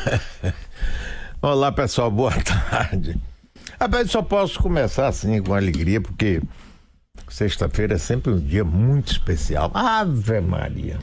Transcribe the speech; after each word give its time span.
Olá, 1.42 1.72
pessoal, 1.72 2.10
boa 2.10 2.32
tarde. 2.42 3.18
Rapaz, 3.78 4.10
só 4.10 4.22
posso 4.22 4.58
começar 4.60 5.08
assim 5.08 5.42
com 5.42 5.54
alegria, 5.54 6.00
porque 6.00 6.42
sexta-feira 7.28 7.94
é 7.94 7.98
sempre 7.98 8.32
um 8.32 8.38
dia 8.38 8.64
muito 8.64 9.12
especial. 9.12 9.70
Ave 9.74 10.40
Maria. 10.40 10.98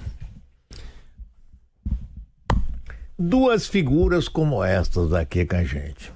Duas 3.17 3.67
figuras 3.67 4.27
como 4.27 4.63
estas 4.63 5.13
aqui 5.13 5.45
com 5.45 5.55
a 5.55 5.63
gente. 5.63 6.11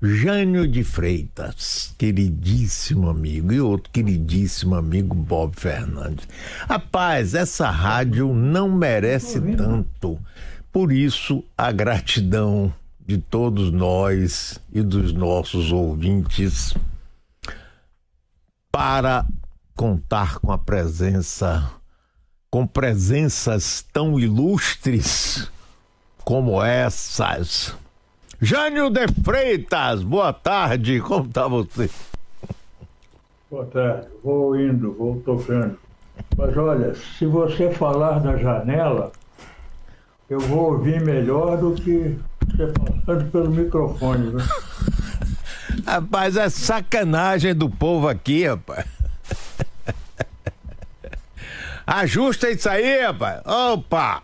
Jânio 0.00 0.68
de 0.68 0.84
Freitas, 0.84 1.94
queridíssimo 1.96 3.08
amigo, 3.08 3.50
e 3.50 3.60
outro 3.60 3.90
queridíssimo 3.90 4.74
amigo 4.74 5.14
Bob 5.14 5.54
Fernandes. 5.58 6.28
Rapaz, 6.68 7.34
essa 7.34 7.70
rádio 7.70 8.32
não 8.34 8.70
merece 8.70 9.40
tanto. 9.56 10.20
Por 10.72 10.92
isso, 10.92 11.42
a 11.58 11.72
gratidão 11.72 12.72
de 13.04 13.18
todos 13.18 13.72
nós 13.72 14.60
e 14.72 14.82
dos 14.82 15.12
nossos 15.12 15.72
ouvintes 15.72 16.74
para 18.70 19.26
contar 19.74 20.38
com 20.38 20.52
a 20.52 20.58
presença, 20.58 21.68
com 22.48 22.64
presenças 22.64 23.84
tão 23.92 24.20
ilustres 24.20 25.50
como 26.24 26.62
essas. 26.62 27.74
Jânio 28.40 28.90
de 28.90 29.08
Freitas, 29.24 30.04
boa 30.04 30.32
tarde, 30.32 31.00
como 31.00 31.26
está 31.26 31.48
você? 31.48 31.90
Boa 33.50 33.66
tarde, 33.66 34.06
vou 34.22 34.56
indo, 34.56 34.92
vou 34.92 35.20
tocando. 35.20 35.76
Mas 36.36 36.56
olha, 36.56 36.94
se 36.94 37.26
você 37.26 37.72
falar 37.72 38.20
da 38.20 38.36
janela, 38.36 39.10
eu 40.30 40.38
vou 40.38 40.74
ouvir 40.74 41.02
melhor 41.02 41.58
do 41.58 41.74
que 41.74 42.16
você 42.46 42.72
falando 43.04 43.30
pelo 43.32 43.50
microfone. 43.50 44.30
Né? 44.30 44.44
Rapaz, 45.84 46.36
é 46.36 46.48
sacanagem 46.48 47.52
do 47.52 47.68
povo 47.68 48.06
aqui, 48.08 48.46
rapaz. 48.46 48.86
Ajusta 51.84 52.48
isso 52.48 52.68
aí, 52.68 53.02
rapaz. 53.02 53.42
Opa! 53.44 54.22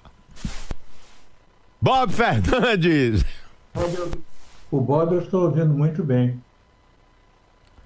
Bob 1.83 2.13
Fernandes. 2.13 3.25
O 4.71 4.81
Bob 4.81 5.13
eu 5.13 5.23
estou 5.23 5.47
ouvindo 5.47 5.75
muito 5.75 6.05
bem. 6.05 6.41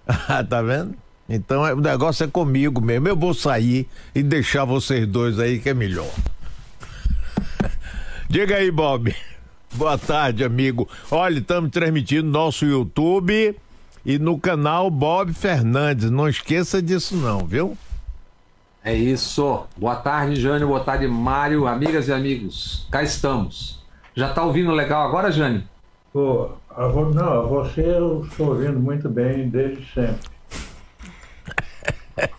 tá 0.49 0.61
vendo? 0.61 0.95
Então 1.27 1.63
o 1.63 1.81
negócio 1.81 2.25
é 2.25 2.29
comigo 2.29 2.83
mesmo. 2.83 3.09
Eu 3.09 3.17
vou 3.17 3.33
sair 3.33 3.89
e 4.15 4.23
deixar 4.23 4.67
vocês 4.67 5.07
dois 5.07 5.39
aí 5.39 5.59
que 5.59 5.71
é 5.71 5.75
melhor. 5.75 6.11
Diga 8.31 8.59
aí, 8.59 8.71
Bob. 8.71 9.13
Boa 9.75 9.99
tarde, 9.99 10.45
amigo. 10.45 10.89
Olha, 11.11 11.41
estamos 11.41 11.69
transmitindo 11.73 12.27
no 12.27 12.31
nosso 12.31 12.65
YouTube 12.65 13.59
e 14.07 14.19
no 14.21 14.39
canal 14.39 14.89
Bob 14.89 15.33
Fernandes. 15.33 16.13
Não 16.13 16.29
esqueça 16.29 16.81
disso 16.81 17.17
não, 17.17 17.45
viu? 17.45 17.77
É 18.85 18.95
isso. 18.95 19.67
Boa 19.77 19.97
tarde, 19.97 20.41
Jânio. 20.41 20.69
Boa 20.69 20.79
tarde, 20.79 21.09
Mário. 21.09 21.67
Amigas 21.67 22.07
e 22.07 22.13
amigos, 22.13 22.87
cá 22.89 23.03
estamos. 23.03 23.85
Já 24.15 24.33
tá 24.33 24.45
ouvindo 24.45 24.71
legal 24.71 25.09
agora, 25.09 25.33
Jânio? 25.33 25.65
Pô, 26.13 26.51
a 26.69 26.87
vo... 26.87 27.13
não, 27.13 27.33
a 27.33 27.43
você 27.43 27.81
eu 27.81 28.25
estou 28.31 28.51
ouvindo 28.51 28.79
muito 28.79 29.09
bem 29.09 29.49
desde 29.49 29.85
sempre. 29.93 30.31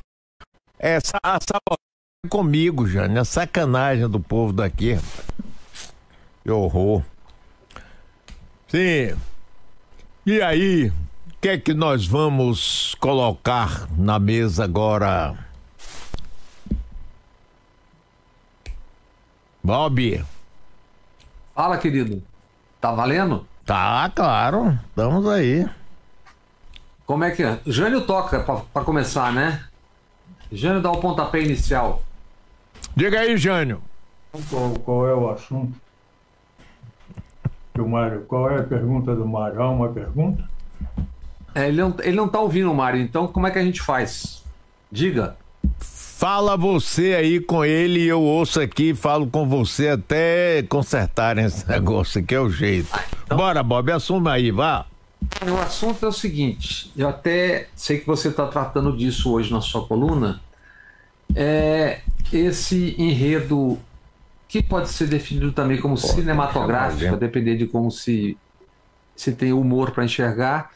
Essa, 0.79 1.17
essa 1.21 1.59
comigo, 2.29 2.87
Jânio. 2.87 3.19
É 3.19 3.23
sacanagem 3.25 4.07
do 4.07 4.19
povo 4.19 4.53
daqui. 4.53 4.97
Que 6.43 6.51
horror. 6.51 7.03
Sim. 8.67 9.15
E 10.25 10.41
aí, 10.41 10.87
o 10.87 10.93
que 11.39 11.49
é 11.49 11.57
que 11.57 11.73
nós 11.73 12.05
vamos 12.07 12.95
colocar 12.99 13.87
na 13.97 14.17
mesa 14.17 14.63
agora? 14.63 15.35
Bob. 19.63 20.25
Fala, 21.53 21.77
querido. 21.77 22.23
Tá 22.79 22.91
valendo? 22.91 23.45
Tá, 23.65 24.11
claro. 24.15 24.79
Estamos 24.89 25.27
aí. 25.27 25.67
Como 27.05 27.23
é 27.23 27.31
que 27.31 27.43
é? 27.43 27.59
Jânio 27.67 28.01
toca 28.01 28.39
para 28.39 28.85
começar, 28.85 29.31
né? 29.31 29.63
Jânio 30.51 30.81
dá 30.81 30.91
o 30.91 30.99
pontapé 30.99 31.41
inicial. 31.41 32.01
Diga 32.95 33.19
aí, 33.19 33.37
Jânio. 33.37 33.83
Qual, 34.49 34.71
qual 34.79 35.07
é 35.07 35.13
o 35.13 35.29
assunto? 35.29 35.90
Do 37.73 37.87
Mário, 37.87 38.25
qual 38.27 38.49
é 38.49 38.59
a 38.59 38.63
pergunta 38.63 39.15
do 39.15 39.25
Mário? 39.25 39.61
Há 39.61 39.69
uma 39.69 39.89
pergunta? 39.89 40.43
É, 41.55 41.67
ele, 41.67 41.81
não, 41.81 41.95
ele 41.99 42.15
não 42.15 42.27
tá 42.27 42.39
ouvindo 42.39 42.71
o 42.71 42.75
Mário, 42.75 42.99
então 43.01 43.27
como 43.27 43.47
é 43.47 43.51
que 43.51 43.59
a 43.59 43.63
gente 43.63 43.81
faz? 43.81 44.43
Diga. 44.91 45.35
Fala 45.79 46.55
você 46.55 47.15
aí 47.15 47.39
com 47.39 47.65
ele 47.65 48.01
e 48.01 48.07
eu 48.07 48.21
ouço 48.21 48.61
aqui, 48.61 48.93
falo 48.93 49.25
com 49.25 49.47
você 49.47 49.89
até 49.89 50.61
consertarem 50.63 51.45
esse 51.45 51.67
negócio, 51.69 52.23
que 52.23 52.35
é 52.35 52.39
o 52.39 52.49
jeito. 52.49 52.89
Ah, 52.91 53.03
então... 53.25 53.37
Bora, 53.37 53.63
Bob, 53.63 53.91
assuma 53.91 54.33
aí, 54.33 54.51
vá. 54.51 54.85
O 55.49 55.57
assunto 55.57 56.05
é 56.05 56.09
o 56.09 56.11
seguinte, 56.11 56.91
eu 56.95 57.07
até 57.07 57.67
sei 57.75 57.99
que 57.99 58.05
você 58.05 58.27
está 58.27 58.47
tratando 58.47 58.95
disso 58.95 59.31
hoje 59.31 59.51
na 59.51 59.61
sua 59.61 59.85
coluna, 59.85 60.41
é 61.35 62.01
esse 62.31 62.95
enredo 62.97 63.79
que 64.51 64.61
pode 64.61 64.89
ser 64.89 65.07
definido 65.07 65.53
também 65.53 65.79
como 65.79 65.95
pode, 65.95 66.07
cinematográfico, 66.13 67.13
a 67.15 67.17
depender 67.17 67.55
de 67.55 67.67
como 67.67 67.89
se, 67.89 68.37
se 69.15 69.31
tem 69.31 69.53
humor 69.53 69.91
para 69.91 70.03
enxergar. 70.03 70.71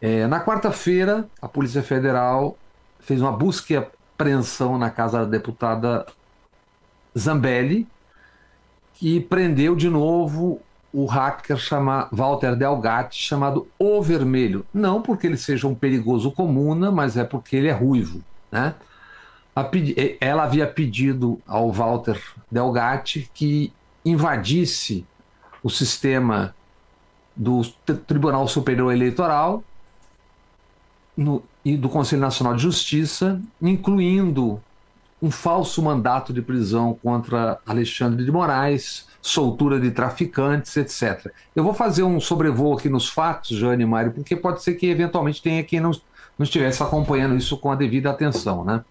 É, 0.00 0.28
na 0.28 0.40
quarta-feira, 0.40 1.28
a 1.42 1.48
Polícia 1.48 1.82
Federal 1.82 2.56
fez 3.00 3.20
uma 3.20 3.32
busca 3.32 3.72
e 3.72 3.76
apreensão 3.76 4.78
na 4.78 4.90
casa 4.90 5.18
da 5.18 5.24
deputada 5.24 6.06
Zambelli, 7.18 7.88
que 8.92 9.18
prendeu 9.18 9.74
de 9.74 9.90
novo 9.90 10.62
o 10.92 11.04
hacker 11.04 11.56
chama 11.56 12.08
Walter 12.12 12.54
Delgatti, 12.54 13.20
chamado 13.20 13.66
O 13.76 14.00
Vermelho. 14.00 14.64
Não 14.72 15.02
porque 15.02 15.26
ele 15.26 15.36
seja 15.36 15.66
um 15.66 15.74
perigoso 15.74 16.30
comuna, 16.30 16.92
mas 16.92 17.16
é 17.16 17.24
porque 17.24 17.56
ele 17.56 17.66
é 17.66 17.72
ruivo. 17.72 18.22
Né? 18.52 18.72
Ela 20.20 20.44
havia 20.44 20.66
pedido 20.66 21.40
ao 21.46 21.70
Walter 21.70 22.20
Delgatti 22.50 23.30
que 23.32 23.72
invadisse 24.04 25.06
o 25.62 25.70
sistema 25.70 26.54
do 27.34 27.62
Tribunal 28.06 28.46
Superior 28.46 28.92
Eleitoral 28.92 29.62
no, 31.16 31.42
e 31.64 31.76
do 31.76 31.88
Conselho 31.88 32.20
Nacional 32.20 32.54
de 32.54 32.62
Justiça, 32.62 33.40
incluindo 33.60 34.60
um 35.22 35.30
falso 35.30 35.80
mandato 35.82 36.32
de 36.32 36.42
prisão 36.42 36.98
contra 37.02 37.58
Alexandre 37.66 38.24
de 38.24 38.30
Moraes, 38.30 39.06
soltura 39.22 39.80
de 39.80 39.90
traficantes, 39.90 40.76
etc. 40.76 41.32
Eu 41.56 41.64
vou 41.64 41.72
fazer 41.72 42.02
um 42.02 42.20
sobrevoo 42.20 42.74
aqui 42.74 42.90
nos 42.90 43.08
fatos, 43.08 43.56
Jane 43.56 43.84
e 43.84 43.86
Mário, 43.86 44.12
porque 44.12 44.36
pode 44.36 44.62
ser 44.62 44.74
que 44.74 44.86
eventualmente 44.86 45.40
tenha 45.40 45.64
quem 45.64 45.80
não, 45.80 45.92
não 46.38 46.44
estivesse 46.44 46.82
acompanhando 46.82 47.36
isso 47.36 47.56
com 47.56 47.70
a 47.70 47.74
devida 47.74 48.10
atenção. 48.10 48.64
Né? 48.64 48.84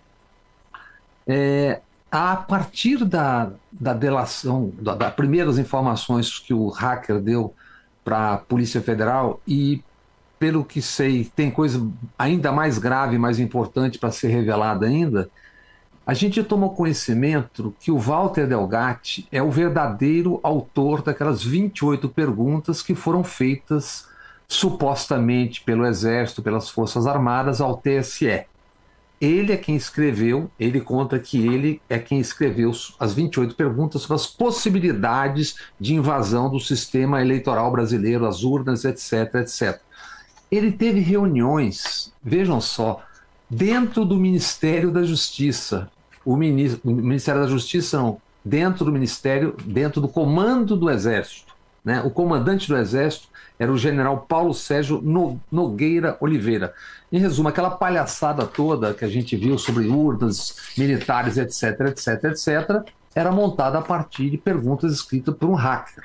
É, 1.27 1.81
a 2.11 2.35
partir 2.35 3.03
da, 3.05 3.51
da 3.71 3.93
delação, 3.93 4.71
das 4.79 4.97
da 4.97 5.09
primeiras 5.09 5.57
informações 5.57 6.37
que 6.37 6.53
o 6.53 6.69
hacker 6.69 7.19
deu 7.19 7.53
para 8.03 8.33
a 8.33 8.37
Polícia 8.37 8.81
Federal 8.81 9.41
e 9.47 9.83
pelo 10.37 10.65
que 10.65 10.81
sei, 10.81 11.31
tem 11.35 11.49
coisa 11.49 11.89
ainda 12.19 12.51
mais 12.51 12.77
grave, 12.77 13.17
mais 13.17 13.39
importante 13.39 13.97
para 13.97 14.11
ser 14.11 14.27
revelada 14.27 14.85
ainda, 14.85 15.29
a 16.05 16.13
gente 16.13 16.43
tomou 16.43 16.71
conhecimento 16.71 17.73
que 17.79 17.89
o 17.89 17.97
Walter 17.97 18.45
Delgatti 18.45 19.25
é 19.31 19.41
o 19.41 19.49
verdadeiro 19.49 20.39
autor 20.43 21.01
daquelas 21.01 21.41
28 21.41 22.09
perguntas 22.09 22.81
que 22.81 22.93
foram 22.93 23.23
feitas 23.23 24.05
supostamente 24.45 25.61
pelo 25.61 25.85
Exército, 25.85 26.43
pelas 26.43 26.69
Forças 26.69 27.07
Armadas 27.07 27.61
ao 27.61 27.77
TSE. 27.77 28.45
Ele 29.23 29.53
é 29.53 29.57
quem 29.57 29.77
escreveu, 29.77 30.51
ele 30.59 30.81
conta 30.81 31.17
que 31.17 31.47
ele 31.47 31.81
é 31.87 31.97
quem 31.97 32.19
escreveu 32.19 32.73
as 32.99 33.13
28 33.13 33.55
perguntas 33.55 34.01
sobre 34.01 34.15
as 34.15 34.27
possibilidades 34.27 35.55
de 35.79 35.95
invasão 35.95 36.49
do 36.49 36.59
sistema 36.59 37.21
eleitoral 37.21 37.71
brasileiro, 37.71 38.25
as 38.25 38.43
urnas, 38.43 38.83
etc, 38.83 39.35
etc. 39.35 39.79
Ele 40.51 40.73
teve 40.73 40.99
reuniões, 40.99 42.11
vejam 42.21 42.59
só, 42.59 43.01
dentro 43.49 44.03
do 44.03 44.17
Ministério 44.17 44.91
da 44.91 45.03
Justiça. 45.03 45.89
O, 46.25 46.35
Ministério 46.35 47.39
da 47.39 47.47
Justiça, 47.47 47.97
não, 47.97 48.21
dentro 48.43 48.83
do 48.83 48.91
Ministério, 48.91 49.55
dentro 49.63 50.01
do 50.01 50.09
comando 50.09 50.75
do 50.75 50.89
Exército. 50.89 51.53
Né? 51.81 52.01
O 52.01 52.09
comandante 52.09 52.67
do 52.67 52.75
Exército 52.75 53.29
era 53.57 53.71
o 53.71 53.77
general 53.77 54.25
Paulo 54.27 54.53
Sérgio 54.53 55.01
Nogueira 55.51 56.17
Oliveira. 56.19 56.73
Em 57.11 57.19
resumo, 57.19 57.49
aquela 57.49 57.69
palhaçada 57.69 58.45
toda 58.45 58.93
que 58.93 59.05
a 59.05 59.09
gente 59.09 59.35
viu 59.35 59.57
sobre 59.57 59.87
urnas 59.87 60.55
militares, 60.77 61.37
etc, 61.37 61.79
etc, 61.87 62.23
etc, 62.25 62.93
era 63.13 63.31
montada 63.31 63.77
a 63.77 63.81
partir 63.81 64.29
de 64.29 64.37
perguntas 64.37 64.91
escritas 64.93 65.35
por 65.35 65.49
um 65.49 65.53
hacker. 65.53 66.03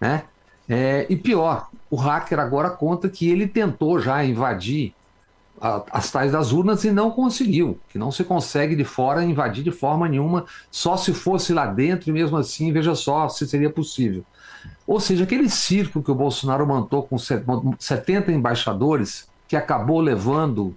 Né? 0.00 0.24
É, 0.68 1.06
e 1.08 1.16
pior, 1.16 1.68
o 1.90 1.96
hacker 1.96 2.38
agora 2.38 2.70
conta 2.70 3.08
que 3.08 3.30
ele 3.30 3.46
tentou 3.46 4.00
já 4.00 4.24
invadir 4.24 4.94
a, 5.60 5.82
as 5.92 6.10
tais 6.10 6.32
das 6.32 6.52
urnas 6.52 6.84
e 6.84 6.90
não 6.90 7.10
conseguiu, 7.10 7.78
que 7.88 7.98
não 7.98 8.10
se 8.10 8.24
consegue 8.24 8.74
de 8.74 8.84
fora 8.84 9.24
invadir 9.24 9.62
de 9.62 9.70
forma 9.70 10.08
nenhuma, 10.08 10.44
só 10.70 10.96
se 10.96 11.14
fosse 11.14 11.52
lá 11.52 11.66
dentro 11.66 12.10
e 12.10 12.12
mesmo 12.12 12.36
assim, 12.36 12.72
veja 12.72 12.94
só 12.94 13.28
se 13.28 13.46
seria 13.46 13.70
possível. 13.70 14.24
Ou 14.86 15.00
seja, 15.00 15.24
aquele 15.24 15.48
circo 15.48 16.02
que 16.02 16.10
o 16.10 16.14
Bolsonaro 16.14 16.66
montou 16.66 17.02
com 17.02 17.16
70 17.18 18.30
embaixadores, 18.30 19.28
que 19.48 19.56
acabou 19.56 20.00
levando 20.00 20.76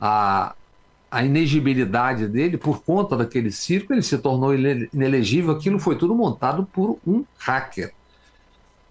a, 0.00 0.54
a 1.10 1.24
inegibilidade 1.24 2.28
dele 2.28 2.56
por 2.56 2.82
conta 2.82 3.16
daquele 3.16 3.50
circo, 3.50 3.92
ele 3.92 4.02
se 4.02 4.18
tornou 4.18 4.54
inelegível. 4.54 5.52
Aquilo 5.52 5.80
foi 5.80 5.96
tudo 5.96 6.14
montado 6.14 6.64
por 6.72 6.98
um 7.06 7.24
hacker. 7.38 7.92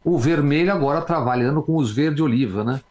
O 0.04 0.18
vermelho 0.18 0.74
agora 0.74 1.02
trabalhando 1.02 1.62
com 1.62 1.76
os 1.78 1.92
verde-oliva, 1.92 2.64
né? 2.64 2.82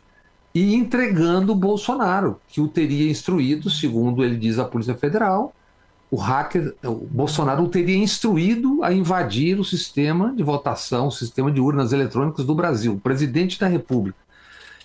E 0.54 0.74
entregando 0.74 1.52
o 1.52 1.56
Bolsonaro, 1.56 2.40
que 2.48 2.62
o 2.62 2.68
teria 2.68 3.10
instruído, 3.10 3.68
segundo 3.68 4.24
ele 4.24 4.36
diz 4.36 4.58
a 4.58 4.64
Polícia 4.64 4.94
Federal, 4.94 5.54
o 6.10 6.16
hacker, 6.16 6.74
o 6.84 6.94
Bolsonaro 6.94 7.64
o 7.64 7.68
teria 7.68 7.96
instruído 7.96 8.82
a 8.82 8.92
invadir 8.92 9.58
o 9.58 9.64
sistema 9.64 10.32
de 10.34 10.42
votação, 10.42 11.08
o 11.08 11.12
sistema 11.12 11.50
de 11.50 11.60
urnas 11.60 11.92
eletrônicas 11.92 12.44
do 12.44 12.54
Brasil, 12.54 12.94
o 12.94 13.00
presidente 13.00 13.58
da 13.58 13.66
República. 13.66 14.18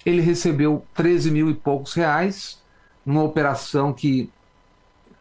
Ele 0.05 0.21
recebeu 0.21 0.83
13 0.95 1.29
mil 1.29 1.49
e 1.49 1.53
poucos 1.53 1.93
reais 1.93 2.59
numa 3.05 3.23
operação 3.23 3.93
que 3.93 4.29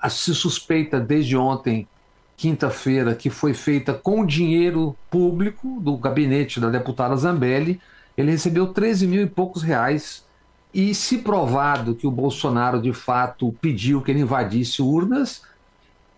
se 0.08 0.34
suspeita 0.34 0.98
desde 0.98 1.36
ontem, 1.36 1.86
quinta-feira, 2.34 3.14
que 3.14 3.28
foi 3.28 3.52
feita 3.52 3.92
com 3.92 4.24
dinheiro 4.24 4.96
público 5.10 5.78
do 5.80 5.98
gabinete 5.98 6.58
da 6.58 6.70
deputada 6.70 7.14
Zambelli. 7.16 7.78
Ele 8.16 8.30
recebeu 8.30 8.68
13 8.68 9.06
mil 9.06 9.22
e 9.22 9.26
poucos 9.26 9.62
reais. 9.62 10.24
E 10.72 10.94
se 10.94 11.18
provado 11.18 11.94
que 11.94 12.06
o 12.06 12.10
Bolsonaro 12.10 12.80
de 12.80 12.92
fato 12.94 13.54
pediu 13.60 14.00
que 14.00 14.10
ele 14.10 14.20
invadisse 14.20 14.80
urnas, 14.80 15.42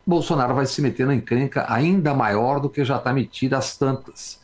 Bolsonaro 0.07 0.55
vai 0.55 0.67
se 0.67 0.83
meter 0.83 1.07
na 1.07 1.15
encrenca 1.15 1.67
ainda 1.69 2.15
maior 2.15 2.61
do 2.61 2.69
que 2.69 2.85
já 2.85 2.97
está 2.97 3.13
metido 3.13 3.55
às 3.55 3.77
tantas. 3.77 4.41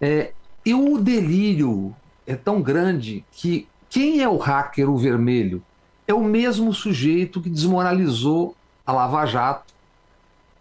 É, 0.00 0.32
e 0.64 0.74
o 0.74 0.98
delírio 0.98 1.94
é 2.26 2.34
tão 2.34 2.60
grande 2.60 3.24
que 3.30 3.68
quem 3.88 4.22
é 4.22 4.28
o 4.28 4.36
hacker, 4.36 4.90
o 4.90 4.96
vermelho? 4.96 5.62
é 6.06 6.12
o 6.12 6.22
mesmo 6.22 6.72
sujeito 6.72 7.40
que 7.40 7.50
desmoralizou 7.50 8.54
a 8.86 8.92
Lava 8.92 9.24
Jato 9.26 9.72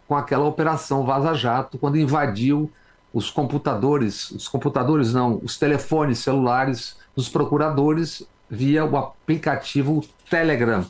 com 0.08 0.16
aquela 0.16 0.46
operação 0.46 1.06
Vaza 1.06 1.34
Jato, 1.34 1.78
quando 1.78 1.98
invadiu 1.98 2.72
os 3.14 3.30
computadores, 3.30 4.32
os 4.32 4.48
computadores 4.48 5.14
não, 5.14 5.40
os 5.44 5.58
telefones 5.58 6.20
celulares 6.20 6.98
dos 7.16 7.30
procuradores 7.30 8.24
via 8.50 8.84
o 8.86 8.98
aplicativo 8.98 10.04
Telegram. 10.30 10.86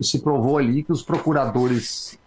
E 0.00 0.04
se 0.04 0.20
provou 0.20 0.58
ali 0.58 0.82
que 0.82 0.92
os 0.92 1.02
procuradores 1.02 2.18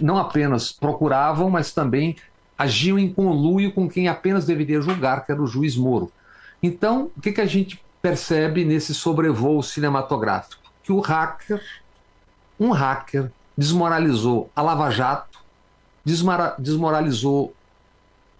não 0.00 0.16
apenas 0.16 0.70
procuravam, 0.70 1.50
mas 1.50 1.72
também 1.72 2.16
agiam 2.56 2.98
em 2.98 3.12
conluio 3.12 3.72
com 3.72 3.88
quem 3.88 4.08
apenas 4.08 4.46
deveria 4.46 4.80
julgar, 4.80 5.24
que 5.24 5.32
era 5.32 5.42
o 5.42 5.46
juiz 5.46 5.76
Moro. 5.76 6.12
Então, 6.62 7.10
o 7.16 7.20
que, 7.20 7.32
que 7.32 7.40
a 7.40 7.46
gente 7.46 7.82
percebe 8.00 8.64
nesse 8.64 8.94
sobrevoo 8.94 9.62
cinematográfico 9.62 10.62
que 10.82 10.92
o 10.92 11.00
hacker, 11.00 11.60
um 12.60 12.70
hacker, 12.70 13.32
desmoralizou 13.58 14.48
a 14.54 14.62
Lava 14.62 14.88
Jato, 14.90 15.40
desmoralizou 16.58 17.52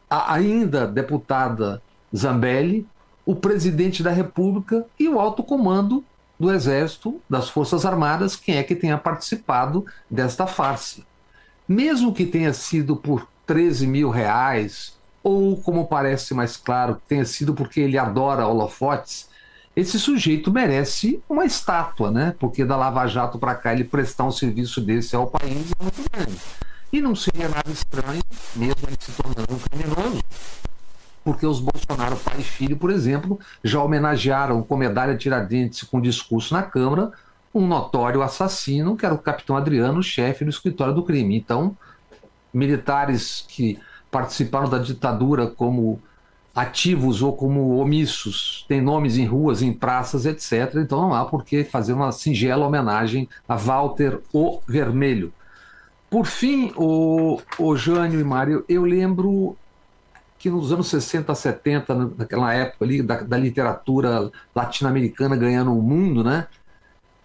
a 0.09 0.35
ainda 0.35 0.87
deputada 0.87 1.83
Zambelli, 2.15 2.87
o 3.25 3.35
presidente 3.35 4.03
da 4.03 4.13
República 4.13 4.87
e 4.97 5.09
o 5.09 5.19
alto 5.19 5.43
comando 5.43 6.05
do 6.39 6.53
Exército, 6.53 7.21
das 7.29 7.49
Forças 7.49 7.85
Armadas, 7.87 8.37
quem 8.37 8.57
é 8.57 8.63
que 8.63 8.77
tenha 8.77 8.99
participado 8.99 9.85
desta 10.11 10.47
farsa. 10.47 11.03
Mesmo 11.67 12.13
que 12.13 12.27
tenha 12.27 12.53
sido 12.53 12.97
por 12.97 13.27
13 13.47 13.87
mil 13.87 14.11
reais, 14.11 14.97
ou 15.23 15.57
como 15.57 15.87
parece 15.87 16.35
mais 16.35 16.57
claro, 16.57 17.01
tenha 17.09 17.25
sido 17.25 17.55
porque 17.55 17.81
ele 17.81 17.99
adora 17.99 18.47
holofotes, 18.47 19.29
esse 19.75 19.99
sujeito 19.99 20.51
merece 20.51 21.23
uma 21.29 21.45
estátua, 21.45 22.11
né? 22.11 22.35
Porque 22.39 22.65
da 22.65 22.77
Lava 22.77 23.07
Jato 23.07 23.39
para 23.39 23.55
cá 23.55 23.75
ele 23.75 23.85
prestar 23.85 24.25
um 24.25 24.33
serviço 24.33 24.81
desse 24.81 25.15
ao 25.15 25.27
país 25.27 25.71
é 25.79 25.83
muito 25.83 26.11
grande. 26.11 26.39
E 26.93 27.01
não 27.01 27.15
seria 27.15 27.49
nada 27.49 27.71
estranho, 27.71 28.23
mesmo 28.55 28.77
ele 28.87 28.97
se 28.99 29.13
tornando 29.13 29.53
um 29.53 29.59
criminoso, 29.59 30.23
porque 31.27 31.45
os 31.45 31.59
Bolsonaro 31.59 32.17
pai 32.19 32.37
e 32.39 32.45
filho, 32.45 32.77
por 32.77 32.89
exemplo, 32.89 33.41
já 33.65 33.83
homenagearam 33.83 34.63
com 34.63 34.77
medalha 34.77 35.17
Tiradentes 35.17 35.83
com 35.83 36.01
discurso 36.01 36.55
na 36.55 36.63
Câmara 36.63 37.11
um 37.53 37.67
notório 37.67 38.23
assassino, 38.23 38.97
que 38.97 39.05
era 39.05 39.13
o 39.13 39.19
capitão 39.19 39.57
Adriano, 39.57 40.01
chefe 40.05 40.45
do 40.45 40.51
escritório 40.51 40.95
do 40.95 41.03
crime. 41.03 41.37
Então, 41.37 41.77
militares 42.55 43.45
que 43.49 43.77
participaram 44.09 44.69
da 44.71 44.79
ditadura 44.79 45.49
como 45.49 46.01
ativos 46.55 47.23
ou 47.23 47.33
como 47.33 47.77
omissos, 47.79 48.65
tem 48.69 48.81
nomes 48.81 49.19
em 49.19 49.27
ruas, 49.27 49.63
em 49.63 49.73
praças, 49.73 50.27
etc. 50.27 50.77
Então 50.77 51.01
não 51.01 51.13
há 51.13 51.25
por 51.25 51.45
que 51.45 51.65
fazer 51.65 51.93
uma 51.93 52.13
singela 52.13 52.65
homenagem 52.65 53.29
a 53.49 53.57
Walter 53.57 54.21
o 54.33 54.61
Vermelho. 54.65 55.33
Por 56.09 56.25
fim, 56.25 56.73
o, 56.77 57.41
o 57.59 57.77
Jânio 57.77 58.21
e 58.21 58.25
Mário, 58.25 58.65
eu 58.69 58.85
lembro 58.85 59.57
que 60.39 60.51
nos 60.51 60.73
anos 60.73 60.89
60, 60.89 61.35
70, 61.35 61.95
naquela 62.19 62.53
época 62.53 62.85
ali, 62.85 63.03
da, 63.03 63.23
da 63.23 63.37
literatura 63.37 64.31
latino-americana 64.55 65.37
ganhando 65.37 65.77
o 65.77 65.83
mundo, 65.83 66.23
né? 66.23 66.47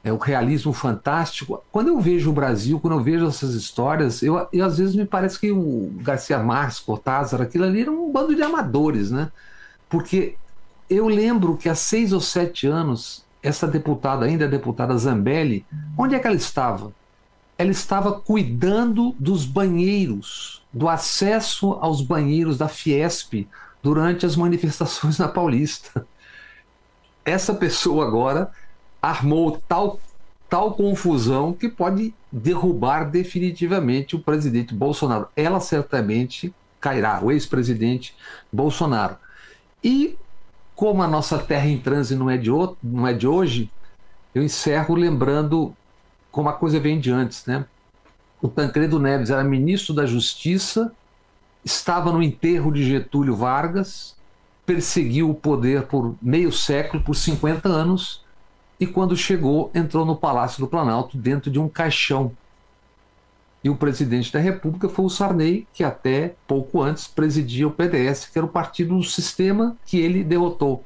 é, 0.04 0.12
o 0.12 0.18
realismo 0.18 0.74
fantástico. 0.74 1.64
Quando 1.72 1.90
eu 1.90 2.00
vejo 2.00 2.30
o 2.30 2.34
Brasil, 2.34 2.80
quando 2.80 2.94
eu 2.94 3.04
vejo 3.04 3.28
essas 3.28 3.54
histórias, 3.54 4.22
eu, 4.24 4.48
eu 4.52 4.66
às 4.66 4.78
vezes 4.78 4.96
me 4.96 5.06
parece 5.06 5.40
que 5.40 5.52
o 5.52 5.92
Garcia 5.98 6.40
Marques, 6.40 6.80
Cortázar, 6.80 7.42
aquilo 7.42 7.66
ali 7.66 7.82
era 7.82 7.92
um 7.92 8.12
bando 8.12 8.36
de 8.36 8.42
amadores, 8.42 9.12
né? 9.12 9.32
Porque 9.90 10.36
eu 10.90 11.08
lembro 11.08 11.56
que 11.56 11.70
há 11.70 11.76
seis 11.76 12.14
ou 12.14 12.20
sete 12.20 12.68
anos, 12.68 13.24
essa 13.44 13.68
deputada, 13.68 14.26
ainda 14.26 14.46
a 14.46 14.48
deputada 14.48 14.98
Zambelli, 14.98 15.66
onde 15.98 16.16
é 16.16 16.20
que 16.20 16.28
ela 16.28 16.36
estava? 16.36 16.92
Ela 17.62 17.70
estava 17.70 18.14
cuidando 18.14 19.16
dos 19.20 19.46
banheiros, 19.46 20.64
do 20.74 20.90
acesso 20.90 21.74
aos 21.74 22.02
banheiros 22.02 22.58
da 22.58 22.68
Fiesp 22.68 23.48
durante 23.84 24.26
as 24.26 24.36
manifestações 24.36 25.20
na 25.22 25.28
Paulista. 25.28 26.08
Essa 27.24 27.54
pessoa 27.54 28.08
agora 28.08 28.50
armou 29.00 29.62
tal, 29.68 30.00
tal 30.50 30.74
confusão 30.74 31.54
que 31.54 31.70
pode 31.70 32.16
derrubar 32.32 33.04
definitivamente 33.12 34.16
o 34.16 34.20
presidente 34.24 34.74
Bolsonaro. 34.74 35.28
Ela 35.36 35.60
certamente 35.60 36.52
cairá, 36.80 37.24
o 37.24 37.32
ex-presidente 37.32 38.16
Bolsonaro. 38.52 39.18
E 39.84 40.18
como 40.76 41.04
a 41.04 41.08
nossa 41.08 41.38
terra 41.38 41.68
em 41.68 41.78
transe 41.78 42.16
não 42.16 42.28
é 42.28 42.38
de, 42.38 42.50
outro, 42.50 42.80
não 42.82 43.06
é 43.06 43.14
de 43.14 43.28
hoje, 43.28 43.70
eu 44.34 44.42
encerro 44.42 44.96
lembrando 44.96 45.78
como 46.32 46.50
a 46.50 46.54
coisa 46.54 46.80
vem 46.80 47.00
de 47.00 47.12
antes, 47.12 47.46
né? 47.46 47.66
O 48.42 48.48
Tancredo 48.48 49.00
Neves 49.00 49.30
era 49.30 49.44
ministro 49.44 49.94
da 49.94 50.06
Justiça, 50.06 50.92
estava 51.64 52.12
no 52.12 52.24
enterro 52.24 52.72
de 52.72 52.84
Getúlio 52.84 53.36
Vargas, 53.36 54.16
perseguiu 54.66 55.30
o 55.30 55.36
poder 55.36 55.84
por 55.84 56.16
meio 56.22 56.52
século, 56.52 57.04
por 57.04 57.16
50 57.16 57.68
anos, 57.70 58.24
e 58.80 58.88
quando 58.88 59.16
chegou, 59.16 59.70
entrou 59.76 60.06
no 60.06 60.16
Palácio 60.16 60.60
do 60.60 60.68
Planalto 60.68 61.18
dentro 61.18 61.52
de 61.52 61.60
um 61.60 61.70
caixão. 61.70 62.32
E 63.64 63.70
o 63.70 63.76
presidente 63.76 64.34
da 64.34 64.40
República 64.40 64.90
foi 64.90 65.06
o 65.06 65.10
Sarney, 65.10 65.68
que 65.72 65.84
até 65.84 66.34
pouco 66.48 66.82
antes 66.82 67.08
presidia 67.08 67.68
o 67.68 67.72
PDS, 67.72 68.26
que 68.26 68.40
era 68.40 68.46
o 68.46 68.50
partido 68.50 68.98
do 68.98 69.04
sistema 69.04 69.78
que 69.86 70.00
ele 70.00 70.24
derrotou. 70.24 70.84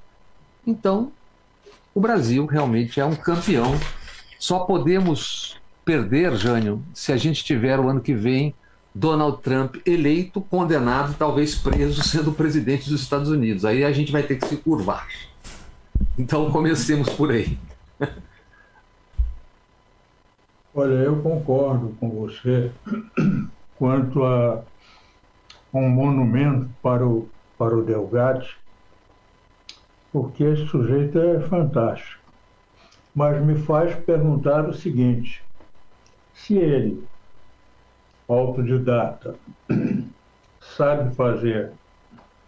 Então, 0.68 1.10
o 1.94 2.02
Brasil 2.02 2.46
realmente 2.46 3.00
é 3.00 3.06
um 3.06 3.16
campeão. 3.16 3.72
Só 4.46 4.60
podemos 4.60 5.60
perder, 5.84 6.36
Jânio, 6.36 6.84
se 6.94 7.12
a 7.12 7.18
gente 7.18 7.44
tiver 7.44 7.80
o 7.80 7.90
ano 7.90 8.00
que 8.00 8.14
vem 8.14 8.54
Donald 8.94 9.42
Trump 9.42 9.78
eleito, 9.88 10.40
condenado, 10.40 11.16
talvez 11.18 11.56
preso, 11.56 12.04
sendo 12.08 12.32
presidente 12.32 12.88
dos 12.88 13.02
Estados 13.02 13.32
Unidos. 13.32 13.66
Aí 13.66 13.84
a 13.84 13.92
gente 13.92 14.12
vai 14.12 14.22
ter 14.22 14.36
que 14.36 14.46
se 14.46 14.58
curvar. 14.58 15.08
Então 16.16 16.52
comecemos 16.52 17.10
por 17.10 17.32
aí. 17.32 17.58
Olha, 20.76 20.94
eu 20.94 21.20
concordo 21.24 21.98
com 22.00 22.12
você 22.12 22.72
quanto 23.80 24.24
a 24.24 24.62
um 25.74 25.90
monumento 25.90 26.70
para 26.84 27.04
o, 27.04 27.28
para 27.58 27.76
o 27.76 27.84
Delgatti, 27.84 28.56
porque 30.14 30.44
esse 30.44 30.68
sujeito 30.68 31.18
é 31.18 31.40
fantástico. 31.40 32.25
Mas 33.16 33.42
me 33.42 33.58
faz 33.58 33.96
perguntar 33.96 34.68
o 34.68 34.74
seguinte: 34.74 35.42
se 36.34 36.58
ele, 36.58 37.04
autodidata, 38.28 39.36
sabe 40.60 41.16
fazer 41.16 41.72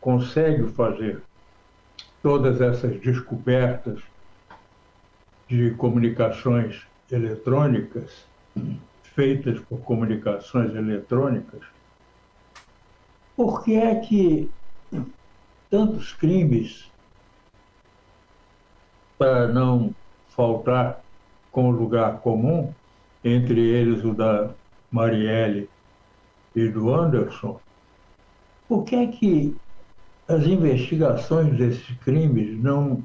consegue 0.07 0.67
fazer 0.69 1.21
todas 2.21 2.61
essas 2.61 2.97
descobertas 3.01 4.01
de 5.47 5.71
comunicações 5.71 6.87
eletrônicas, 7.11 8.25
feitas 9.03 9.59
por 9.59 9.79
comunicações 9.79 10.73
eletrônicas, 10.75 11.61
por 13.35 13.63
que 13.63 13.75
é 13.75 13.95
que 13.99 14.49
tantos 15.69 16.13
crimes, 16.13 16.89
para 19.17 19.47
não 19.47 19.93
faltar 20.37 21.03
com 21.51 21.69
o 21.69 21.71
lugar 21.71 22.19
comum, 22.19 22.71
entre 23.23 23.59
eles 23.59 24.05
o 24.05 24.13
da 24.13 24.51
Marielle 24.91 25.67
e 26.55 26.69
do 26.69 26.93
Anderson, 26.93 27.59
por 28.67 28.83
que 28.83 28.95
é 28.95 29.07
que 29.07 29.55
as 30.27 30.43
investigações 30.45 31.57
desses 31.57 31.89
crimes 32.01 32.61
não 32.61 33.01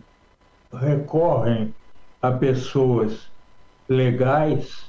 recorrem 0.72 1.74
a 2.20 2.30
pessoas 2.30 3.30
legais 3.88 4.84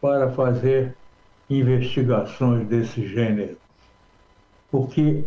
para 0.00 0.30
fazer 0.32 0.94
investigações 1.48 2.68
desse 2.68 3.08
gênero? 3.08 3.56
Porque 4.70 5.24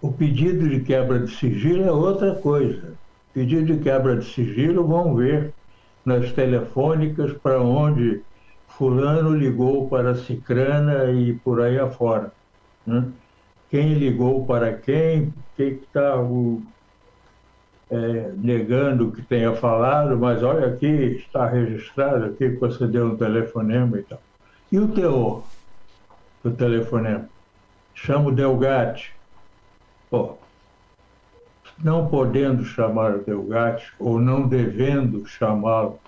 o 0.00 0.12
pedido 0.12 0.68
de 0.68 0.80
quebra 0.80 1.18
de 1.18 1.34
sigilo 1.34 1.82
é 1.82 1.90
outra 1.90 2.36
coisa. 2.36 2.94
Pedido 3.36 3.66
de 3.66 3.82
quebra 3.82 4.16
de 4.16 4.24
sigilo 4.24 4.86
vão 4.86 5.14
ver 5.14 5.52
nas 6.02 6.32
telefônicas 6.32 7.34
para 7.34 7.60
onde 7.60 8.22
fulano 8.66 9.36
ligou 9.36 9.90
para 9.90 10.14
Cicrana 10.14 11.10
e 11.12 11.34
por 11.34 11.60
aí 11.60 11.78
afora. 11.78 12.32
Né? 12.86 13.06
Quem 13.68 13.92
ligou 13.92 14.46
para 14.46 14.72
quem, 14.72 15.34
quem 15.54 15.72
está 15.72 16.14
é, 17.90 18.32
negando 18.38 19.12
que 19.12 19.20
tenha 19.20 19.54
falado, 19.54 20.16
mas 20.16 20.42
olha 20.42 20.68
aqui, 20.68 20.86
está 20.86 21.46
registrado 21.46 22.24
aqui 22.24 22.52
que 22.52 22.56
você 22.56 22.86
deu 22.86 23.08
um 23.08 23.16
telefonema 23.18 23.98
e 23.98 24.02
tal. 24.02 24.22
E 24.72 24.78
o 24.78 24.88
teor 24.88 25.42
do 26.42 26.52
telefonema? 26.52 27.28
Chama 27.94 28.30
o. 28.30 29.12
Pô, 30.08 30.38
não 31.78 32.08
podendo 32.08 32.64
chamar 32.64 33.18
Delgatti, 33.18 33.92
ou 33.98 34.18
não 34.18 34.46
devendo 34.46 35.26
chamá-lo, 35.26 35.98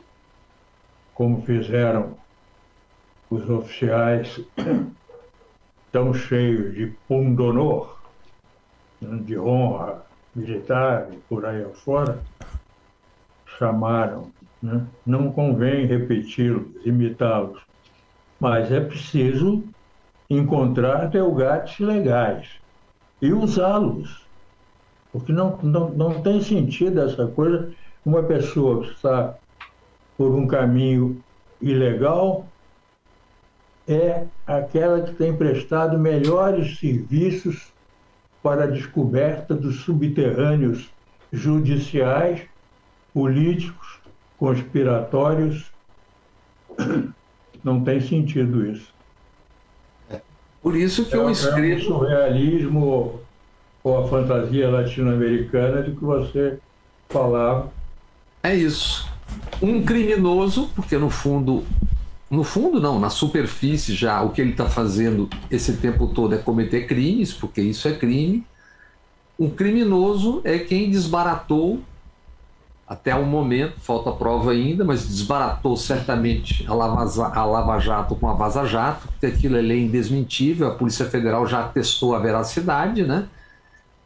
como 1.14 1.42
fizeram 1.42 2.14
os 3.30 3.48
oficiais 3.48 4.40
tão 5.92 6.14
cheios 6.14 6.74
de 6.74 6.86
pundonor, 7.06 7.98
né, 9.00 9.20
de 9.22 9.38
honra 9.38 10.02
militar 10.34 11.08
e 11.12 11.16
por 11.28 11.44
aí 11.44 11.62
afora, 11.64 12.20
chamaram. 13.58 14.30
Né? 14.62 14.86
Não 15.04 15.30
convém 15.32 15.86
repeti-los, 15.86 16.66
imitá-los, 16.84 17.60
mas 18.40 18.70
é 18.72 18.80
preciso 18.80 19.64
encontrar 20.30 21.08
delgates 21.08 21.78
legais 21.78 22.48
e 23.20 23.32
usá-los. 23.32 24.27
Porque 25.12 25.32
não, 25.32 25.58
não, 25.62 25.90
não 25.90 26.22
tem 26.22 26.40
sentido 26.42 27.00
essa 27.00 27.26
coisa, 27.26 27.70
uma 28.04 28.22
pessoa 28.22 28.82
que 28.82 28.92
está 28.92 29.34
por 30.16 30.34
um 30.34 30.46
caminho 30.46 31.22
ilegal 31.60 32.46
é 33.86 34.24
aquela 34.46 35.00
que 35.00 35.14
tem 35.14 35.34
prestado 35.34 35.98
melhores 35.98 36.78
serviços 36.78 37.72
para 38.42 38.64
a 38.64 38.66
descoberta 38.66 39.54
dos 39.54 39.80
subterrâneos 39.80 40.90
judiciais, 41.32 42.42
políticos, 43.14 43.98
conspiratórios. 44.38 45.70
Não 47.64 47.82
tem 47.82 48.00
sentido 48.00 48.66
isso. 48.70 48.92
Por 50.62 50.76
isso 50.76 51.06
que 51.06 51.14
é, 51.14 51.18
eu 51.18 51.30
escrevo. 51.30 51.72
É 51.72 51.76
o 51.76 51.80
surrealismo 51.80 53.20
ou 53.82 53.98
a 53.98 54.08
fantasia 54.08 54.68
latino-americana 54.68 55.82
de 55.82 55.92
que 55.92 56.04
você 56.04 56.58
falava. 57.08 57.70
É 58.42 58.54
isso. 58.54 59.08
Um 59.60 59.84
criminoso, 59.84 60.70
porque 60.74 60.96
no 60.96 61.10
fundo 61.10 61.64
no 62.30 62.44
fundo 62.44 62.78
não, 62.78 63.00
na 63.00 63.08
superfície 63.08 63.94
já 63.94 64.20
o 64.20 64.30
que 64.30 64.42
ele 64.42 64.50
está 64.50 64.66
fazendo 64.66 65.30
esse 65.50 65.78
tempo 65.78 66.08
todo 66.08 66.34
é 66.34 66.38
cometer 66.38 66.86
crimes, 66.86 67.32
porque 67.32 67.62
isso 67.62 67.88
é 67.88 67.92
crime. 67.92 68.44
Um 69.38 69.48
criminoso 69.48 70.42
é 70.44 70.58
quem 70.58 70.90
desbaratou 70.90 71.80
até 72.86 73.14
o 73.14 73.24
momento, 73.24 73.80
falta 73.80 74.10
prova 74.12 74.52
ainda, 74.52 74.84
mas 74.84 75.06
desbaratou 75.06 75.76
certamente 75.76 76.66
a 76.66 76.74
Lava, 76.74 77.32
a 77.34 77.44
Lava 77.44 77.78
Jato 77.78 78.14
com 78.14 78.28
a 78.28 78.34
Vaza 78.34 78.64
Jato, 78.64 79.08
porque 79.08 79.26
aquilo 79.26 79.56
é 79.56 79.62
lei 79.62 79.84
indesmentível, 79.84 80.68
a 80.68 80.74
Polícia 80.74 81.06
Federal 81.06 81.46
já 81.46 81.62
testou 81.64 82.14
a 82.14 82.18
veracidade, 82.18 83.02
né? 83.04 83.26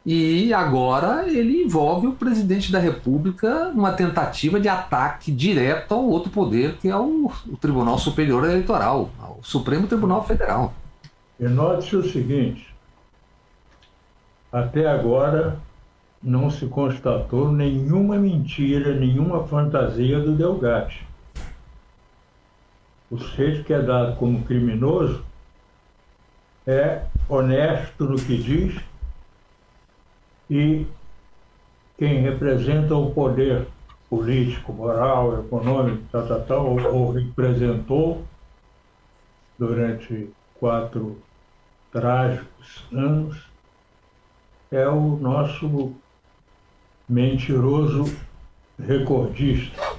E 0.05 0.53
agora 0.53 1.29
ele 1.29 1.63
envolve 1.63 2.07
o 2.07 2.13
presidente 2.13 2.71
da 2.71 2.79
República 2.79 3.69
numa 3.69 3.93
tentativa 3.93 4.59
de 4.59 4.67
ataque 4.67 5.31
direto 5.31 5.93
ao 5.93 6.03
outro 6.03 6.29
poder, 6.29 6.75
que 6.77 6.89
é 6.89 6.97
o, 6.97 7.31
o 7.47 7.55
Tribunal 7.55 7.97
Superior 7.97 8.43
Eleitoral, 8.43 9.09
o 9.39 9.43
Supremo 9.43 9.87
Tribunal 9.87 10.25
Federal. 10.25 10.73
E 11.39 11.47
note 11.47 11.95
o 11.95 12.03
seguinte: 12.03 12.73
até 14.51 14.87
agora 14.87 15.57
não 16.21 16.49
se 16.49 16.65
constatou 16.67 17.49
nenhuma 17.51 18.17
mentira, 18.17 18.93
nenhuma 18.93 19.47
fantasia 19.47 20.19
do 20.19 20.35
Delgatti. 20.35 21.07
O 23.09 23.17
sujeito 23.17 23.63
que 23.63 23.73
é 23.73 23.81
dado 23.81 24.17
como 24.17 24.43
criminoso 24.43 25.23
é 26.67 27.03
honesto 27.29 28.05
no 28.05 28.15
que 28.15 28.37
diz 28.37 28.75
e 30.49 30.85
quem 31.97 32.21
representa 32.21 32.95
o 32.95 33.11
poder 33.13 33.67
político, 34.09 34.73
moral, 34.73 35.39
econômico, 35.39 36.03
tal, 36.11 36.27
tal, 36.27 36.41
tal, 36.41 36.65
ou, 36.65 36.93
ou 36.93 37.11
representou 37.11 38.23
durante 39.57 40.29
quatro 40.59 41.17
trágicos 41.91 42.85
anos, 42.91 43.37
é 44.71 44.87
o 44.87 45.15
nosso 45.17 45.93
mentiroso 47.07 48.05
recordista, 48.79 49.97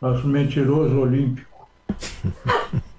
nosso 0.00 0.26
mentiroso 0.26 1.00
olímpico. 1.00 1.68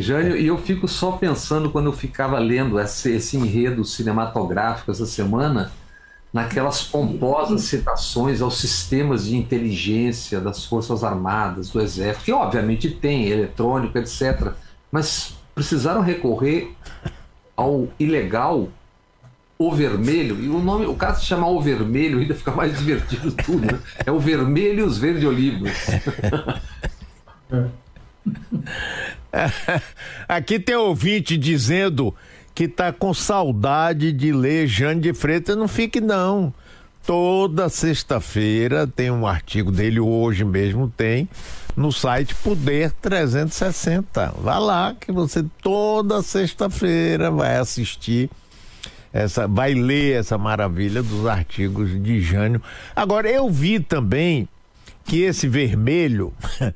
Jânio, 0.00 0.36
e 0.36 0.46
eu 0.46 0.58
fico 0.58 0.86
só 0.86 1.12
pensando 1.12 1.70
quando 1.70 1.86
eu 1.86 1.92
ficava 1.92 2.38
lendo 2.38 2.78
esse, 2.78 3.12
esse 3.12 3.36
enredo 3.36 3.84
cinematográfico 3.84 4.90
essa 4.90 5.06
semana, 5.06 5.72
naquelas 6.32 6.82
pomposas 6.82 7.62
citações 7.62 8.40
aos 8.40 8.58
sistemas 8.58 9.26
de 9.26 9.36
inteligência 9.36 10.40
das 10.40 10.64
Forças 10.64 11.02
Armadas, 11.02 11.70
do 11.70 11.80
Exército, 11.80 12.24
que 12.26 12.32
obviamente 12.32 12.90
tem, 12.90 13.28
eletrônico, 13.28 13.96
etc. 13.98 14.52
Mas 14.92 15.34
precisaram 15.54 16.02
recorrer 16.02 16.74
ao 17.56 17.88
ilegal 17.98 18.68
o 19.58 19.72
vermelho, 19.74 20.40
e 20.40 20.48
o 20.48 20.60
nome, 20.60 20.86
o 20.86 20.94
caso 20.94 21.20
de 21.20 21.26
chamar 21.26 21.48
o 21.48 21.60
vermelho 21.60 22.20
ainda 22.20 22.32
fica 22.32 22.52
mais 22.52 22.78
divertido 22.78 23.32
tudo, 23.32 23.66
né? 23.66 23.80
É 24.06 24.12
o 24.12 24.20
vermelho 24.20 24.80
e 24.80 24.82
os 24.82 24.96
verde 24.98 25.26
olivos. 25.26 25.72
Aqui 30.28 30.58
tem 30.58 30.76
ouvinte 30.76 31.36
dizendo 31.36 32.14
que 32.54 32.66
tá 32.66 32.92
com 32.92 33.14
saudade 33.14 34.12
de 34.12 34.32
ler 34.32 34.66
Jane 34.66 35.00
de 35.00 35.14
Freitas. 35.14 35.56
Não 35.56 35.68
fique, 35.68 36.00
não. 36.00 36.52
Toda 37.06 37.68
sexta-feira 37.68 38.86
tem 38.86 39.10
um 39.10 39.26
artigo 39.26 39.72
dele, 39.72 39.98
hoje 39.98 40.44
mesmo 40.44 40.92
tem, 40.94 41.28
no 41.74 41.90
site 41.90 42.34
Poder 42.34 42.92
360. 43.00 44.34
Vá 44.38 44.58
lá 44.58 44.94
que 44.98 45.10
você 45.10 45.44
toda 45.62 46.20
sexta-feira 46.20 47.30
vai 47.30 47.56
assistir 47.56 48.28
essa, 49.12 49.48
vai 49.48 49.72
ler 49.72 50.18
essa 50.18 50.36
maravilha 50.36 51.02
dos 51.02 51.26
artigos 51.26 51.90
de 52.02 52.20
Jânio. 52.20 52.62
Agora, 52.94 53.30
eu 53.30 53.48
vi 53.48 53.80
também 53.80 54.48
que 55.04 55.22
esse 55.22 55.48
vermelho 55.48 56.32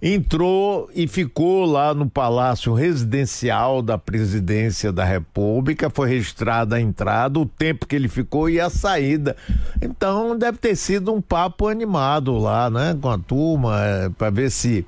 entrou 0.00 0.88
e 0.94 1.08
ficou 1.08 1.64
lá 1.64 1.92
no 1.92 2.08
Palácio 2.08 2.72
Residencial 2.72 3.82
da 3.82 3.98
Presidência 3.98 4.92
da 4.92 5.04
República, 5.04 5.90
foi 5.90 6.08
registrada 6.08 6.76
a 6.76 6.80
entrada, 6.80 7.40
o 7.40 7.46
tempo 7.46 7.86
que 7.86 7.96
ele 7.96 8.08
ficou 8.08 8.48
e 8.48 8.60
a 8.60 8.70
saída. 8.70 9.36
Então 9.82 10.38
deve 10.38 10.58
ter 10.58 10.76
sido 10.76 11.12
um 11.12 11.20
papo 11.20 11.66
animado 11.66 12.38
lá, 12.38 12.70
né, 12.70 12.96
com 13.00 13.10
a 13.10 13.18
turma, 13.18 13.84
é, 13.84 14.08
para 14.08 14.30
ver 14.30 14.50
se. 14.50 14.86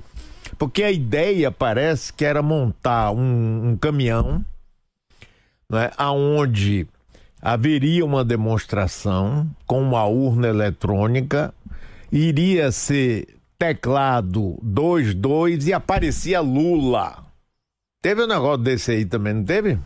Porque 0.57 0.83
a 0.83 0.91
ideia 0.91 1.51
parece 1.51 2.13
que 2.13 2.23
era 2.23 2.41
montar 2.41 3.11
um, 3.11 3.71
um 3.71 3.77
caminhão 3.77 4.45
né, 5.69 5.91
aonde 5.97 6.87
haveria 7.41 8.05
uma 8.05 8.23
demonstração 8.23 9.49
com 9.65 9.81
uma 9.81 10.05
urna 10.05 10.47
eletrônica, 10.47 11.53
iria 12.11 12.71
ser 12.71 13.40
teclado 13.61 14.57
22 14.63 15.67
e 15.67 15.73
aparecia 15.73 16.41
Lula. 16.41 17.23
Teve 18.01 18.23
um 18.23 18.27
negócio 18.27 18.57
desse 18.57 18.89
aí 18.89 19.05
também, 19.05 19.35
não 19.35 19.43
teve? 19.43 19.77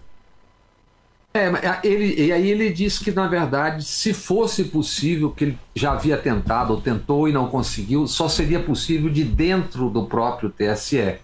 É, 1.33 1.51
ele, 1.83 2.27
e 2.27 2.31
aí 2.31 2.49
ele 2.49 2.69
disse 2.69 3.03
que, 3.03 3.11
na 3.11 3.27
verdade, 3.27 3.83
se 3.83 4.13
fosse 4.13 4.63
possível, 4.63 5.29
que 5.29 5.43
ele 5.43 5.59
já 5.75 5.91
havia 5.91 6.15
tentado, 6.15 6.71
ou 6.71 6.79
tentou 6.79 7.27
e 7.27 7.33
não 7.33 7.49
conseguiu, 7.49 8.07
só 8.07 8.29
seria 8.29 8.61
possível 8.61 9.09
de 9.09 9.25
dentro 9.25 9.89
do 9.89 10.05
próprio 10.05 10.49
TSE. 10.49 11.17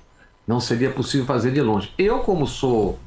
Não 0.46 0.60
seria 0.60 0.91
possível 0.91 1.25
fazer 1.25 1.53
de 1.53 1.62
longe. 1.62 1.93
Eu, 1.98 2.20
como 2.20 2.46
sou 2.46 3.00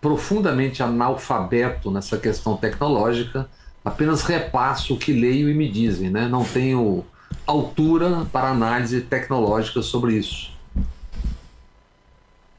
profundamente 0.00 0.82
analfabeto 0.82 1.90
nessa 1.90 2.16
questão 2.16 2.56
tecnológica, 2.56 3.46
apenas 3.84 4.22
repasso 4.22 4.94
o 4.94 4.98
que 4.98 5.12
leio 5.12 5.50
e 5.50 5.54
me 5.54 5.68
dizem, 5.68 6.08
né? 6.08 6.26
Não 6.26 6.42
tenho 6.42 7.04
altura 7.46 8.26
para 8.32 8.48
análise 8.50 9.00
tecnológica 9.00 9.82
sobre 9.82 10.14
isso. 10.14 10.50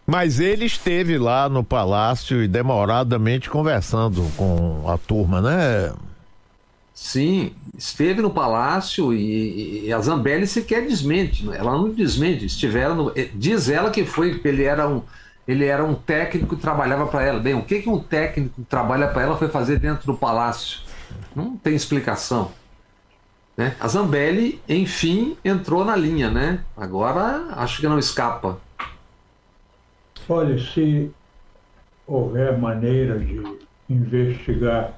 Mas 0.06 0.39
ele 0.39 0.65
esteve 0.65 1.17
lá 1.17 1.50
no 1.50 1.63
palácio 1.63 2.41
e 2.41 2.48
demoradamente 2.48 3.50
conversando 3.50 4.25
com 4.38 4.89
a 4.89 4.98
turma, 4.98 5.41
né? 5.41 5.94
Sim, 6.94 7.51
esteve 7.77 8.22
no 8.22 8.32
palácio 8.32 9.13
e, 9.13 9.86
e 9.86 9.94
a 9.94 10.00
Zambelli 10.00 10.48
sequer 10.48 10.88
desmente, 10.88 11.46
né? 11.46 11.58
ela 11.60 11.74
não 11.74 11.89
desmente, 11.89 12.46
estiveram 12.46 12.96
no, 12.96 13.12
eh, 13.15 13.29
diz 13.36 13.70
ela 13.70 13.91
que 13.91 14.03
foi 14.03 14.41
ele 14.44 14.63
era 14.63 14.88
um 14.88 15.03
ele 15.48 15.65
era 15.65 15.84
um 15.84 15.94
técnico 15.94 16.56
que 16.56 16.62
trabalhava 16.62 17.06
para 17.08 17.24
ela. 17.24 17.39
Bem, 17.39 17.53
o 17.53 17.62
que 17.62 17.82
que 17.82 17.89
um 17.89 18.00
técnico 18.00 18.56
que 18.56 18.63
trabalha 18.63 19.08
para 19.08 19.22
ela 19.22 19.38
foi 19.38 19.48
fazer 19.48 19.79
dentro 19.79 20.06
do 20.06 20.17
palácio? 20.17 20.79
Não 21.34 21.56
tem 21.56 21.74
explicação. 21.74 22.51
Né? 23.58 23.76
A 23.80 23.88
Zambelli, 23.88 24.62
enfim, 24.70 25.36
entrou 25.44 25.84
na 25.84 25.96
linha, 25.96 26.30
né? 26.30 26.64
Agora 26.78 27.48
acho 27.54 27.82
que 27.82 27.88
não 27.88 27.98
escapa. 27.98 28.60
Olha, 30.30 30.60
se 30.60 31.12
houver 32.06 32.56
maneira 32.58 33.18
de 33.18 33.42
investigar 33.90 34.94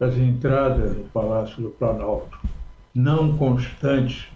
as 0.00 0.14
entradas 0.16 0.96
no 0.96 1.04
Palácio 1.04 1.62
do 1.62 1.70
Planalto 1.70 2.38
não 2.94 3.36
constantes 3.36 4.28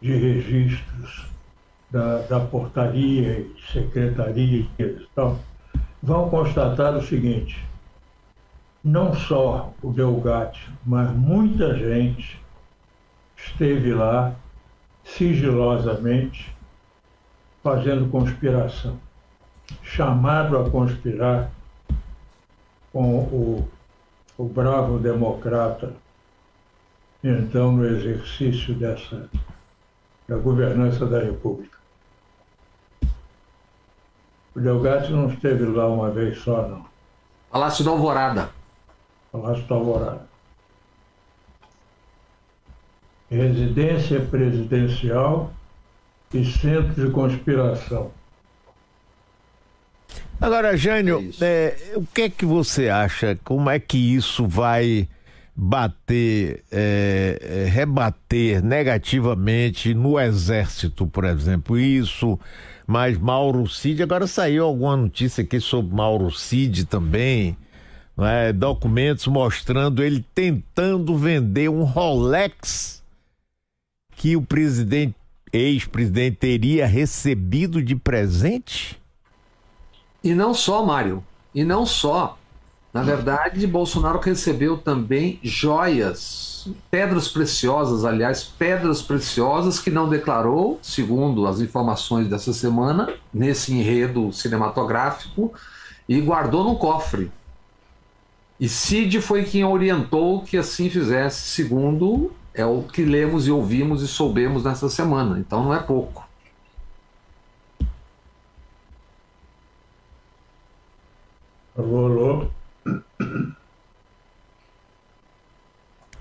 de 0.00 0.12
registros 0.12 1.26
da, 1.90 2.18
da 2.22 2.40
portaria 2.40 3.40
e 3.40 3.54
secretaria 3.72 4.66
e 4.78 5.06
tal, 5.14 5.38
vão 6.02 6.30
constatar 6.30 6.96
o 6.96 7.02
seguinte: 7.02 7.62
não 8.82 9.14
só 9.14 9.72
o 9.82 9.92
Delgatti, 9.92 10.68
mas 10.86 11.10
muita 11.10 11.74
gente 11.76 12.40
esteve 13.44 13.92
lá 13.92 14.34
sigilosamente 15.04 16.54
fazendo 17.62 18.10
conspiração 18.10 18.98
chamado 19.82 20.58
a 20.58 20.70
conspirar 20.70 21.50
com 22.92 23.18
o, 23.18 23.68
o 24.36 24.44
bravo 24.44 24.98
democrata, 24.98 25.94
então 27.22 27.72
no 27.72 27.86
exercício 27.86 28.74
dessa 28.74 29.28
da 30.26 30.36
governança 30.36 31.04
da 31.06 31.20
República. 31.20 31.76
O 34.54 34.60
Delgatti 34.60 35.10
não 35.10 35.28
esteve 35.28 35.64
lá 35.64 35.88
uma 35.88 36.10
vez 36.10 36.38
só, 36.38 36.68
não. 36.68 36.84
Palácio 37.50 37.84
da 37.84 37.90
Alvorada. 37.90 38.50
Palácio 39.32 39.66
da 39.66 39.74
Alvorada. 39.74 40.28
Residência 43.30 44.20
presidencial 44.20 45.52
e 46.34 46.44
centro 46.44 47.06
de 47.06 47.12
conspiração. 47.12 48.10
Agora, 50.40 50.76
Jânio, 50.76 51.30
é 51.40 51.76
é, 51.92 51.92
o 51.96 52.06
que 52.06 52.22
é 52.22 52.30
que 52.30 52.46
você 52.46 52.88
acha? 52.88 53.38
Como 53.44 53.68
é 53.68 53.78
que 53.78 53.98
isso 53.98 54.48
vai 54.48 55.06
bater, 55.54 56.64
é, 56.72 57.38
é, 57.42 57.68
rebater 57.68 58.64
negativamente 58.64 59.92
no 59.92 60.18
Exército, 60.18 61.06
por 61.06 61.24
exemplo? 61.24 61.78
Isso, 61.78 62.40
mas 62.86 63.18
Mauro 63.18 63.68
Cid, 63.68 64.02
agora 64.02 64.26
saiu 64.26 64.64
alguma 64.64 64.96
notícia 64.96 65.44
aqui 65.44 65.60
sobre 65.60 65.94
Mauro 65.94 66.30
Cid 66.30 66.86
também, 66.86 67.54
né? 68.16 68.50
documentos 68.52 69.26
mostrando 69.26 70.02
ele 70.02 70.24
tentando 70.34 71.16
vender 71.18 71.68
um 71.68 71.84
Rolex 71.84 72.99
que 74.20 74.36
o 74.36 74.42
presidente, 74.42 75.16
ex-presidente, 75.50 76.36
teria 76.36 76.86
recebido 76.86 77.82
de 77.82 77.96
presente? 77.96 79.00
E 80.22 80.34
não 80.34 80.52
só, 80.52 80.84
Mário, 80.84 81.24
e 81.54 81.64
não 81.64 81.86
só. 81.86 82.36
Na 82.92 83.02
verdade, 83.02 83.66
Bolsonaro 83.66 84.20
recebeu 84.20 84.76
também 84.76 85.40
joias, 85.42 86.68
pedras 86.90 87.28
preciosas, 87.28 88.04
aliás, 88.04 88.44
pedras 88.44 89.00
preciosas 89.00 89.78
que 89.78 89.90
não 89.90 90.06
declarou, 90.06 90.78
segundo 90.82 91.46
as 91.46 91.62
informações 91.62 92.28
dessa 92.28 92.52
semana, 92.52 93.08
nesse 93.32 93.72
enredo 93.72 94.30
cinematográfico, 94.34 95.50
e 96.06 96.20
guardou 96.20 96.62
no 96.62 96.76
cofre. 96.76 97.32
E 98.60 98.68
Cid 98.68 99.22
foi 99.22 99.44
quem 99.44 99.64
orientou 99.64 100.42
que 100.42 100.58
assim 100.58 100.90
fizesse, 100.90 101.40
segundo 101.52 102.38
é 102.54 102.64
o 102.64 102.82
que 102.82 103.04
lemos 103.04 103.46
e 103.46 103.50
ouvimos 103.50 104.02
e 104.02 104.08
soubemos 104.08 104.64
nessa 104.64 104.88
semana. 104.88 105.38
Então 105.38 105.64
não 105.64 105.74
é 105.74 105.80
pouco. 105.80 106.28
Alô, 111.76 112.06
alô. 112.06 112.50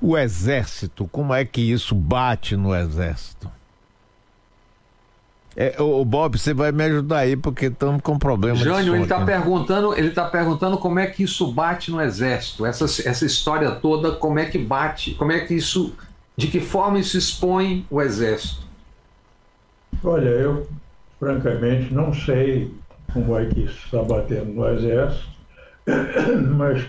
O 0.02 0.18
exército, 0.18 1.08
como 1.12 1.34
é 1.34 1.44
que 1.44 1.60
isso 1.60 1.94
bate 1.94 2.56
no 2.56 2.74
exército? 2.74 3.52
É, 5.56 5.76
o 5.82 6.06
Bob, 6.06 6.38
você 6.38 6.54
vai 6.54 6.72
me 6.72 6.86
ajudar 6.86 7.18
aí 7.18 7.36
porque 7.36 7.66
estamos 7.66 8.02
com 8.02 8.18
problema. 8.18 8.56
Jânio, 8.56 8.96
ele 8.96 9.04
está 9.04 9.26
perguntando, 9.26 9.94
ele 9.94 10.12
tá 10.12 10.24
perguntando 10.24 10.78
como 10.78 11.00
é 11.00 11.08
que 11.08 11.24
isso 11.24 11.52
bate 11.52 11.92
no 11.92 12.00
exército. 12.00 12.66
Essa, 12.66 12.86
essa 12.86 13.26
história 13.26 13.70
toda, 13.72 14.14
como 14.14 14.40
é 14.40 14.46
que 14.46 14.58
bate? 14.58 15.16
Como 15.16 15.34
é 15.34 15.40
que 15.42 15.54
isso, 15.54 15.94
de 16.40 16.48
que 16.48 16.62
forma 16.62 16.98
isso 16.98 17.18
expõe 17.18 17.86
o 17.92 18.02
exército? 18.02 18.66
Olha, 20.02 20.30
eu 20.30 20.66
francamente 21.20 21.94
não 21.94 22.14
sei 22.14 22.74
como 23.12 23.38
é 23.38 23.46
que 23.46 23.66
isso 23.66 23.78
está 23.84 24.02
batendo 24.02 24.54
no 24.54 24.66
exército. 24.70 25.28
Mas 26.56 26.88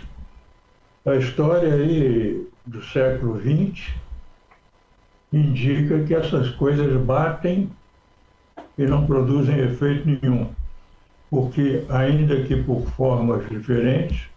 a 1.04 1.16
história 1.16 1.74
aí 1.74 2.46
do 2.64 2.80
século 2.80 3.40
XX 3.40 3.92
indica 5.32 6.04
que 6.04 6.14
essas 6.14 6.50
coisas 6.50 6.96
batem 7.02 7.68
e 8.78 8.86
não 8.86 9.04
produzem 9.04 9.58
efeito 9.58 10.06
nenhum, 10.06 10.48
porque, 11.28 11.84
ainda 11.88 12.40
que 12.44 12.62
por 12.62 12.86
formas 12.90 13.48
diferentes, 13.48 14.28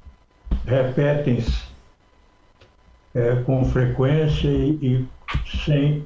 repetem-se 0.66 1.73
é, 3.14 3.36
com 3.44 3.64
frequência 3.66 4.48
e, 4.48 4.72
e 4.82 5.08
sem 5.66 6.06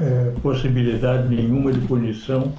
é, 0.00 0.34
possibilidade 0.42 1.28
nenhuma 1.28 1.72
de 1.72 1.80
punição, 1.86 2.52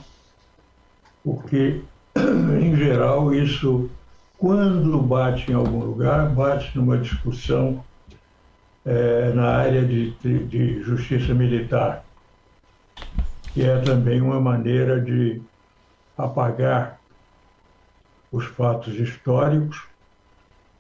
porque, 1.24 1.82
em 2.16 2.76
geral, 2.76 3.34
isso 3.34 3.90
quando 4.38 5.02
bate 5.02 5.52
em 5.52 5.56
algum 5.56 5.80
lugar, 5.80 6.30
bate 6.30 6.76
numa 6.78 6.98
discussão 6.98 7.84
é, 8.86 9.32
na 9.34 9.48
área 9.56 9.86
de, 9.86 10.12
de, 10.16 10.44
de 10.46 10.84
justiça 10.84 11.34
militar, 11.34 12.04
que 13.54 13.62
é 13.64 13.80
também 13.80 14.20
uma 14.20 14.42
maneira 14.42 15.00
de 15.00 15.42
apagar 16.18 17.00
os 18.32 18.46
fatos 18.46 18.96
históricos, 18.96 19.82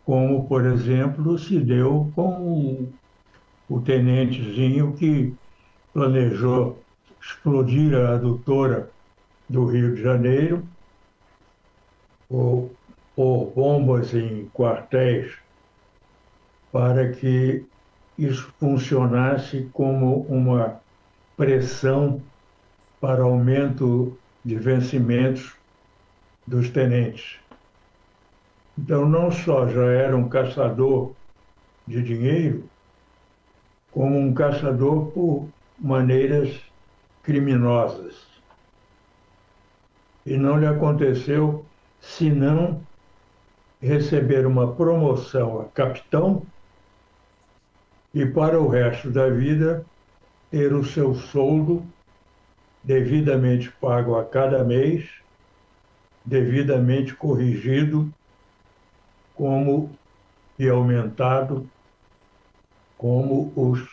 como, 0.05 0.45
por 0.47 0.65
exemplo, 0.65 1.37
se 1.37 1.59
deu 1.59 2.11
com 2.15 2.87
o 3.69 3.79
tenentezinho 3.81 4.93
que 4.93 5.33
planejou 5.93 6.83
explodir 7.21 7.95
a 7.95 8.15
adutora 8.15 8.89
do 9.47 9.65
Rio 9.65 9.95
de 9.95 10.01
Janeiro, 10.01 10.63
ou 12.29 12.71
por 13.15 13.51
bombas 13.55 14.13
em 14.13 14.49
quartéis 14.53 15.31
para 16.71 17.11
que 17.11 17.63
isso 18.17 18.51
funcionasse 18.59 19.69
como 19.73 20.21
uma 20.21 20.81
pressão 21.37 22.21
para 22.99 23.23
aumento 23.23 24.17
de 24.43 24.55
vencimentos 24.55 25.53
dos 26.47 26.69
tenentes. 26.69 27.39
Então, 28.77 29.07
não 29.07 29.31
só 29.31 29.67
já 29.67 29.85
era 29.85 30.17
um 30.17 30.27
caçador 30.27 31.13
de 31.87 32.01
dinheiro, 32.01 32.67
como 33.93 34.17
um 34.17 34.33
caçador 34.33 35.11
por 35.11 35.47
maneiras 35.79 36.59
criminosas. 37.21 38.25
E 40.25 40.35
não 40.35 40.57
lhe 40.57 40.65
aconteceu 40.65 41.63
senão 42.01 42.81
receber 43.81 44.47
uma 44.47 44.73
promoção 44.73 45.61
a 45.61 45.65
capitão 45.65 46.43
e, 48.13 48.25
para 48.25 48.59
o 48.59 48.67
resto 48.67 49.11
da 49.11 49.29
vida, 49.29 49.85
ter 50.49 50.73
o 50.73 50.83
seu 50.83 51.13
soldo 51.13 51.85
devidamente 52.83 53.71
pago 53.71 54.17
a 54.17 54.25
cada 54.25 54.63
mês, 54.63 55.09
devidamente 56.25 57.13
corrigido 57.15 58.11
como 59.35 59.89
e 60.57 60.69
aumentado 60.69 61.67
como 63.03 63.51
os 63.53 63.85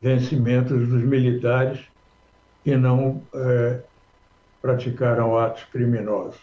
vencimentos 0.00 0.88
dos 0.88 1.02
militares 1.02 1.80
que 2.64 2.74
não 2.78 3.20
é, 3.34 3.80
praticaram 4.62 5.36
atos 5.36 5.64
criminosos. 5.64 6.40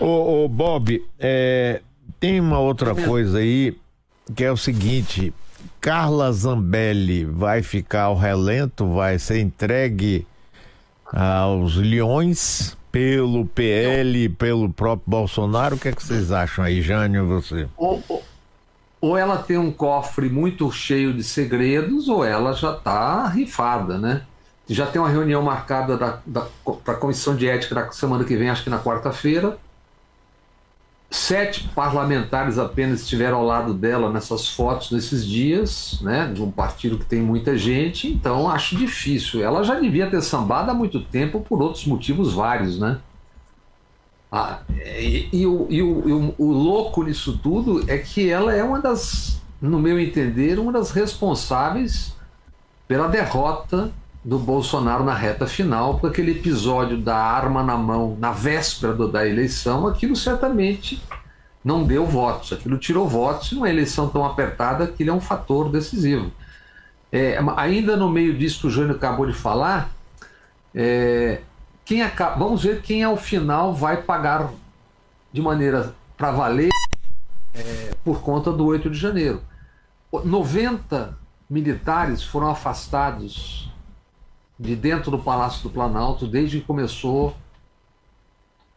Ô, 0.00 0.42
ô 0.44 0.48
Bob, 0.48 1.06
é, 1.20 1.82
tem 2.18 2.40
uma 2.40 2.58
outra 2.58 2.96
coisa 2.96 3.38
aí 3.38 3.78
que 4.34 4.42
é 4.42 4.50
o 4.50 4.56
seguinte: 4.56 5.32
Carla 5.80 6.32
Zambelli 6.32 7.24
vai 7.24 7.62
ficar 7.62 8.02
ao 8.04 8.16
relento, 8.16 8.92
vai 8.92 9.20
ser 9.20 9.38
entregue 9.38 10.26
aos 11.06 11.76
leões 11.76 12.76
pelo 12.90 13.46
PL, 13.46 14.28
pelo 14.30 14.68
próprio 14.68 15.08
Bolsonaro? 15.08 15.76
O 15.76 15.78
que, 15.78 15.86
é 15.86 15.92
que 15.92 16.02
vocês 16.02 16.32
acham 16.32 16.64
aí, 16.64 16.82
Jânio, 16.82 17.28
você? 17.28 17.68
Ou, 17.76 18.02
ou, 18.08 18.31
ou 19.02 19.18
ela 19.18 19.36
tem 19.36 19.58
um 19.58 19.72
cofre 19.72 20.30
muito 20.30 20.70
cheio 20.70 21.12
de 21.12 21.24
segredos, 21.24 22.08
ou 22.08 22.24
ela 22.24 22.52
já 22.52 22.72
está 22.72 23.26
rifada, 23.26 23.98
né? 23.98 24.22
Já 24.68 24.86
tem 24.86 25.02
uma 25.02 25.08
reunião 25.08 25.42
marcada 25.42 25.98
para 25.98 26.94
a 26.94 26.96
Comissão 26.96 27.34
de 27.34 27.48
Ética 27.48 27.74
da 27.74 27.90
semana 27.90 28.22
que 28.22 28.36
vem, 28.36 28.48
acho 28.48 28.62
que 28.62 28.70
na 28.70 28.78
quarta-feira. 28.78 29.58
Sete 31.10 31.68
parlamentares 31.74 32.58
apenas 32.58 33.00
estiveram 33.00 33.38
ao 33.38 33.44
lado 33.44 33.74
dela 33.74 34.08
nessas 34.08 34.48
fotos 34.48 34.92
nesses 34.92 35.26
dias, 35.26 35.98
né? 36.00 36.30
De 36.32 36.40
um 36.40 36.50
partido 36.52 36.96
que 36.96 37.04
tem 37.04 37.20
muita 37.20 37.58
gente, 37.58 38.06
então 38.06 38.48
acho 38.48 38.76
difícil. 38.76 39.42
Ela 39.42 39.64
já 39.64 39.80
devia 39.80 40.08
ter 40.08 40.22
sambado 40.22 40.70
há 40.70 40.74
muito 40.74 41.00
tempo 41.00 41.40
por 41.40 41.60
outros 41.60 41.84
motivos 41.86 42.32
vários, 42.32 42.78
né? 42.78 42.98
Ah, 44.34 44.60
e, 44.70 45.28
e, 45.30 45.46
o, 45.46 45.66
e, 45.68 45.82
o, 45.82 46.08
e 46.08 46.34
o, 46.38 46.52
louco 46.52 47.02
nisso 47.02 47.38
tudo 47.42 47.84
é 47.86 47.98
que 47.98 48.30
ela 48.30 48.54
é 48.54 48.64
uma 48.64 48.80
das, 48.80 49.42
no 49.60 49.78
meu 49.78 50.00
entender, 50.00 50.58
uma 50.58 50.72
das 50.72 50.90
responsáveis 50.90 52.16
pela 52.88 53.08
derrota 53.08 53.92
do 54.24 54.38
Bolsonaro 54.38 55.04
na 55.04 55.12
reta 55.12 55.46
final, 55.46 55.98
porque 55.98 56.06
aquele 56.06 56.32
episódio 56.38 56.96
da 56.96 57.14
arma 57.14 57.62
na 57.62 57.76
mão 57.76 58.16
na 58.18 58.32
véspera 58.32 58.94
do, 58.94 59.06
da 59.06 59.28
eleição, 59.28 59.86
aquilo 59.86 60.16
certamente 60.16 61.02
não 61.62 61.84
deu 61.84 62.06
votos, 62.06 62.54
aquilo 62.54 62.78
tirou 62.78 63.06
votos, 63.06 63.52
numa 63.52 63.68
eleição 63.68 64.08
tão 64.08 64.24
apertada, 64.24 64.84
aquilo 64.84 65.10
é 65.10 65.12
um 65.12 65.20
fator 65.20 65.70
decisivo. 65.70 66.32
É, 67.10 67.38
ainda 67.58 67.98
no 67.98 68.08
meio 68.08 68.34
disso 68.34 68.62
que 68.62 68.66
o 68.68 68.70
Jânio 68.70 68.96
acabou 68.96 69.26
de 69.26 69.34
falar, 69.34 69.90
é, 70.74 71.42
quem 71.84 72.02
acaba, 72.02 72.36
vamos 72.36 72.62
ver 72.62 72.82
quem 72.82 73.02
ao 73.02 73.16
final 73.16 73.74
vai 73.74 74.02
pagar 74.02 74.52
de 75.32 75.40
maneira 75.40 75.94
para 76.16 76.30
valer 76.30 76.70
é, 77.54 77.94
por 78.04 78.20
conta 78.22 78.52
do 78.52 78.66
8 78.66 78.90
de 78.90 78.98
janeiro. 78.98 79.42
90 80.12 81.18
militares 81.48 82.22
foram 82.22 82.48
afastados 82.48 83.70
de 84.58 84.76
dentro 84.76 85.10
do 85.10 85.18
Palácio 85.18 85.62
do 85.62 85.70
Planalto 85.70 86.26
desde 86.26 86.60
que 86.60 86.66
começou 86.66 87.36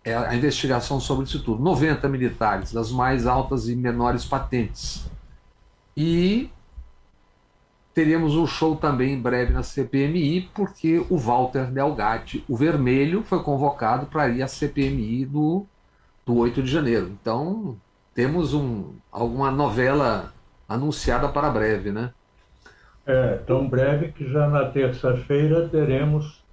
é, 0.03 0.15
a 0.15 0.35
investigação 0.35 0.99
sobre 0.99 1.25
isso 1.25 1.43
tudo. 1.43 1.61
90 1.61 2.07
militares, 2.07 2.71
das 2.71 2.91
mais 2.91 3.27
altas 3.27 3.67
e 3.67 3.75
menores 3.75 4.25
patentes. 4.25 5.05
E 5.95 6.49
teremos 7.95 8.35
um 8.35 8.45
show 8.45 8.75
também 8.75 9.13
em 9.13 9.21
breve 9.21 9.53
na 9.53 9.63
CPMI, 9.63 10.49
porque 10.53 11.03
o 11.09 11.17
Walter 11.17 11.71
Delgatti, 11.71 12.43
o 12.47 12.57
vermelho, 12.57 13.23
foi 13.23 13.41
convocado 13.41 14.07
para 14.07 14.27
ir 14.27 14.43
à 14.43 14.47
CPMI 14.49 15.25
do, 15.25 15.65
do 16.25 16.35
8 16.35 16.61
de 16.61 16.69
janeiro. 16.69 17.09
Então, 17.09 17.77
temos 18.13 18.53
um, 18.53 18.91
alguma 19.09 19.49
novela 19.49 20.33
anunciada 20.67 21.29
para 21.29 21.49
breve, 21.49 21.89
né? 21.89 22.11
É, 23.05 23.37
tão 23.47 23.65
breve 23.65 24.11
que 24.11 24.29
já 24.29 24.45
na 24.49 24.65
terça-feira 24.65 25.69
teremos 25.69 26.43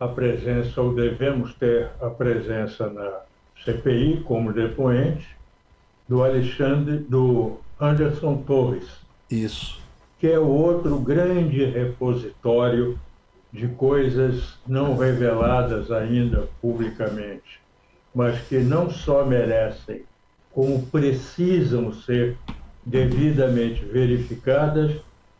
a 0.00 0.08
presença, 0.08 0.80
ou 0.80 0.92
devemos 0.92 1.54
ter 1.54 1.88
a 2.00 2.10
presença 2.10 2.90
na 2.90 3.20
CPI 3.64 4.24
como 4.24 4.52
depoente 4.52 5.36
do 6.08 6.24
Alexandre, 6.24 6.98
do 6.98 7.58
Anderson 7.80 8.38
Torres. 8.38 8.88
Isso. 9.30 9.78
Que 10.18 10.28
é 10.32 10.38
outro 10.38 10.98
grande 10.98 11.64
repositório 11.64 12.98
de 13.52 13.68
coisas 13.68 14.58
não 14.66 14.96
reveladas 14.96 15.90
ainda 15.90 16.48
publicamente, 16.60 17.60
mas 18.14 18.40
que 18.42 18.58
não 18.58 18.90
só 18.90 19.24
merecem, 19.24 20.02
como 20.52 20.82
precisam 20.86 21.92
ser 21.92 22.36
devidamente 22.84 23.84
verificadas 23.84 24.96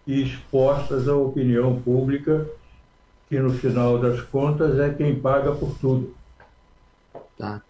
e 0.07 0.23
expostas 0.23 1.09
à 1.09 1.15
opinião 1.15 1.81
pública, 1.81 2.47
que 3.29 3.39
no 3.39 3.51
final 3.51 3.99
das 3.99 4.21
contas 4.23 4.79
é 4.79 4.91
quem 4.91 5.19
paga 5.19 5.53
por 5.53 5.77
tudo. 5.79 6.15
Tá. 7.37 7.61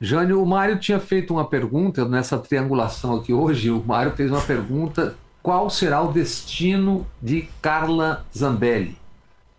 Jânio, 0.00 0.42
o 0.42 0.46
Mário 0.46 0.78
tinha 0.78 0.98
feito 0.98 1.34
uma 1.34 1.44
pergunta 1.44 2.04
nessa 2.08 2.38
triangulação 2.38 3.16
aqui 3.16 3.32
hoje. 3.32 3.70
O 3.70 3.82
Mário 3.84 4.12
fez 4.12 4.30
uma 4.30 4.40
pergunta: 4.40 5.16
qual 5.42 5.68
será 5.68 6.00
o 6.00 6.12
destino 6.12 7.06
de 7.20 7.48
Carla 7.60 8.24
Zambelli? 8.36 8.96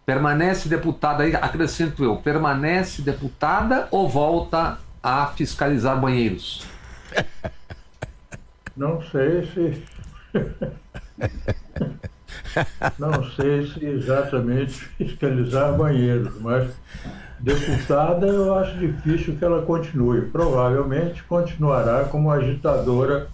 Permanece 0.05 0.69
deputada, 0.69 1.23
aí 1.23 1.35
acrescento 1.35 2.03
eu, 2.03 2.17
permanece 2.17 3.01
deputada 3.01 3.87
ou 3.91 4.07
volta 4.09 4.77
a 5.01 5.27
fiscalizar 5.27 5.99
banheiros? 5.99 6.65
Não 8.75 9.01
sei 9.03 9.45
se. 9.45 9.83
Não 12.97 13.31
sei 13.31 13.67
se 13.67 13.85
exatamente 13.85 14.73
fiscalizar 14.73 15.75
banheiros, 15.75 16.39
mas 16.41 16.71
deputada 17.39 18.27
eu 18.27 18.55
acho 18.55 18.77
difícil 18.77 19.37
que 19.37 19.45
ela 19.45 19.63
continue. 19.63 20.21
Provavelmente 20.21 21.23
continuará 21.23 22.05
como 22.05 22.31
agitadora 22.31 23.27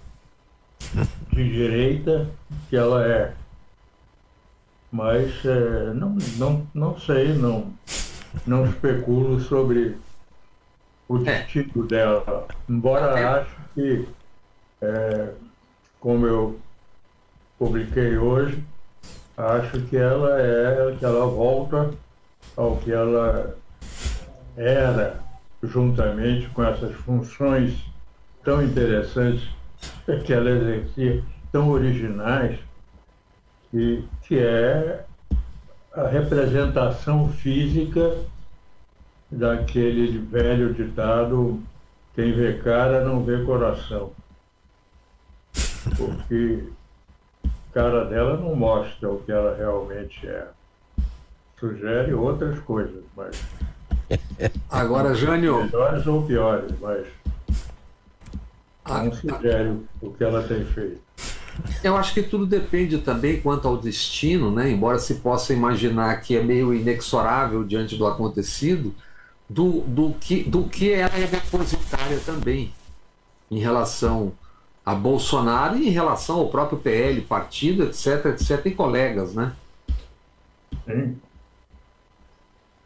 de 1.32 1.50
direita 1.50 2.30
que 2.70 2.76
ela 2.76 3.06
é. 3.06 3.34
Mas 4.92 5.46
é, 5.46 5.94
não, 5.94 6.18
não, 6.38 6.68
não 6.74 7.00
sei, 7.00 7.34
não, 7.34 7.72
não 8.46 8.66
especulo 8.66 9.40
sobre 9.40 9.98
o 11.08 11.18
é. 11.18 11.44
destino 11.44 11.86
dela. 11.86 12.48
Embora 12.68 13.42
acho 13.42 13.56
que, 13.74 14.08
é, 14.82 15.30
como 16.00 16.26
eu 16.26 16.60
publiquei 17.58 18.18
hoje, 18.18 18.64
acho 19.38 19.82
que 19.82 19.98
ela 19.98 20.42
é, 20.42 20.96
que 20.98 21.06
ela 21.06 21.26
volta 21.26 21.92
ao 22.56 22.78
que 22.78 22.92
ela 22.92 23.56
era, 24.56 25.20
juntamente 25.64 26.48
com 26.50 26.64
essas 26.64 26.94
funções 26.96 27.76
tão 28.44 28.64
interessantes 28.64 29.48
que 30.18 30.34
ela 30.34 30.50
exercia, 30.50 31.24
tão 31.52 31.70
originais, 31.70 32.60
e 33.74 34.04
que 34.24 34.38
é 34.40 35.06
a 35.94 36.08
representação 36.08 37.30
física 37.30 38.18
daquele 39.32 40.18
velho 40.18 40.74
ditado 40.74 41.62
quem 42.16 42.34
vê 42.34 42.54
cara 42.58 43.04
não 43.04 43.24
vê 43.24 43.44
coração. 43.44 44.12
Porque 45.96 46.68
cara 47.74 48.06
dela 48.06 48.38
não 48.38 48.56
mostra 48.56 49.10
o 49.10 49.20
que 49.20 49.32
ela 49.32 49.56
realmente 49.56 50.28
é. 50.28 50.48
Sugere 51.60 52.14
outras 52.14 52.60
coisas, 52.60 53.04
mas. 53.16 53.42
Agora, 54.70 55.14
Jânio. 55.14 55.64
Melhores 55.64 56.06
ou 56.08 56.24
piores, 56.24 56.72
mas. 56.82 57.08
Não 58.90 59.14
sugere 59.14 59.78
o 60.02 60.12
que 60.12 60.24
ela 60.24 60.44
tem 60.44 60.66
feito. 60.66 61.00
Eu 61.84 61.98
acho 61.98 62.14
que 62.14 62.24
tudo 62.24 62.46
depende 62.46 62.98
também 63.00 63.42
quanto 63.42 63.68
ao 63.68 63.78
destino, 63.78 64.52
né? 64.52 64.70
embora 64.72 64.98
se 64.98 65.16
possa 65.16 65.54
imaginar 65.54 66.22
que 66.22 66.36
é 66.38 66.44
meio 66.44 66.74
inexorável 66.74 67.64
diante 67.64 67.98
do 67.98 68.08
acontecido, 68.08 68.94
do, 69.50 69.82
do, 69.82 70.14
que, 70.20 70.44
do 70.44 70.64
que 70.64 70.92
ela 70.92 71.16
é 71.16 71.28
depositária 71.28 72.20
também 72.26 72.74
em 73.52 73.60
relação 73.60 74.32
a 74.86 74.96
Bolsonaro 74.96 75.78
e 75.78 75.88
em 75.88 75.92
relação 75.92 76.40
ao 76.40 76.50
próprio 76.50 76.80
PL, 76.80 77.22
partido, 77.22 77.84
etc, 77.84 78.26
etc, 78.28 78.66
e 78.66 78.72
colegas, 78.72 79.36
né? 79.36 79.54
Sim. 80.86 81.18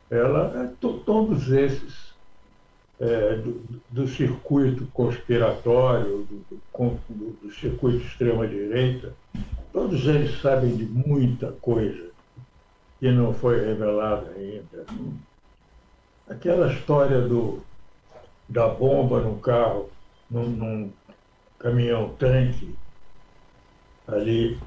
Ela, 0.09 0.63
é 0.63 0.85
todos 1.05 1.51
esses 1.51 2.02
é, 3.03 3.35
do, 3.35 3.61
do, 3.89 4.07
circuito 4.07 4.87
conspiratório, 4.93 6.25
do, 6.25 6.45
do, 6.49 7.33
do 7.41 7.51
circuito 7.51 8.05
extrema-direita, 8.05 9.13
todos 9.73 10.07
eles 10.07 10.39
sabem 10.41 10.73
de 10.73 10.85
muita 10.85 11.51
coisa 11.51 12.11
que 13.01 13.11
não 13.11 13.33
foi 13.33 13.59
revelada 13.59 14.31
ainda. 14.37 14.85
Aquela 16.29 16.71
história 16.71 17.19
do, 17.19 17.61
da 18.47 18.69
bomba 18.69 19.19
no 19.19 19.37
carro, 19.39 19.89
num, 20.31 20.47
num 20.47 20.91
caminhão-tanque, 21.59 22.73
ali 24.07 24.57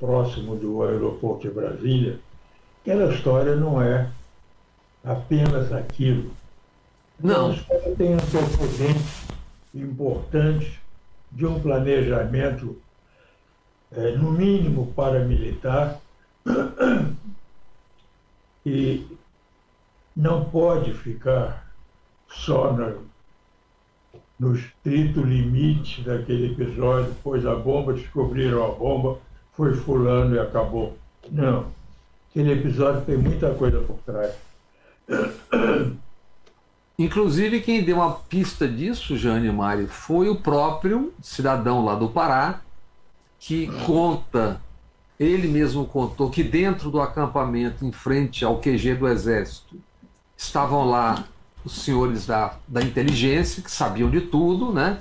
próximo 0.00 0.56
do 0.56 0.82
aeroporto 0.82 1.48
de 1.48 1.54
Brasília, 1.54 2.18
aquela 2.82 3.12
história 3.14 3.54
não 3.54 3.80
é 3.80 4.10
apenas 5.06 5.72
aquilo. 5.72 6.32
Não. 7.20 7.56
Ela 7.70 7.96
tem 7.96 8.14
um 8.14 8.18
componente 8.18 9.26
importante 9.72 10.80
de 11.30 11.46
um 11.46 11.60
planejamento, 11.60 12.76
é, 13.92 14.12
no 14.16 14.32
mínimo 14.32 14.92
paramilitar, 14.94 16.00
e 18.66 19.06
não 20.14 20.44
pode 20.46 20.92
ficar 20.92 21.72
só 22.28 22.72
no, 22.72 23.06
no 24.38 24.56
estrito 24.56 25.20
limite 25.20 26.02
daquele 26.02 26.52
episódio, 26.52 27.14
pois 27.22 27.46
a 27.46 27.54
bomba, 27.54 27.92
descobriram 27.92 28.64
a 28.64 28.72
bomba, 28.72 29.18
foi 29.52 29.74
fulano 29.74 30.34
e 30.34 30.38
acabou. 30.38 30.98
Não. 31.30 31.66
Aquele 32.30 32.52
episódio 32.52 33.02
tem 33.02 33.16
muita 33.16 33.54
coisa 33.54 33.80
por 33.80 33.96
trás. 34.04 34.34
Inclusive, 36.98 37.60
quem 37.60 37.84
deu 37.84 37.96
uma 37.96 38.12
pista 38.12 38.66
disso, 38.66 39.16
Jane 39.16 39.52
Mário, 39.52 39.86
foi 39.86 40.28
o 40.30 40.36
próprio 40.36 41.12
cidadão 41.20 41.84
lá 41.84 41.94
do 41.94 42.08
Pará, 42.08 42.60
que 43.38 43.66
conta, 43.84 44.60
ele 45.20 45.46
mesmo 45.46 45.84
contou, 45.84 46.30
que 46.30 46.42
dentro 46.42 46.90
do 46.90 47.00
acampamento, 47.00 47.84
em 47.84 47.92
frente 47.92 48.44
ao 48.44 48.60
QG 48.60 48.94
do 48.94 49.06
Exército, 49.06 49.76
estavam 50.36 50.84
lá 50.88 51.24
os 51.64 51.82
senhores 51.82 52.26
da, 52.26 52.54
da 52.66 52.82
inteligência, 52.82 53.62
que 53.62 53.70
sabiam 53.70 54.08
de 54.08 54.22
tudo, 54.22 54.72
né? 54.72 55.00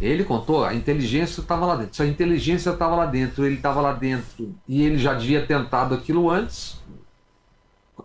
Ele 0.00 0.22
contou, 0.22 0.64
a 0.64 0.74
inteligência 0.74 1.40
estava 1.40 1.66
lá 1.66 1.76
dentro. 1.76 1.96
Se 1.96 2.02
a 2.02 2.06
inteligência 2.06 2.70
estava 2.70 2.94
lá 2.94 3.04
dentro, 3.04 3.44
ele 3.44 3.56
estava 3.56 3.80
lá 3.80 3.92
dentro 3.92 4.54
e 4.66 4.82
ele 4.82 4.96
já 4.96 5.10
havia 5.12 5.44
tentado 5.44 5.94
aquilo 5.94 6.30
antes, 6.30 6.80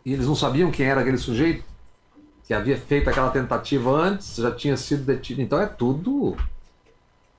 e 0.06 0.13
eles 0.13 0.27
não 0.27 0.36
sabiam 0.36 0.71
quem 0.71 0.86
era 0.86 1.01
aquele 1.01 1.17
sujeito 1.17 1.63
que 2.45 2.53
havia 2.53 2.77
feito 2.77 3.10
aquela 3.10 3.29
tentativa 3.29 3.89
antes, 3.89 4.36
já 4.36 4.51
tinha 4.51 4.75
sido 4.75 5.03
detido. 5.06 5.41
Então 5.41 5.60
é 5.60 5.65
tudo. 5.65 6.36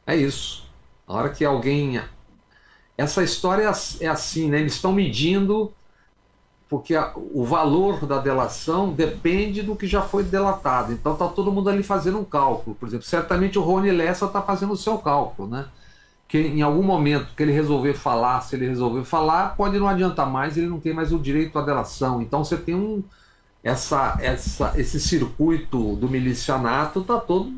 É 0.06 0.16
isso. 0.16 0.66
A 1.06 1.14
hora 1.14 1.28
que 1.28 1.44
alguém. 1.44 2.00
Essa 2.96 3.22
história 3.22 3.70
é 4.00 4.08
assim, 4.08 4.48
né? 4.48 4.60
Eles 4.60 4.74
estão 4.74 4.92
medindo, 4.92 5.72
porque 6.68 6.94
o 7.32 7.44
valor 7.44 8.06
da 8.06 8.18
delação 8.18 8.92
depende 8.92 9.62
do 9.62 9.76
que 9.76 9.86
já 9.86 10.00
foi 10.00 10.22
delatado. 10.22 10.92
Então 10.92 11.12
está 11.12 11.28
todo 11.28 11.52
mundo 11.52 11.68
ali 11.68 11.82
fazendo 11.82 12.18
um 12.18 12.24
cálculo. 12.24 12.74
Por 12.74 12.88
exemplo, 12.88 13.04
certamente 13.04 13.58
o 13.58 13.62
Rony 13.62 13.90
Lessa 13.90 14.26
está 14.26 14.40
fazendo 14.40 14.72
o 14.72 14.76
seu 14.76 14.96
cálculo, 14.98 15.48
né? 15.48 15.66
Que 16.28 16.38
em 16.38 16.62
algum 16.62 16.82
momento 16.82 17.34
que 17.36 17.42
ele 17.42 17.52
resolver 17.52 17.94
falar, 17.94 18.40
se 18.40 18.56
ele 18.56 18.66
resolver 18.66 19.04
falar, 19.04 19.56
pode 19.56 19.78
não 19.78 19.88
adiantar 19.88 20.28
mais, 20.28 20.56
ele 20.56 20.66
não 20.66 20.80
tem 20.80 20.92
mais 20.92 21.12
o 21.12 21.18
direito 21.18 21.58
à 21.58 21.62
delação. 21.62 22.20
Então 22.22 22.44
você 22.44 22.56
tem 22.56 22.74
um 22.74 23.02
essa, 23.62 24.18
essa 24.20 24.74
esse 24.76 25.00
circuito 25.00 25.96
do 25.96 26.08
milicianato 26.08 27.00
está 27.00 27.18
todo 27.18 27.52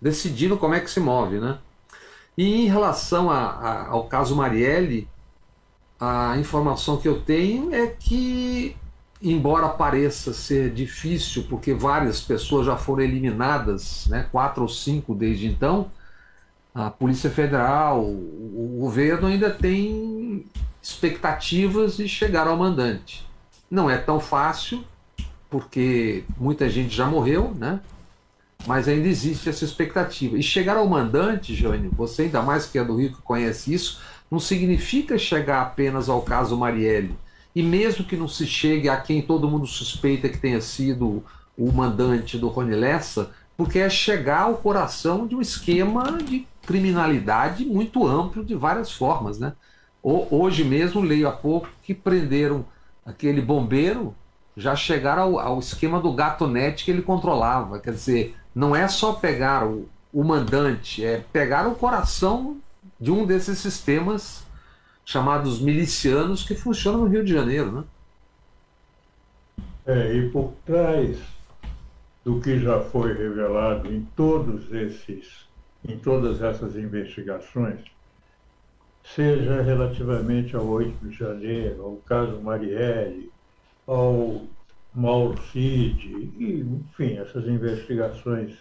decidindo 0.00 0.56
como 0.56 0.74
é 0.74 0.80
que 0.80 0.90
se 0.90 1.00
move, 1.00 1.38
né? 1.38 1.58
E 2.36 2.64
em 2.64 2.68
relação 2.68 3.30
a, 3.30 3.38
a, 3.38 3.88
ao 3.88 4.04
caso 4.04 4.36
Marielle, 4.36 5.08
a 5.98 6.36
informação 6.38 6.96
que 6.96 7.08
eu 7.08 7.20
tenho 7.20 7.74
é 7.74 7.88
que, 7.88 8.76
embora 9.20 9.68
pareça 9.68 10.32
ser 10.32 10.72
difícil, 10.72 11.46
porque 11.48 11.74
várias 11.74 12.20
pessoas 12.20 12.66
já 12.66 12.76
foram 12.76 13.02
eliminadas, 13.02 14.06
né, 14.06 14.28
quatro 14.30 14.62
ou 14.62 14.68
cinco 14.68 15.14
desde 15.14 15.48
então, 15.48 15.90
a 16.74 16.90
Polícia 16.90 17.30
Federal, 17.30 18.02
o, 18.02 18.76
o 18.76 18.80
governo 18.80 19.26
ainda 19.26 19.50
tem 19.50 20.46
expectativas 20.82 21.96
de 21.96 22.08
chegar 22.08 22.46
ao 22.46 22.56
mandante. 22.56 23.26
Não 23.70 23.90
é 23.90 23.98
tão 23.98 24.20
fácil, 24.20 24.84
porque 25.50 26.24
muita 26.38 26.68
gente 26.68 26.94
já 26.94 27.06
morreu, 27.06 27.54
né? 27.54 27.80
Mas 28.66 28.88
ainda 28.88 29.06
existe 29.08 29.48
essa 29.48 29.64
expectativa. 29.64 30.36
E 30.36 30.42
chegar 30.42 30.76
ao 30.76 30.86
mandante, 30.86 31.54
Jânio, 31.54 31.90
você 31.96 32.22
ainda 32.22 32.42
mais 32.42 32.66
que 32.66 32.78
é 32.78 32.84
do 32.84 32.96
Rio 32.96 33.12
que 33.12 33.22
conhece 33.22 33.72
isso, 33.72 34.00
não 34.30 34.38
significa 34.38 35.18
chegar 35.18 35.62
apenas 35.62 36.08
ao 36.08 36.22
caso 36.22 36.56
Marielle. 36.56 37.16
E 37.54 37.62
mesmo 37.62 38.04
que 38.04 38.16
não 38.16 38.28
se 38.28 38.46
chegue 38.46 38.88
a 38.88 38.96
quem 38.96 39.22
todo 39.22 39.48
mundo 39.48 39.66
suspeita 39.66 40.28
que 40.28 40.38
tenha 40.38 40.60
sido 40.60 41.24
o 41.56 41.72
mandante 41.72 42.38
do 42.38 42.48
Rony 42.48 42.74
Lessa, 42.74 43.30
porque 43.56 43.78
é 43.78 43.90
chegar 43.90 44.42
ao 44.42 44.54
coração 44.54 45.26
de 45.26 45.34
um 45.34 45.40
esquema 45.40 46.18
de 46.22 46.46
criminalidade 46.68 47.64
muito 47.64 48.06
amplo 48.06 48.44
de 48.44 48.54
várias 48.54 48.92
formas. 48.92 49.38
Né? 49.38 49.54
Hoje 50.02 50.62
mesmo, 50.62 51.00
leio 51.00 51.26
há 51.26 51.32
pouco, 51.32 51.66
que 51.82 51.94
prenderam 51.94 52.62
aquele 53.06 53.40
bombeiro, 53.40 54.14
já 54.54 54.76
chegaram 54.76 55.22
ao, 55.22 55.38
ao 55.38 55.58
esquema 55.58 55.98
do 55.98 56.12
gato 56.12 56.46
net 56.46 56.84
que 56.84 56.90
ele 56.90 57.00
controlava. 57.00 57.80
Quer 57.80 57.92
dizer, 57.92 58.36
não 58.54 58.76
é 58.76 58.86
só 58.86 59.14
pegar 59.14 59.66
o, 59.66 59.88
o 60.12 60.22
mandante, 60.22 61.02
é 61.02 61.24
pegar 61.32 61.66
o 61.66 61.74
coração 61.74 62.58
de 63.00 63.10
um 63.10 63.24
desses 63.24 63.58
sistemas 63.58 64.46
chamados 65.06 65.62
milicianos 65.62 66.44
que 66.44 66.54
funcionam 66.54 67.00
no 67.00 67.06
Rio 67.06 67.24
de 67.24 67.32
Janeiro. 67.32 67.72
Né? 67.72 67.84
É, 69.86 70.14
e 70.14 70.28
por 70.28 70.52
trás 70.66 71.16
do 72.22 72.38
que 72.42 72.60
já 72.60 72.78
foi 72.82 73.14
revelado 73.14 73.90
em 73.90 74.06
todos 74.14 74.70
esses 74.70 75.47
em 75.86 75.98
todas 75.98 76.42
essas 76.42 76.76
investigações, 76.76 77.80
seja 79.14 79.62
relativamente 79.62 80.54
ao 80.56 80.66
8 80.66 81.08
de 81.08 81.16
janeiro, 81.16 81.82
ao 81.82 81.96
caso 81.96 82.40
Marielle, 82.40 83.30
ao 83.86 84.42
Mauro 84.94 85.40
Cid, 85.50 86.08
e, 86.38 86.60
enfim, 86.60 87.18
essas 87.18 87.46
investigações 87.46 88.56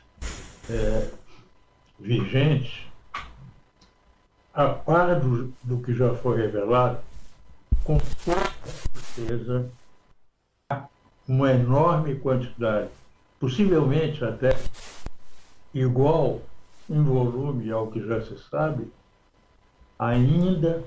é, 0.69 1.09
vigentes, 1.99 2.85
a 4.53 4.69
par 4.69 5.19
do, 5.19 5.53
do 5.63 5.79
que 5.81 5.93
já 5.93 6.13
foi 6.15 6.37
revelado, 6.37 6.99
com 7.83 7.97
toda 8.23 8.51
certeza, 9.15 9.69
uma 11.27 11.51
enorme 11.51 12.15
quantidade, 12.15 12.89
possivelmente 13.39 14.23
até 14.23 14.57
igual 15.73 16.41
em 16.89 17.03
volume 17.03 17.71
ao 17.71 17.87
que 17.87 18.05
já 18.05 18.21
se 18.21 18.37
sabe, 18.49 18.87
ainda 19.97 20.83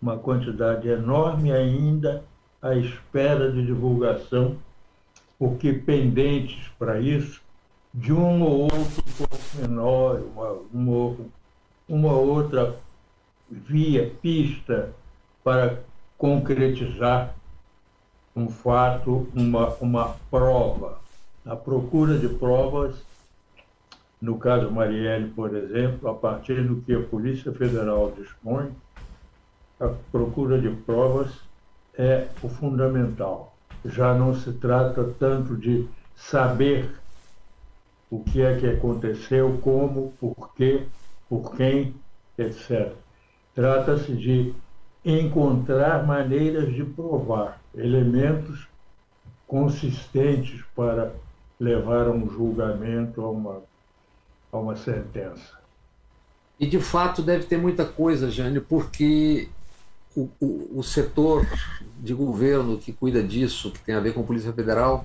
uma 0.00 0.16
quantidade 0.16 0.88
enorme 0.88 1.52
ainda 1.52 2.24
à 2.60 2.74
espera 2.74 3.50
de 3.50 3.64
divulgação, 3.64 4.56
porque 5.38 5.72
pendentes 5.72 6.68
para 6.78 7.00
isso 7.00 7.40
de 7.92 8.12
um 8.12 8.42
ou 8.42 8.62
outro 8.62 9.02
pormenor, 9.16 10.22
uma, 10.34 10.50
uma, 10.72 11.16
uma 11.88 12.12
outra 12.12 12.76
via, 13.50 14.10
pista 14.20 14.92
para 15.42 15.80
concretizar 16.18 17.34
um 18.34 18.48
fato, 18.48 19.28
uma, 19.34 19.68
uma 19.76 20.16
prova. 20.30 20.98
A 21.44 21.56
procura 21.56 22.18
de 22.18 22.28
provas 22.28 22.96
no 24.20 24.38
caso 24.38 24.70
Marielle, 24.70 25.30
por 25.30 25.54
exemplo, 25.54 26.08
a 26.08 26.14
partir 26.14 26.62
do 26.62 26.80
que 26.82 26.94
a 26.94 27.00
Polícia 27.00 27.52
Federal 27.52 28.12
dispõe, 28.16 28.70
a 29.78 29.88
procura 30.10 30.58
de 30.58 30.70
provas 30.70 31.30
é 31.96 32.28
o 32.42 32.48
fundamental. 32.48 33.54
Já 33.84 34.14
não 34.14 34.34
se 34.34 34.52
trata 34.52 35.04
tanto 35.18 35.56
de 35.56 35.86
saber 36.16 36.90
o 38.10 38.20
que 38.20 38.40
é 38.42 38.56
que 38.56 38.66
aconteceu, 38.66 39.58
como, 39.62 40.12
por 40.18 40.54
quê, 40.54 40.86
por 41.28 41.54
quem, 41.56 41.94
etc. 42.38 42.92
Trata-se 43.54 44.14
de 44.14 44.54
encontrar 45.04 46.06
maneiras 46.06 46.74
de 46.74 46.84
provar 46.84 47.60
elementos 47.74 48.66
consistentes 49.46 50.64
para 50.74 51.12
levar 51.60 52.06
a 52.06 52.10
um 52.10 52.28
julgamento, 52.28 53.22
a 53.22 53.30
uma, 53.30 53.62
a 54.52 54.58
uma 54.58 54.76
sentença. 54.76 55.56
E 56.58 56.66
de 56.66 56.80
fato 56.80 57.22
deve 57.22 57.44
ter 57.44 57.58
muita 57.58 57.84
coisa, 57.84 58.30
Jânio, 58.30 58.62
porque 58.62 59.48
o, 60.16 60.28
o, 60.40 60.78
o, 60.78 60.82
setor 60.82 61.46
de 61.98 62.14
governo 62.14 62.78
que 62.78 62.92
cuida 62.92 63.22
disso, 63.22 63.70
que 63.70 63.80
tem 63.80 63.94
a 63.94 64.00
ver 64.00 64.14
com 64.14 64.20
a 64.20 64.24
Polícia 64.24 64.52
Federal, 64.52 65.04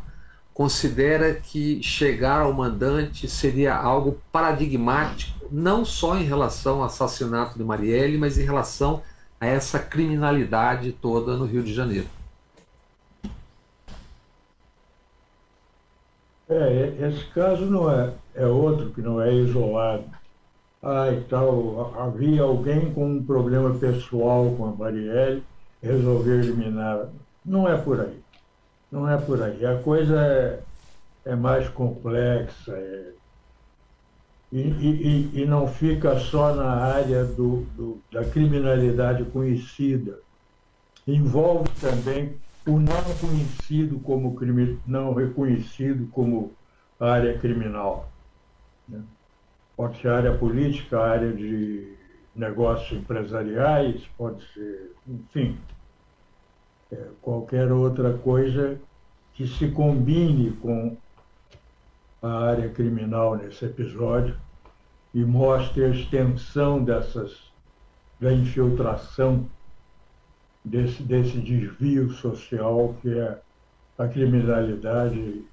considera 0.53 1.33
que 1.33 1.81
chegar 1.83 2.41
ao 2.41 2.53
mandante 2.53 3.27
seria 3.27 3.75
algo 3.75 4.17
paradigmático, 4.31 5.47
não 5.51 5.83
só 5.83 6.17
em 6.17 6.23
relação 6.23 6.79
ao 6.79 6.85
assassinato 6.85 7.57
de 7.57 7.63
Marielle, 7.63 8.17
mas 8.17 8.37
em 8.37 8.43
relação 8.43 9.01
a 9.39 9.45
essa 9.45 9.79
criminalidade 9.79 10.91
toda 10.93 11.35
no 11.35 11.45
Rio 11.45 11.63
de 11.63 11.73
Janeiro. 11.73 12.07
É, 16.47 17.07
esse 17.07 17.25
caso 17.33 17.65
não 17.65 17.89
é, 17.89 18.13
é 18.35 18.45
outro 18.45 18.89
que 18.91 19.01
não 19.01 19.21
é 19.21 19.33
isolado. 19.33 20.03
Ah, 20.83 21.11
e 21.11 21.21
tal, 21.25 21.95
havia 21.99 22.41
alguém 22.41 22.91
com 22.93 23.05
um 23.05 23.23
problema 23.23 23.77
pessoal 23.77 24.53
com 24.55 24.65
a 24.65 24.71
Marielle, 24.71 25.43
resolveu 25.81 26.39
eliminar. 26.39 27.07
Não 27.45 27.67
é 27.67 27.77
por 27.77 27.99
aí. 27.99 28.19
Não 28.91 29.09
é 29.09 29.17
por 29.17 29.41
aí. 29.41 29.65
A 29.65 29.77
coisa 29.79 30.19
é, 30.19 30.59
é 31.25 31.35
mais 31.35 31.69
complexa 31.69 32.73
é, 32.73 33.11
e, 34.51 34.59
e, 34.59 35.41
e, 35.41 35.45
não 35.45 35.65
fica 35.65 36.19
só 36.19 36.53
na 36.53 36.69
área 36.71 37.23
do, 37.23 37.61
do, 37.75 38.01
da 38.11 38.25
criminalidade 38.25 39.23
conhecida. 39.25 40.19
Envolve 41.07 41.69
também 41.79 42.35
o 42.67 42.77
não 42.77 43.01
conhecido 43.19 43.99
como 43.99 44.35
crime, 44.35 44.77
não 44.85 45.13
reconhecido 45.13 46.07
como 46.11 46.51
área 46.99 47.37
criminal. 47.37 48.09
Né? 48.91 49.01
Pode 49.75 49.99
ser 50.01 50.09
área 50.09 50.37
política, 50.37 50.99
área 50.99 51.33
de 51.33 51.95
negócios 52.35 52.99
empresariais, 52.99 54.01
pode 54.17 54.45
ser, 54.53 54.91
enfim, 55.07 55.57
é, 56.91 57.07
qualquer 57.21 57.71
outra 57.71 58.13
coisa 58.17 58.79
que 59.33 59.47
se 59.47 59.69
combine 59.69 60.51
com 60.61 60.95
a 62.21 62.45
área 62.45 62.69
criminal 62.69 63.35
nesse 63.35 63.65
episódio 63.65 64.37
e 65.13 65.23
mostre 65.23 65.85
a 65.85 65.89
extensão 65.89 66.83
dessas 66.83 67.51
da 68.19 68.31
infiltração 68.31 69.49
desse, 70.63 71.01
desse 71.01 71.39
desvio 71.39 72.11
social 72.11 72.95
que 73.01 73.17
é 73.17 73.41
a 73.97 74.07
criminalidade. 74.07 75.43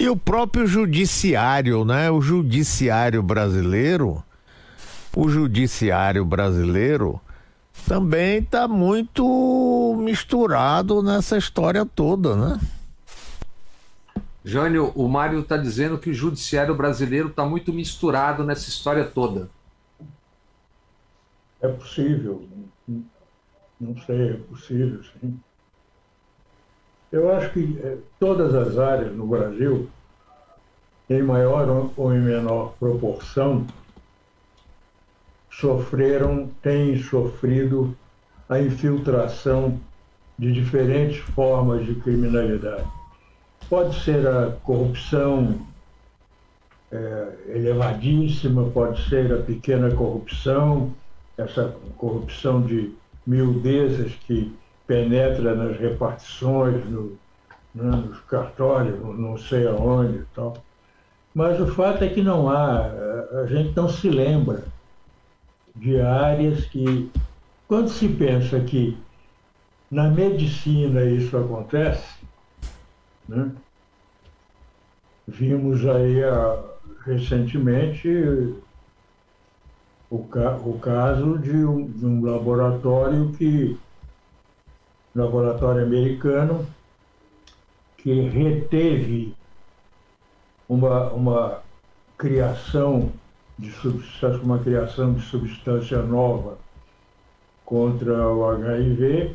E 0.00 0.08
o 0.08 0.16
próprio 0.16 0.66
judiciário, 0.66 1.84
né? 1.84 2.10
O 2.10 2.22
judiciário 2.22 3.22
brasileiro, 3.22 4.24
o 5.14 5.28
judiciário 5.28 6.24
brasileiro 6.24 7.20
também 7.86 8.38
está 8.38 8.66
muito 8.66 9.94
misturado 10.02 11.02
nessa 11.02 11.36
história 11.36 11.84
toda, 11.84 12.34
né? 12.34 12.60
Jânio, 14.42 14.90
o 14.94 15.06
Mário 15.06 15.40
está 15.40 15.58
dizendo 15.58 15.98
que 15.98 16.08
o 16.08 16.14
judiciário 16.14 16.74
brasileiro 16.74 17.28
está 17.28 17.44
muito 17.44 17.70
misturado 17.70 18.42
nessa 18.42 18.70
história 18.70 19.04
toda. 19.04 19.50
É 21.60 21.68
possível. 21.68 22.48
Não 23.78 23.98
sei, 24.06 24.30
é 24.30 24.32
possível, 24.32 25.02
sim. 25.20 25.38
Eu 27.12 27.34
acho 27.34 27.50
que 27.50 27.78
é, 27.82 27.96
todas 28.20 28.54
as 28.54 28.78
áreas 28.78 29.12
no 29.14 29.26
Brasil, 29.26 29.88
em 31.08 31.22
maior 31.22 31.90
ou 31.96 32.14
em 32.14 32.20
menor 32.20 32.74
proporção, 32.78 33.66
sofreram, 35.50 36.48
têm 36.62 37.02
sofrido 37.02 37.96
a 38.48 38.60
infiltração 38.60 39.78
de 40.38 40.52
diferentes 40.52 41.18
formas 41.18 41.84
de 41.84 41.96
criminalidade. 41.96 42.88
Pode 43.68 44.00
ser 44.02 44.26
a 44.26 44.52
corrupção 44.62 45.60
é, 46.92 47.28
elevadíssima, 47.48 48.70
pode 48.70 49.08
ser 49.08 49.32
a 49.32 49.42
pequena 49.42 49.94
corrupção, 49.94 50.92
essa 51.36 51.74
corrupção 51.96 52.62
de 52.62 52.92
miudezas 53.26 54.12
que 54.26 54.52
penetra 54.90 55.54
nas 55.54 55.78
repartições, 55.78 56.84
no, 56.90 57.16
né, 57.72 57.90
nos 58.08 58.18
cartórios, 58.22 58.98
não 59.16 59.38
sei 59.38 59.64
aonde 59.68 60.18
e 60.18 60.24
tal. 60.34 60.56
Mas 61.32 61.60
o 61.60 61.68
fato 61.68 62.02
é 62.02 62.08
que 62.08 62.20
não 62.20 62.50
há, 62.50 62.90
a 63.40 63.46
gente 63.46 63.72
não 63.76 63.88
se 63.88 64.10
lembra 64.10 64.64
de 65.76 66.00
áreas 66.00 66.64
que, 66.64 67.08
quando 67.68 67.88
se 67.88 68.08
pensa 68.08 68.58
que 68.58 68.98
na 69.88 70.10
medicina 70.10 71.04
isso 71.04 71.36
acontece, 71.36 72.18
né? 73.28 73.48
vimos 75.28 75.86
aí 75.86 76.24
a, 76.24 76.64
recentemente 77.06 78.08
o, 80.10 80.24
ca 80.24 80.56
o 80.56 80.80
caso 80.80 81.38
de 81.38 81.64
um, 81.64 81.86
de 81.86 82.04
um 82.04 82.24
laboratório 82.24 83.30
que 83.38 83.78
laboratório 85.14 85.84
americano 85.84 86.66
que 87.96 88.20
reteve 88.28 89.34
uma, 90.68 91.10
uma 91.10 91.62
criação 92.16 93.10
de 93.58 93.70
substância, 93.72 94.42
uma 94.42 94.58
criação 94.58 95.12
de 95.12 95.22
substância 95.22 96.00
nova 96.02 96.58
contra 97.64 98.28
o 98.28 98.48
HIV 98.48 99.34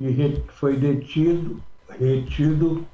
e 0.00 0.42
foi 0.48 0.76
detido, 0.76 1.60
retido 1.88 2.84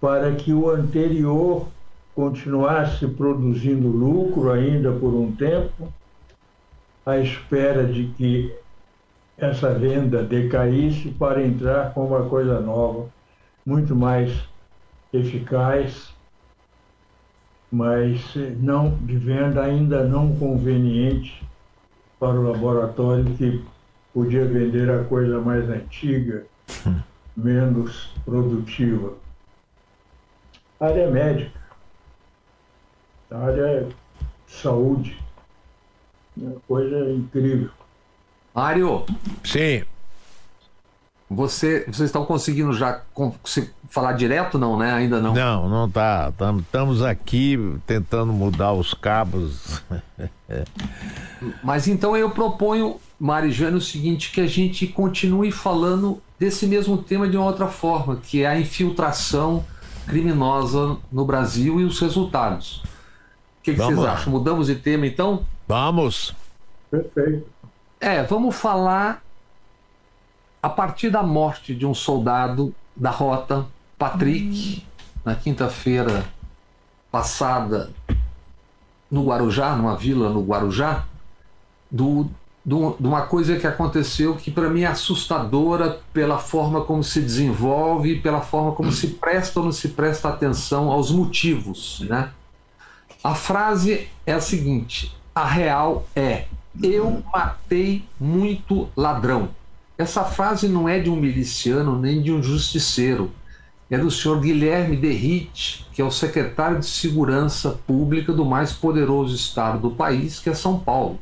para 0.00 0.34
que 0.34 0.52
o 0.52 0.70
anterior 0.70 1.68
continuasse 2.14 3.06
produzindo 3.06 3.88
lucro 3.88 4.50
ainda 4.50 4.92
por 4.92 5.14
um 5.14 5.32
tempo, 5.32 5.92
à 7.06 7.18
espera 7.18 7.86
de 7.86 8.08
que 8.16 8.54
essa 9.44 9.74
venda 9.74 10.22
decaísse 10.22 11.10
para 11.10 11.42
entrar 11.42 11.92
com 11.92 12.06
uma 12.06 12.28
coisa 12.28 12.60
nova, 12.60 13.08
muito 13.64 13.94
mais 13.94 14.32
eficaz, 15.12 16.12
mas 17.70 18.34
não 18.58 18.96
de 18.98 19.16
venda 19.16 19.62
ainda 19.62 20.04
não 20.04 20.36
conveniente 20.36 21.42
para 22.20 22.38
o 22.38 22.52
laboratório 22.52 23.24
que 23.36 23.64
podia 24.12 24.44
vender 24.44 24.90
a 24.90 25.04
coisa 25.04 25.40
mais 25.40 25.68
antiga, 25.68 26.44
hum. 26.86 27.00
menos 27.36 28.12
produtiva. 28.24 29.14
área 30.78 31.10
médica 31.10 31.62
a 33.32 33.38
área 33.38 33.62
é 33.62 33.88
saúde. 34.46 35.18
É 36.40 36.44
uma 36.44 36.60
coisa 36.68 37.10
incrível. 37.10 37.70
Mário. 38.54 39.04
Sim. 39.44 39.84
Você, 41.30 41.84
vocês 41.86 42.08
estão 42.08 42.26
conseguindo 42.26 42.74
já 42.74 43.00
falar 43.88 44.12
direto, 44.12 44.58
não, 44.58 44.78
né? 44.78 44.92
Ainda 44.92 45.18
não. 45.20 45.32
Não, 45.32 45.68
não 45.68 45.90
tá. 45.90 46.30
Estamos 46.58 47.02
aqui 47.02 47.58
tentando 47.86 48.32
mudar 48.32 48.72
os 48.72 48.92
cabos. 48.92 49.82
Mas 51.64 51.88
então 51.88 52.14
eu 52.14 52.30
proponho, 52.30 53.00
Marijane, 53.18 53.76
o 53.76 53.80
seguinte, 53.80 54.30
que 54.30 54.42
a 54.42 54.46
gente 54.46 54.86
continue 54.86 55.50
falando 55.50 56.20
desse 56.38 56.66
mesmo 56.66 56.98
tema 56.98 57.26
de 57.26 57.36
uma 57.36 57.46
outra 57.46 57.68
forma, 57.68 58.16
que 58.16 58.42
é 58.42 58.46
a 58.46 58.60
infiltração 58.60 59.64
criminosa 60.06 60.98
no 61.10 61.24
Brasil 61.24 61.80
e 61.80 61.84
os 61.84 61.98
resultados. 61.98 62.82
O 63.60 63.62
que, 63.62 63.72
que 63.72 63.78
vocês 63.78 63.98
acham? 63.98 64.32
Mudamos 64.32 64.66
de 64.66 64.74
tema 64.74 65.06
então? 65.06 65.46
Vamos. 65.66 66.34
Perfeito. 66.90 67.46
É, 68.02 68.20
vamos 68.20 68.56
falar 68.56 69.22
a 70.60 70.68
partir 70.68 71.08
da 71.08 71.22
morte 71.22 71.72
de 71.72 71.86
um 71.86 71.94
soldado 71.94 72.74
da 72.96 73.10
rota, 73.10 73.64
Patrick, 73.96 74.82
hum. 74.84 75.02
na 75.24 75.36
quinta-feira 75.36 76.24
passada 77.12 77.92
no 79.08 79.26
Guarujá, 79.26 79.76
numa 79.76 79.94
vila 79.96 80.30
no 80.30 80.42
Guarujá, 80.42 81.04
do, 81.88 82.28
do, 82.64 82.96
de 82.98 83.06
uma 83.06 83.22
coisa 83.22 83.56
que 83.56 83.68
aconteceu 83.68 84.34
que 84.34 84.50
para 84.50 84.68
mim 84.68 84.82
é 84.82 84.86
assustadora 84.86 86.00
pela 86.12 86.38
forma 86.38 86.80
como 86.80 87.04
se 87.04 87.20
desenvolve, 87.20 88.18
pela 88.18 88.40
forma 88.40 88.72
como 88.72 88.90
se 88.90 89.06
presta 89.10 89.60
ou 89.60 89.66
não 89.66 89.72
se 89.72 89.90
presta 89.90 90.28
atenção 90.28 90.90
aos 90.90 91.12
motivos, 91.12 92.00
né? 92.08 92.32
A 93.22 93.36
frase 93.36 94.08
é 94.26 94.32
a 94.32 94.40
seguinte: 94.40 95.16
a 95.32 95.46
real 95.46 96.04
é: 96.16 96.46
eu 96.80 97.22
matei 97.32 98.04
muito 98.18 98.88
ladrão. 98.96 99.50
Essa 99.98 100.24
frase 100.24 100.68
não 100.68 100.88
é 100.88 100.98
de 100.98 101.10
um 101.10 101.16
miliciano 101.16 101.98
nem 101.98 102.22
de 102.22 102.32
um 102.32 102.42
justiceiro. 102.42 103.30
É 103.90 103.98
do 103.98 104.10
senhor 104.10 104.40
Guilherme 104.40 104.96
Derrite, 104.96 105.86
que 105.92 106.00
é 106.00 106.04
o 106.04 106.10
secretário 106.10 106.78
de 106.78 106.86
Segurança 106.86 107.78
Pública 107.86 108.32
do 108.32 108.44
mais 108.44 108.72
poderoso 108.72 109.34
estado 109.34 109.78
do 109.78 109.94
país, 109.94 110.38
que 110.38 110.48
é 110.48 110.54
São 110.54 110.78
Paulo. 110.78 111.18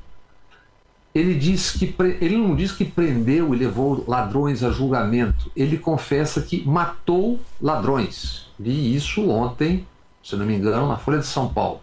Ele 1.12 1.34
diz 1.34 1.72
que 1.72 1.92
ele 2.20 2.36
não 2.36 2.54
diz 2.54 2.70
que 2.70 2.84
prendeu 2.84 3.52
e 3.52 3.58
levou 3.58 4.04
ladrões 4.06 4.62
a 4.62 4.70
julgamento. 4.70 5.50
Ele 5.56 5.76
confessa 5.76 6.40
que 6.40 6.64
matou 6.64 7.40
ladrões. 7.60 8.46
Vi 8.56 8.94
isso 8.94 9.28
ontem, 9.28 9.84
se 10.22 10.36
não 10.36 10.46
me 10.46 10.54
engano, 10.54 10.86
na 10.86 10.96
Folha 10.96 11.18
de 11.18 11.26
São 11.26 11.48
Paulo. 11.48 11.80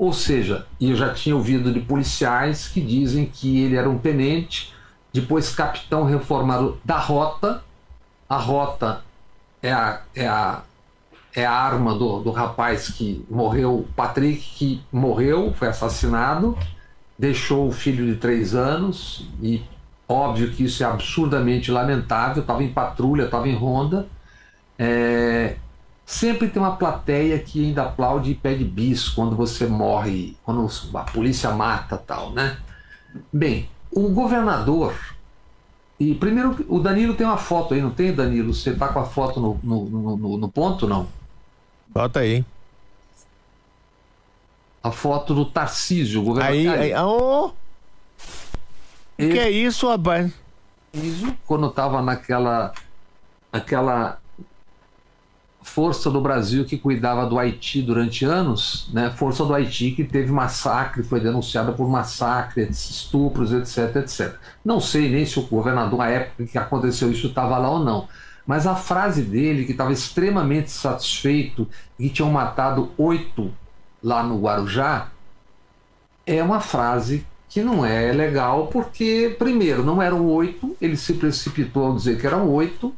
Ou 0.00 0.14
seja, 0.14 0.66
eu 0.80 0.96
já 0.96 1.12
tinha 1.12 1.36
ouvido 1.36 1.70
de 1.70 1.78
policiais 1.78 2.66
que 2.68 2.80
dizem 2.80 3.26
que 3.26 3.60
ele 3.60 3.76
era 3.76 3.86
um 3.86 3.98
tenente, 3.98 4.72
depois 5.12 5.54
capitão 5.54 6.04
reformado 6.04 6.80
da 6.82 6.96
rota. 6.96 7.62
A 8.26 8.38
rota 8.38 9.04
é 9.62 9.70
a, 9.70 10.00
é 10.14 10.26
a, 10.26 10.62
é 11.36 11.44
a 11.44 11.52
arma 11.52 11.94
do, 11.94 12.20
do 12.20 12.30
rapaz 12.30 12.88
que 12.88 13.22
morreu, 13.28 13.86
Patrick, 13.94 14.40
que 14.40 14.82
morreu, 14.90 15.52
foi 15.52 15.68
assassinado, 15.68 16.56
deixou 17.18 17.68
o 17.68 17.72
filho 17.72 18.06
de 18.06 18.18
três 18.18 18.54
anos, 18.54 19.28
e 19.42 19.62
óbvio 20.08 20.50
que 20.50 20.64
isso 20.64 20.82
é 20.82 20.86
absurdamente 20.86 21.70
lamentável, 21.70 22.40
estava 22.40 22.64
em 22.64 22.72
patrulha, 22.72 23.24
estava 23.24 23.46
em 23.50 23.54
ronda. 23.54 24.08
É, 24.78 25.56
sempre 26.10 26.48
tem 26.48 26.60
uma 26.60 26.74
plateia 26.74 27.38
que 27.38 27.64
ainda 27.64 27.84
aplaude 27.84 28.32
e 28.32 28.34
pede 28.34 28.64
bis 28.64 29.08
quando 29.08 29.36
você 29.36 29.68
morre, 29.68 30.36
quando 30.42 30.68
a 30.92 31.04
polícia 31.04 31.52
mata 31.52 31.96
tal, 31.96 32.32
né? 32.32 32.58
Bem, 33.32 33.70
o 33.92 34.08
governador 34.08 34.92
e 36.00 36.12
primeiro, 36.16 36.66
o 36.68 36.80
Danilo 36.80 37.14
tem 37.14 37.24
uma 37.24 37.36
foto 37.36 37.74
aí, 37.74 37.80
não 37.80 37.92
tem, 37.92 38.12
Danilo? 38.12 38.52
Você 38.52 38.74
tá 38.74 38.88
com 38.88 38.98
a 38.98 39.04
foto 39.04 39.38
no, 39.38 39.60
no, 39.62 40.16
no, 40.16 40.36
no 40.36 40.48
ponto, 40.48 40.88
não? 40.88 41.06
Bota 41.86 42.20
aí. 42.20 42.44
A 44.82 44.90
foto 44.90 45.32
do 45.32 45.44
Tarcísio, 45.44 46.22
o 46.22 46.24
governador. 46.24 46.74
Aí, 46.80 46.92
aí, 46.92 47.00
oh! 47.00 47.52
Ele, 49.16 49.32
que 49.32 49.38
é 49.38 49.48
isso, 49.48 49.88
rapaz? 49.88 50.32
Isso, 50.92 51.32
quando 51.46 51.70
tava 51.70 52.02
naquela, 52.02 52.72
naquela 53.52 54.18
força 55.62 56.10
do 56.10 56.20
Brasil 56.20 56.64
que 56.64 56.78
cuidava 56.78 57.26
do 57.26 57.38
Haiti 57.38 57.82
durante 57.82 58.24
anos, 58.24 58.88
né? 58.92 59.10
Força 59.10 59.44
do 59.44 59.54
Haiti 59.54 59.90
que 59.92 60.04
teve 60.04 60.32
massacre, 60.32 61.02
foi 61.02 61.20
denunciada 61.20 61.72
por 61.72 61.88
massacre, 61.88 62.62
estupros, 62.70 63.52
etc, 63.52 63.96
etc. 63.96 64.34
Não 64.64 64.80
sei 64.80 65.10
nem 65.10 65.24
se 65.26 65.38
o 65.38 65.42
governador 65.42 65.98
na 65.98 66.08
época 66.08 66.46
que 66.46 66.58
aconteceu 66.58 67.10
isso 67.10 67.28
estava 67.28 67.58
lá 67.58 67.70
ou 67.70 67.84
não. 67.84 68.08
Mas 68.46 68.66
a 68.66 68.74
frase 68.74 69.22
dele, 69.22 69.64
que 69.64 69.72
estava 69.72 69.92
extremamente 69.92 70.70
satisfeito 70.70 71.68
que 71.96 72.08
tinham 72.08 72.30
matado 72.30 72.90
oito 72.96 73.52
lá 74.02 74.22
no 74.22 74.40
Guarujá, 74.40 75.08
é 76.26 76.42
uma 76.42 76.60
frase 76.60 77.26
que 77.48 77.62
não 77.62 77.84
é 77.84 78.12
legal, 78.12 78.68
porque, 78.68 79.34
primeiro, 79.38 79.84
não 79.84 80.00
eram 80.00 80.24
oito, 80.26 80.76
ele 80.80 80.96
se 80.96 81.14
precipitou 81.14 81.86
ao 81.86 81.96
dizer 81.96 82.18
que 82.18 82.26
eram 82.26 82.48
oito, 82.48 82.94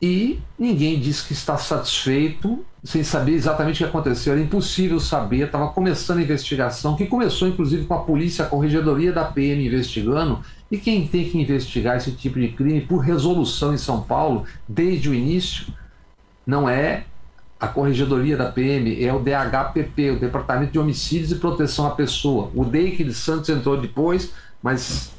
e 0.00 0.38
ninguém 0.58 1.00
diz 1.00 1.22
que 1.22 1.32
está 1.32 1.56
satisfeito 1.56 2.64
sem 2.84 3.02
saber 3.02 3.32
exatamente 3.32 3.82
o 3.82 3.86
que 3.86 3.90
aconteceu. 3.90 4.32
Era 4.32 4.42
impossível 4.42 5.00
saber, 5.00 5.46
estava 5.46 5.68
começando 5.68 6.18
a 6.18 6.22
investigação, 6.22 6.96
que 6.96 7.06
começou 7.06 7.48
inclusive 7.48 7.84
com 7.84 7.94
a 7.94 7.98
polícia, 7.98 8.44
a 8.44 8.48
corregedoria 8.48 9.12
da 9.12 9.24
PM 9.24 9.66
investigando, 9.66 10.40
e 10.70 10.78
quem 10.78 11.06
tem 11.06 11.28
que 11.28 11.38
investigar 11.40 11.96
esse 11.96 12.12
tipo 12.12 12.38
de 12.38 12.48
crime 12.48 12.80
por 12.80 12.98
resolução 12.98 13.74
em 13.74 13.78
São 13.78 14.02
Paulo, 14.02 14.44
desde 14.68 15.10
o 15.10 15.14
início, 15.14 15.66
não 16.46 16.68
é 16.68 17.04
a 17.58 17.66
corregedoria 17.66 18.36
da 18.36 18.52
PM, 18.52 19.04
é 19.04 19.12
o 19.12 19.18
DHPP, 19.18 20.12
o 20.12 20.20
Departamento 20.20 20.72
de 20.72 20.78
Homicídios 20.78 21.32
e 21.32 21.34
Proteção 21.34 21.86
à 21.86 21.90
Pessoa. 21.90 22.52
O 22.54 22.64
DEIC 22.64 23.02
de 23.02 23.12
Santos 23.12 23.48
entrou 23.48 23.80
depois, 23.80 24.32
mas 24.62 25.10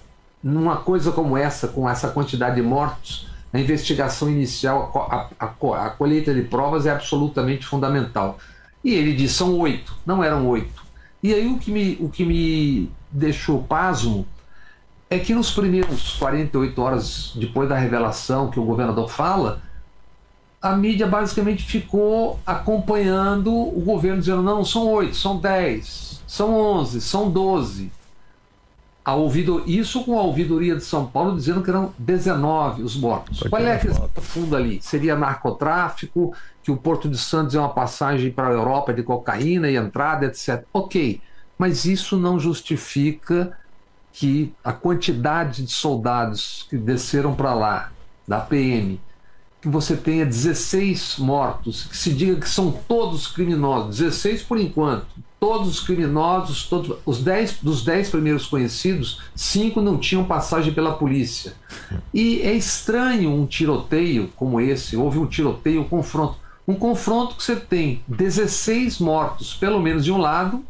numa 0.41 0.77
coisa 0.77 1.11
como 1.11 1.35
essa, 1.35 1.67
com 1.67 1.89
essa 1.89 2.07
quantidade 2.09 2.55
de 2.55 2.61
mortos, 2.61 3.28
a 3.51 3.59
investigação 3.59 4.29
inicial, 4.29 4.91
a, 5.11 5.45
a, 5.45 5.85
a, 5.85 5.89
colheita 5.89 6.33
de 6.33 6.43
provas 6.43 6.85
é 6.85 6.91
absolutamente 6.91 7.65
fundamental. 7.65 8.37
E 8.83 8.93
ele 8.93 9.13
diz: 9.13 9.31
são 9.31 9.57
oito, 9.57 9.95
não 10.05 10.23
eram 10.23 10.47
oito. 10.47 10.85
E 11.21 11.33
aí 11.33 11.47
o 11.47 11.57
que 11.57 11.71
me, 11.71 11.97
o 11.99 12.09
que 12.09 12.23
me 12.23 12.91
deixou 13.11 13.63
pasmo 13.63 14.25
é 15.09 15.17
que 15.17 15.33
nos 15.33 15.51
primeiros 15.51 16.13
48 16.17 16.81
horas 16.81 17.31
depois 17.35 17.67
da 17.67 17.77
revelação 17.77 18.51
que 18.51 18.59
o 18.59 18.63
governador 18.63 19.09
fala, 19.09 19.61
a 20.61 20.75
mídia 20.75 21.07
basicamente 21.07 21.63
ficou 21.63 22.39
acompanhando 22.45 23.51
o 23.51 23.81
governo 23.81 24.19
dizendo: 24.19 24.43
não, 24.43 24.63
são 24.63 24.87
oito, 24.91 25.15
são 25.15 25.37
dez, 25.37 26.21
são 26.27 26.53
onze, 26.55 27.01
são 27.01 27.31
doze 27.31 27.91
a 29.09 29.15
ouvido, 29.15 29.63
isso 29.65 30.03
com 30.03 30.17
a 30.17 30.21
ouvidoria 30.21 30.75
de 30.75 30.83
São 30.83 31.05
Paulo 31.05 31.35
dizendo 31.35 31.63
que 31.63 31.69
eram 31.69 31.93
19 31.97 32.83
os 32.83 32.95
mortos. 32.95 33.41
Qual 33.49 33.61
é 33.61 33.75
a 33.75 33.79
questão 33.79 34.07
profunda 34.09 34.57
ali? 34.57 34.79
Seria 34.81 35.15
narcotráfico, 35.15 36.33
que 36.63 36.71
o 36.71 36.77
Porto 36.77 37.09
de 37.09 37.17
Santos 37.17 37.55
é 37.55 37.59
uma 37.59 37.73
passagem 37.73 38.31
para 38.31 38.47
a 38.47 38.51
Europa 38.51 38.93
de 38.93 39.01
cocaína 39.01 39.69
e 39.69 39.75
entrada, 39.75 40.25
etc. 40.25 40.63
Ok, 40.71 41.21
mas 41.57 41.85
isso 41.85 42.17
não 42.17 42.39
justifica 42.39 43.57
que 44.13 44.53
a 44.63 44.73
quantidade 44.73 45.65
de 45.65 45.71
soldados 45.71 46.67
que 46.69 46.77
desceram 46.77 47.33
para 47.33 47.53
lá, 47.53 47.91
da 48.27 48.39
PM, 48.39 48.99
que 49.61 49.67
você 49.67 49.95
tenha 49.95 50.25
16 50.25 51.17
mortos, 51.19 51.83
que 51.83 51.97
se 51.97 52.13
diga 52.13 52.39
que 52.39 52.49
são 52.49 52.71
todos 52.71 53.27
criminosos, 53.27 53.97
16 53.97 54.43
por 54.43 54.59
enquanto, 54.59 55.07
todos 55.39 55.67
os 55.69 55.79
criminosos, 55.79 56.63
todos 56.63 56.97
os 57.05 57.23
10 57.23 57.59
dos 57.61 57.83
10 57.83 58.09
primeiros 58.09 58.45
conhecidos, 58.45 59.21
cinco 59.35 59.81
não 59.81 59.97
tinham 59.97 60.25
passagem 60.25 60.73
pela 60.73 60.93
polícia. 60.93 61.53
E 62.13 62.41
é 62.41 62.53
estranho 62.53 63.31
um 63.31 63.45
tiroteio 63.45 64.29
como 64.35 64.59
esse, 64.59 64.97
houve 64.97 65.17
um 65.17 65.25
tiroteio, 65.25 65.81
um 65.81 65.87
confronto, 65.87 66.37
um 66.67 66.75
confronto 66.75 67.35
que 67.35 67.43
você 67.43 67.55
tem 67.55 68.01
16 68.07 68.99
mortos, 68.99 69.55
pelo 69.55 69.81
menos 69.81 70.05
de 70.05 70.11
um 70.11 70.17
lado, 70.17 70.63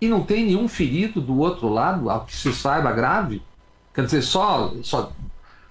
e 0.00 0.08
não 0.08 0.22
tem 0.22 0.46
nenhum 0.46 0.68
ferido 0.68 1.20
do 1.20 1.38
outro 1.38 1.68
lado, 1.68 2.10
ao 2.10 2.24
que 2.24 2.36
se 2.36 2.52
saiba 2.52 2.92
grave. 2.92 3.42
Quer 3.94 4.04
dizer, 4.04 4.22
só 4.22 4.72
só 4.82 5.12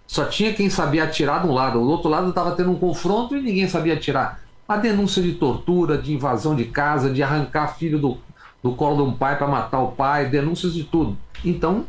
só 0.08 0.24
tinha 0.24 0.54
quem 0.54 0.70
sabia 0.70 1.04
atirar 1.04 1.42
de 1.42 1.48
um 1.48 1.54
lado, 1.54 1.80
do 1.80 1.90
outro 1.90 2.10
lado 2.10 2.30
estava 2.30 2.54
tendo 2.54 2.72
um 2.72 2.80
confronto 2.80 3.36
e 3.36 3.42
ninguém 3.42 3.68
sabia 3.68 3.94
atirar. 3.94 4.40
A 4.66 4.78
denúncia 4.78 5.22
de 5.22 5.34
tortura, 5.34 5.98
de 5.98 6.14
invasão 6.14 6.56
de 6.56 6.66
casa, 6.66 7.10
de 7.10 7.22
arrancar 7.22 7.78
filho 7.78 8.00
do, 8.00 8.18
do 8.64 8.72
colo 8.72 8.96
de 8.96 9.02
um 9.10 9.14
pai 9.14 9.38
para 9.38 9.48
matar 9.48 9.82
o 9.82 9.92
pai, 9.92 10.30
denúncias 10.30 10.74
de 10.74 10.86
tudo. 10.86 11.18
Então, 11.44 11.86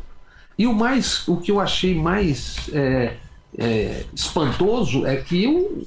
e 0.57 0.67
o 0.67 0.73
mais, 0.73 1.25
o 1.27 1.37
que 1.37 1.49
eu 1.49 1.59
achei 1.61 1.95
mais 1.95 2.69
é, 2.73 3.15
é, 3.57 4.05
espantoso 4.13 5.05
é 5.05 5.15
que 5.15 5.47
o, 5.47 5.85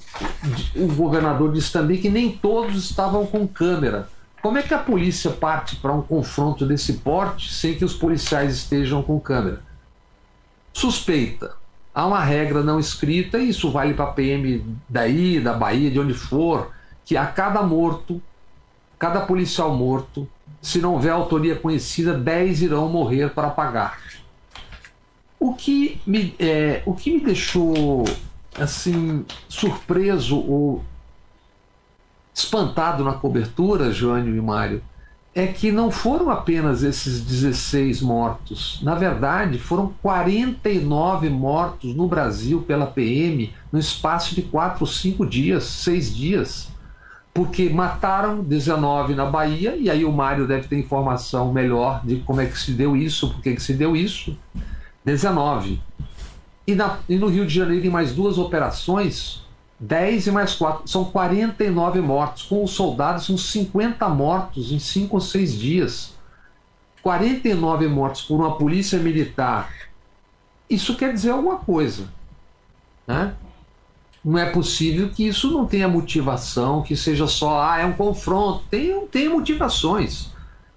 o 0.74 0.86
governador 0.94 1.52
disse 1.52 1.70
também 1.70 2.00
que 2.00 2.08
nem 2.08 2.30
todos 2.30 2.76
estavam 2.82 3.26
com 3.26 3.46
câmera. 3.46 4.08
Como 4.40 4.56
é 4.58 4.62
que 4.62 4.74
a 4.74 4.78
polícia 4.78 5.30
parte 5.30 5.76
para 5.76 5.92
um 5.92 6.02
confronto 6.02 6.66
desse 6.66 6.94
porte 6.94 7.52
sem 7.52 7.74
que 7.74 7.84
os 7.84 7.94
policiais 7.94 8.54
estejam 8.54 9.02
com 9.02 9.20
câmera? 9.20 9.60
Suspeita. 10.72 11.61
Há 11.94 12.06
uma 12.06 12.24
regra 12.24 12.62
não 12.62 12.80
escrita, 12.80 13.38
e 13.38 13.50
isso 13.50 13.70
vale 13.70 13.92
para 13.92 14.06
a 14.06 14.12
PM 14.12 14.64
daí, 14.88 15.38
da 15.40 15.52
Bahia, 15.52 15.90
de 15.90 16.00
onde 16.00 16.14
for, 16.14 16.72
que 17.04 17.16
a 17.16 17.26
cada 17.26 17.62
morto, 17.62 18.20
cada 18.98 19.20
policial 19.20 19.74
morto, 19.74 20.26
se 20.60 20.78
não 20.80 20.94
houver 20.94 21.10
autoria 21.10 21.54
conhecida, 21.54 22.14
10 22.14 22.62
irão 22.62 22.88
morrer 22.88 23.30
para 23.30 23.50
pagar. 23.50 24.00
O 25.38 25.54
que 25.54 26.00
me, 26.06 26.34
é, 26.38 26.82
o 26.86 26.94
que 26.94 27.10
me 27.12 27.20
deixou 27.20 28.04
assim 28.58 29.24
surpreso 29.48 30.38
ou 30.38 30.84
espantado 32.32 33.04
na 33.04 33.12
cobertura, 33.12 33.92
Joânio 33.92 34.34
e 34.34 34.40
Mário, 34.40 34.82
é 35.34 35.46
que 35.46 35.72
não 35.72 35.90
foram 35.90 36.30
apenas 36.30 36.82
esses 36.82 37.20
16 37.20 38.02
mortos. 38.02 38.80
Na 38.82 38.94
verdade, 38.94 39.58
foram 39.58 39.94
49 40.02 41.30
mortos 41.30 41.94
no 41.94 42.06
Brasil 42.06 42.62
pela 42.62 42.86
PM 42.86 43.52
no 43.72 43.78
espaço 43.78 44.34
de 44.34 44.42
4 44.42 44.78
ou 44.80 44.86
5 44.86 45.26
dias, 45.26 45.64
6 45.64 46.14
dias 46.14 46.72
porque 47.34 47.70
mataram 47.70 48.42
19 48.42 49.14
na 49.14 49.24
Bahia, 49.24 49.74
e 49.76 49.88
aí 49.88 50.04
o 50.04 50.12
Mário 50.12 50.46
deve 50.46 50.68
ter 50.68 50.78
informação 50.78 51.52
melhor 51.52 52.04
de 52.04 52.16
como 52.16 52.40
é 52.40 52.46
que 52.46 52.58
se 52.58 52.72
deu 52.72 52.94
isso, 52.96 53.30
por 53.30 53.40
que 53.40 53.58
se 53.58 53.72
deu 53.72 53.96
isso. 53.96 54.36
19. 55.04 55.80
E, 56.66 56.74
na, 56.74 56.98
e 57.08 57.16
no 57.16 57.28
Rio 57.28 57.46
de 57.46 57.54
Janeiro, 57.54 57.86
em 57.86 57.90
mais 57.90 58.12
duas 58.12 58.38
operações, 58.38 59.42
10 59.82 60.28
e 60.28 60.30
mais 60.30 60.54
4, 60.54 60.86
são 60.86 61.04
49 61.06 62.00
mortos. 62.00 62.44
Com 62.44 62.62
os 62.62 62.70
soldados, 62.70 63.26
são 63.26 63.36
50 63.36 64.08
mortos 64.08 64.70
em 64.70 64.78
5 64.78 65.16
ou 65.16 65.20
6 65.20 65.58
dias. 65.58 66.14
49 67.02 67.88
mortos 67.88 68.22
por 68.22 68.36
uma 68.36 68.56
polícia 68.56 69.00
militar. 69.00 69.68
Isso 70.70 70.96
quer 70.96 71.12
dizer 71.12 71.30
alguma 71.30 71.56
coisa. 71.56 72.04
Né? 73.08 73.34
Não 74.24 74.38
é 74.38 74.48
possível 74.50 75.10
que 75.10 75.26
isso 75.26 75.50
não 75.50 75.66
tenha 75.66 75.88
motivação, 75.88 76.82
que 76.82 76.96
seja 76.96 77.26
só, 77.26 77.60
ah, 77.60 77.80
é 77.80 77.84
um 77.84 77.92
confronto. 77.92 78.62
Tem, 78.70 79.04
tem 79.08 79.28
motivações. 79.28 80.30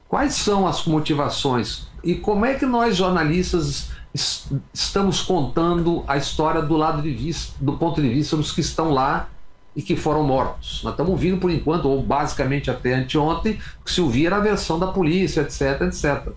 Quais 0.09 0.33
são 0.33 0.65
as 0.65 0.83
motivações? 0.85 1.85
E 2.03 2.15
como 2.15 2.43
é 2.43 2.55
que 2.55 2.65
nós, 2.65 2.95
jornalistas, 2.95 3.91
estamos 4.73 5.21
contando 5.21 6.03
a 6.07 6.15
história 6.15 6.61
do 6.61 6.77
lado 6.77 7.01
de 7.01 7.11
vista, 7.11 7.53
do 7.59 7.73
ponto 7.73 8.01
de 8.01 8.07
vista 8.07 8.37
dos 8.37 8.51
que 8.51 8.61
estão 8.61 8.91
lá 8.91 9.29
e 9.75 9.81
que 9.81 9.95
foram 9.95 10.23
mortos. 10.23 10.81
Nós 10.83 10.93
estamos 10.93 11.11
ouvindo 11.11 11.37
por 11.37 11.51
enquanto, 11.51 11.89
ou 11.89 12.01
basicamente 12.01 12.71
até 12.71 12.93
anteontem, 12.93 13.59
que 13.83 13.91
se 13.91 13.99
ouvia 13.99 14.27
era 14.27 14.37
a 14.37 14.39
versão 14.39 14.79
da 14.79 14.87
polícia, 14.87 15.41
etc, 15.41 15.81
etc. 15.81 16.29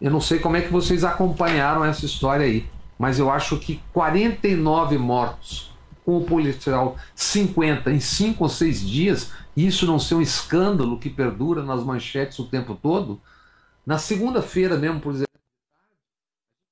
Eu 0.00 0.10
não 0.10 0.20
sei 0.20 0.38
como 0.38 0.56
é 0.56 0.60
que 0.60 0.70
vocês 0.70 1.02
acompanharam 1.02 1.82
essa 1.82 2.04
história 2.04 2.44
aí, 2.44 2.68
mas 2.98 3.18
eu 3.18 3.30
acho 3.30 3.58
que 3.58 3.80
49 3.94 4.98
mortos 4.98 5.72
com 6.04 6.18
o 6.18 6.24
policial 6.24 6.96
50 7.14 7.90
em 7.90 8.00
5 8.00 8.44
ou 8.44 8.50
6 8.50 8.86
dias, 8.86 9.32
isso 9.56 9.86
não 9.86 9.98
ser 9.98 10.16
um 10.16 10.20
escândalo 10.20 10.98
que 10.98 11.08
perdura 11.08 11.62
nas 11.62 11.82
manchetes 11.82 12.38
o 12.38 12.44
tempo 12.44 12.74
todo. 12.74 13.18
Na 13.86 13.96
segunda-feira 13.96 14.76
mesmo, 14.76 15.00
por 15.00 15.14
exemplo, 15.14 15.33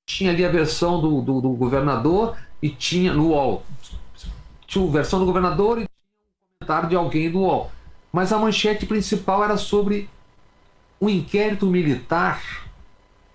tinha 0.05 0.31
ali 0.31 0.45
a 0.45 0.49
versão 0.49 0.99
do, 0.99 1.21
do, 1.21 1.41
do 1.41 1.49
governador 1.51 2.37
e 2.61 2.69
tinha 2.69 3.13
no 3.13 3.29
UOL 3.29 3.63
tinha 4.73 4.87
a 4.87 4.91
versão 4.91 5.19
do 5.19 5.25
governador 5.25 5.79
e 5.79 5.83
um 5.83 5.87
comentário 6.59 6.89
de 6.89 6.95
alguém 6.95 7.29
do 7.29 7.39
UOL. 7.39 7.71
Mas 8.11 8.33
a 8.33 8.39
manchete 8.39 8.85
principal 8.85 9.43
era 9.43 9.57
sobre 9.57 10.09
um 10.99 11.09
inquérito 11.09 11.67
militar 11.67 12.41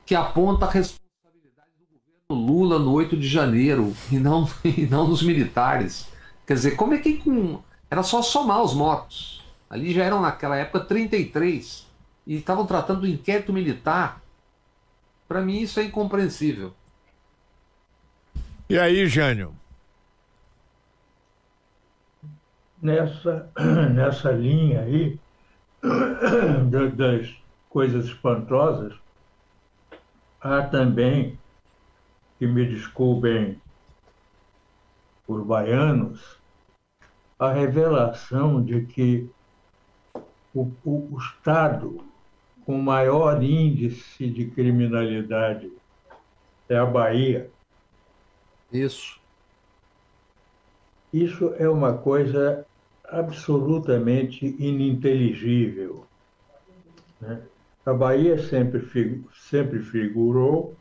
que 0.05 0.15
aponta 0.15 0.67
a 0.67 0.71
responsabilidade 0.71 1.71
do 1.79 1.87
governo 1.87 2.47
Lula 2.47 2.79
no 2.79 2.93
8 2.93 3.17
de 3.17 3.29
janeiro 3.29 3.95
e 4.11 4.19
não, 4.19 4.49
e 4.65 4.87
não 4.87 5.07
dos 5.07 5.23
militares. 5.23 6.09
Quer 6.47 6.55
dizer, 6.55 6.71
como 6.73 6.95
é 6.95 6.99
que 6.99 7.19
com... 7.19 7.61
era 7.91 8.03
só 8.03 8.23
somar 8.23 8.63
os 8.63 8.75
mortos? 8.75 9.45
Ali 9.71 9.93
já 9.93 10.03
eram 10.03 10.21
naquela 10.21 10.57
época 10.57 10.81
33 10.81 11.87
e 12.27 12.37
estavam 12.37 12.67
tratando 12.67 13.03
do 13.03 13.07
inquérito 13.07 13.53
militar. 13.53 14.23
Para 15.29 15.43
mim 15.43 15.61
isso 15.61 15.79
é 15.79 15.85
incompreensível. 15.85 16.73
E 18.69 18.79
aí, 18.79 19.07
Jânio? 19.07 19.55
nessa, 22.83 23.51
nessa 23.93 24.31
linha 24.33 24.83
aí 24.83 25.19
das 26.97 27.37
coisas 27.69 28.07
espantosas, 28.07 28.95
há 30.41 30.63
também, 30.63 31.39
que 32.39 32.47
me 32.47 32.67
desculpem 32.67 33.61
por 35.27 35.45
baianos, 35.45 36.39
a 37.39 37.53
revelação 37.53 38.65
de 38.65 38.87
que 38.87 39.29
o, 40.55 40.73
o, 40.85 41.15
o 41.15 41.19
Estado 41.19 42.05
com 42.69 42.77
maior 42.77 43.43
índice 43.43 44.29
de 44.29 44.45
criminalidade 44.45 45.73
é 46.69 46.77
a 46.77 46.85
Bahia. 46.85 47.49
Isso. 48.71 49.19
Isso 51.11 51.55
é 51.59 51.67
uma 51.67 51.97
coisa 51.97 52.67
absolutamente 53.09 54.55
ininteligível. 54.59 56.05
Né? 57.19 57.41
A 57.87 57.95
Bahia 57.95 58.37
sempre, 58.37 58.87
sempre 59.33 59.79
figurou 59.79 60.77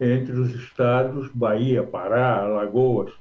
entre 0.00 0.38
os 0.38 0.54
estados, 0.54 1.28
Bahia, 1.32 1.82
Pará, 1.82 2.44
Alagoas, 2.44 3.12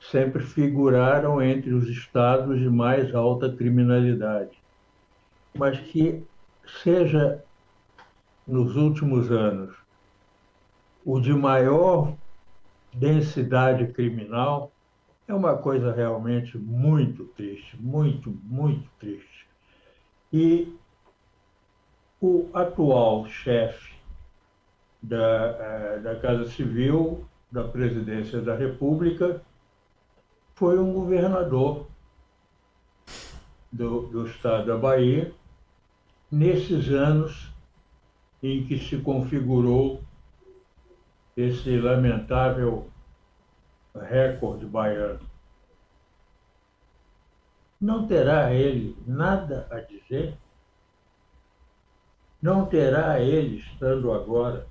sempre 0.00 0.42
figuraram 0.42 1.40
entre 1.40 1.72
os 1.72 1.88
estados 1.88 2.58
de 2.58 2.68
mais 2.68 3.14
alta 3.14 3.48
criminalidade. 3.48 4.58
Mas 5.54 5.78
que 5.78 6.26
seja 6.82 7.42
nos 8.46 8.76
últimos 8.76 9.30
anos 9.30 9.74
o 11.04 11.20
de 11.20 11.32
maior 11.32 12.14
densidade 12.92 13.86
criminal 13.92 14.72
é 15.26 15.34
uma 15.34 15.56
coisa 15.56 15.92
realmente 15.92 16.56
muito 16.56 17.24
triste, 17.24 17.76
muito, 17.80 18.30
muito 18.44 18.88
triste. 18.98 19.46
E 20.32 20.74
o 22.20 22.48
atual 22.52 23.26
chefe 23.26 23.94
da, 25.02 25.56
eh, 25.60 26.00
da 26.02 26.16
Casa 26.16 26.46
Civil, 26.50 27.26
da 27.50 27.64
Presidência 27.64 28.40
da 28.40 28.54
República, 28.54 29.40
foi 30.54 30.78
um 30.78 30.92
governador 30.92 31.86
do, 33.70 34.06
do 34.08 34.26
estado 34.26 34.66
da 34.66 34.76
Bahia, 34.76 35.32
nesses 36.30 36.88
anos 36.90 37.52
em 38.42 38.66
que 38.66 38.78
se 38.78 38.98
configurou 38.98 40.02
esse 41.36 41.78
lamentável 41.78 42.90
recorde 43.94 44.66
baiano. 44.66 45.20
Não 47.80 48.06
terá 48.06 48.52
ele 48.52 48.96
nada 49.06 49.66
a 49.70 49.80
dizer? 49.80 50.36
Não 52.42 52.66
terá 52.66 53.20
ele, 53.20 53.58
estando 53.58 54.12
agora 54.12 54.66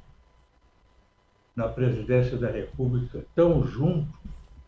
na 1.55 1.67
presidência 1.67 2.37
da 2.37 2.49
República, 2.49 3.25
tão 3.33 3.65
junto, 3.65 4.13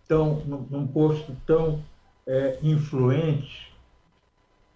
tão, 0.08 0.40
num 0.46 0.88
posto 0.88 1.36
tão 1.46 1.84
é, 2.26 2.58
influente 2.64 3.72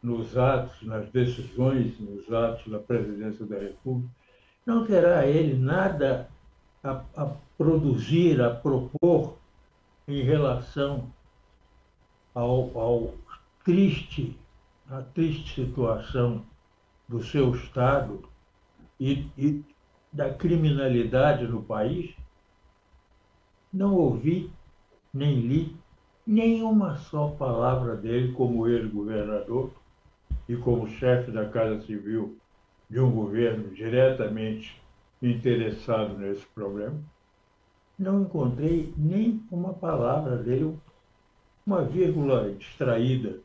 nos 0.04 0.38
atos, 0.38 0.82
nas 0.84 1.10
decisões, 1.12 1.98
nos 1.98 2.32
atos 2.32 2.70
da 2.70 2.78
presidência 2.78 3.46
da 3.46 3.58
República, 3.58 4.14
não 4.66 4.86
terá 4.86 5.26
ele 5.26 5.58
nada 5.58 6.30
a, 6.84 7.02
a 7.16 7.32
produzir, 7.58 8.42
a 8.42 8.54
propor 8.54 9.38
em 10.06 10.22
relação 10.22 11.10
ao, 12.36 12.78
ao 12.78 13.14
triste, 13.64 14.38
a 14.90 15.02
triste 15.02 15.64
situação 15.64 16.46
do 17.08 17.24
seu 17.24 17.56
Estado 17.56 18.28
e, 19.00 19.26
e 19.38 19.64
da 20.12 20.34
criminalidade 20.34 21.48
no 21.48 21.64
país, 21.64 22.14
não 23.72 23.96
ouvi 23.96 24.52
nem 25.14 25.40
li 25.40 25.76
nenhuma 26.26 26.98
só 26.98 27.30
palavra 27.30 27.96
dele 27.96 28.34
como 28.34 28.68
ex-governador 28.68 29.72
e 30.48 30.56
como 30.56 30.88
chefe 30.88 31.32
da 31.32 31.50
Casa 31.50 31.82
Civil 31.82 32.38
de 32.90 33.00
um 33.00 33.12
governo 33.12 33.70
diretamente 33.74 34.82
interessado 35.22 36.18
nesse 36.18 36.46
problema 36.48 37.00
não 37.98 38.22
encontrei 38.22 38.94
nem 38.98 39.44
uma 39.52 39.74
palavra 39.74 40.38
dele, 40.38 40.78
uma 41.66 41.84
vírgula 41.84 42.52
distraída 42.52 43.40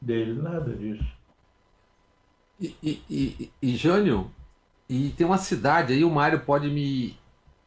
dele, 0.00 0.40
nada 0.40 0.74
disso. 0.74 1.04
E, 2.60 2.76
e, 2.82 3.02
e, 3.10 3.52
e 3.60 3.76
Jânio, 3.76 4.30
e 4.88 5.10
tem 5.10 5.26
uma 5.26 5.38
cidade 5.38 5.92
aí, 5.92 6.04
o 6.04 6.10
Mário 6.10 6.40
pode 6.40 6.68
me, 6.68 7.16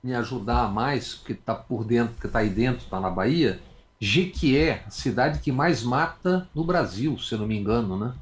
me 0.02 0.14
ajudar 0.16 0.72
mais, 0.72 1.16
porque 1.16 1.34
está 1.34 1.54
por 1.54 1.84
dentro, 1.84 2.16
que 2.20 2.28
está 2.28 2.40
aí 2.40 2.50
dentro, 2.50 2.84
está 2.84 3.00
na 3.00 3.10
Bahia. 3.10 3.60
Jequié, 4.00 4.84
a 4.86 4.90
cidade 4.90 5.40
que 5.40 5.52
mais 5.52 5.84
mata 5.84 6.50
no 6.54 6.64
Brasil, 6.64 7.18
se 7.18 7.34
eu 7.34 7.40
não 7.40 7.48
me 7.48 7.58
engano, 7.58 7.98
né? 7.98 8.14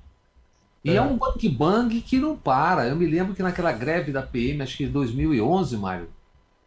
E 0.84 0.92
é, 0.92 0.96
é. 0.96 1.02
um 1.02 1.18
bang 1.18 1.50
bang 1.50 2.02
que 2.02 2.20
não 2.20 2.36
para. 2.36 2.88
Eu 2.88 2.96
me 2.96 3.06
lembro 3.06 3.34
que 3.34 3.42
naquela 3.42 3.72
greve 3.72 4.12
da 4.12 4.22
PM, 4.22 4.62
acho 4.62 4.78
que 4.78 4.84
em 4.84 4.92
2011, 4.92 5.78
Mário, 5.78 6.10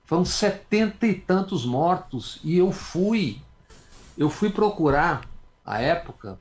foram 0.04 0.24
setenta 0.24 1.06
e 1.06 1.14
tantos 1.14 1.66
mortos. 1.66 2.40
E 2.42 2.56
eu 2.56 2.72
fui, 2.72 3.40
eu 4.16 4.30
fui 4.30 4.50
procurar 4.50 5.22
a 5.64 5.80
época 5.80 6.38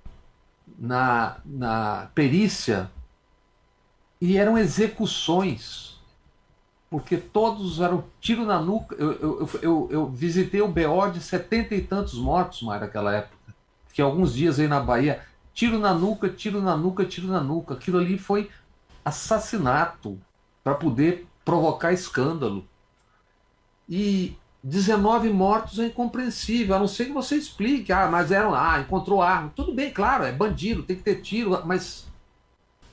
na, 0.77 1.37
na 1.45 2.09
perícia 2.13 2.89
e 4.21 4.37
eram 4.37 4.57
execuções, 4.57 5.99
porque 6.89 7.17
todos 7.17 7.81
eram 7.81 8.05
tiro 8.21 8.45
na 8.45 8.61
nuca. 8.61 8.95
Eu, 8.95 9.11
eu, 9.13 9.49
eu, 9.61 9.87
eu 9.91 10.09
visitei 10.09 10.61
o 10.61 10.67
BO 10.67 11.11
de 11.11 11.19
setenta 11.19 11.75
e 11.75 11.81
tantos 11.81 12.13
mortos 12.15 12.61
mais 12.61 12.79
naquela 12.79 13.13
época, 13.13 13.35
que 13.93 14.01
alguns 14.01 14.33
dias 14.33 14.59
aí 14.59 14.67
na 14.67 14.79
Bahia, 14.79 15.21
tiro 15.55 15.79
na 15.79 15.93
nuca, 15.93 16.29
tiro 16.29 16.61
na 16.61 16.77
nuca, 16.77 17.05
tiro 17.05 17.27
na 17.27 17.39
nuca. 17.39 17.73
Aquilo 17.73 17.97
ali 17.97 18.19
foi 18.19 18.51
assassinato 19.03 20.19
para 20.63 20.75
poder 20.75 21.25
provocar 21.43 21.93
escândalo. 21.93 22.67
E 23.87 24.35
19 24.61 25.29
mortos 25.29 25.79
é 25.79 25.85
incompreensível, 25.85 26.75
a 26.75 26.79
não 26.79 26.87
ser 26.87 27.05
que 27.05 27.13
você 27.13 27.35
explique, 27.35 27.93
ah, 27.93 28.07
mas 28.07 28.31
eram, 28.31 28.53
ah, 28.53 28.81
encontrou 28.81 29.21
arma. 29.21 29.53
Tudo 29.55 29.73
bem, 29.73 29.91
claro, 29.91 30.25
é 30.25 30.31
bandido, 30.31 30.83
tem 30.83 30.97
que 30.97 31.03
ter 31.03 31.21
tiro, 31.21 31.61
mas 31.65 32.05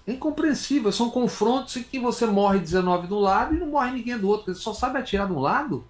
é 0.07 0.13
incompreensível. 0.13 0.93
São 0.93 1.11
confrontos 1.11 1.77
em 1.77 1.83
que 1.83 1.99
você 1.99 2.27
morre 2.27 2.61
19 2.61 3.09
de 3.09 3.15
um 3.15 3.19
lado 3.19 3.55
e 3.55 3.59
não 3.59 3.69
morre 3.69 3.91
ninguém 3.91 4.19
do 4.19 4.29
outro. 4.29 4.55
Você 4.55 4.61
só 4.61 4.73
sabe 4.73 4.99
atirar 4.99 5.27
de 5.27 5.33
um 5.33 5.41
lado. 5.41 5.85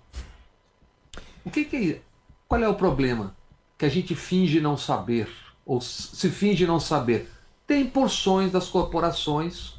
O 1.44 1.50
que, 1.50 1.64
que 1.64 1.92
é 1.92 2.00
Qual 2.48 2.62
é 2.62 2.68
o 2.68 2.74
problema? 2.74 3.34
Que 3.76 3.84
a 3.84 3.88
gente 3.90 4.14
finge 4.14 4.60
não 4.60 4.76
saber, 4.76 5.28
ou 5.72 5.80
se 5.80 6.28
finge 6.28 6.66
não 6.66 6.78
saber. 6.78 7.30
Tem 7.66 7.86
porções 7.86 8.52
das 8.52 8.68
corporações, 8.68 9.72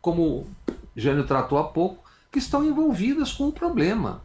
como 0.00 0.22
o 0.22 0.46
Jânio 0.96 1.26
tratou 1.26 1.58
há 1.58 1.64
pouco, 1.64 2.02
que 2.32 2.38
estão 2.38 2.64
envolvidas 2.64 3.30
com 3.30 3.48
o 3.48 3.52
problema. 3.52 4.22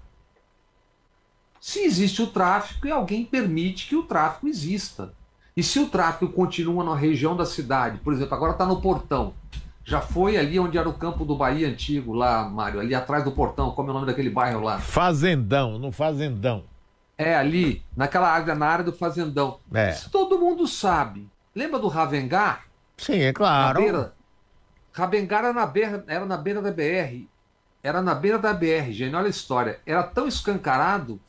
Se 1.59 1.79
existe 1.79 2.21
o 2.21 2.27
tráfico 2.27 2.87
e 2.87 2.91
alguém 2.91 3.25
permite 3.25 3.89
que 3.89 3.95
o 3.97 4.03
tráfico 4.03 4.47
exista. 4.47 5.13
E 5.57 5.61
se 5.61 5.79
o 5.79 5.89
tráfico 5.89 6.31
continua 6.31 6.81
na 6.81 6.95
região 6.95 7.35
da 7.35 7.45
cidade, 7.45 7.97
por 7.97 8.13
exemplo, 8.13 8.33
agora 8.33 8.53
está 8.53 8.65
no 8.65 8.79
portão, 8.79 9.33
já 9.83 9.99
foi 9.99 10.37
ali 10.37 10.57
onde 10.57 10.77
era 10.77 10.87
o 10.87 10.93
campo 10.93 11.25
do 11.25 11.35
Bahia 11.35 11.67
antigo, 11.67 12.13
lá, 12.13 12.47
Mário, 12.47 12.79
ali 12.79 12.95
atrás 12.95 13.25
do 13.25 13.33
portão, 13.33 13.71
como 13.71 13.89
é 13.89 13.91
o 13.91 13.95
nome 13.95 14.05
daquele 14.07 14.29
bairro 14.29 14.61
lá? 14.61 14.79
Fazendão, 14.79 15.77
no 15.77 15.91
Fazendão. 15.91 16.63
É, 17.18 17.34
ali, 17.36 17.84
naquela 17.95 18.30
área, 18.30 18.53
na 18.55 18.68
área 18.68 18.84
do 18.84 18.91
Fazendão. 18.93 19.59
É. 19.74 19.91
Isso 19.91 20.09
todo 20.09 20.38
mundo 20.38 20.68
sabe. 20.68 21.30
Lembra 21.55 21.80
do 21.80 21.88
Ravengar? 21.88 22.66
Sim, 22.97 23.20
é 23.20 23.32
claro. 23.32 23.80
Na 23.80 23.86
beira, 23.86 24.13
Ravengar 24.91 25.45
era 25.45 25.53
na, 25.53 25.66
beira, 25.66 26.03
era 26.07 26.26
na 26.26 26.36
beira 26.38 26.61
da 26.61 26.72
BR. 26.72 27.26
Era 27.82 28.01
na 28.01 28.13
beira 28.16 28.38
da 28.39 28.53
BR, 28.53 28.91
gente. 28.91 29.16
Olha 29.16 29.28
a 29.28 29.30
história. 29.30 29.80
Era 29.86 30.03
tão 30.03 30.28
escancarado 30.28 31.22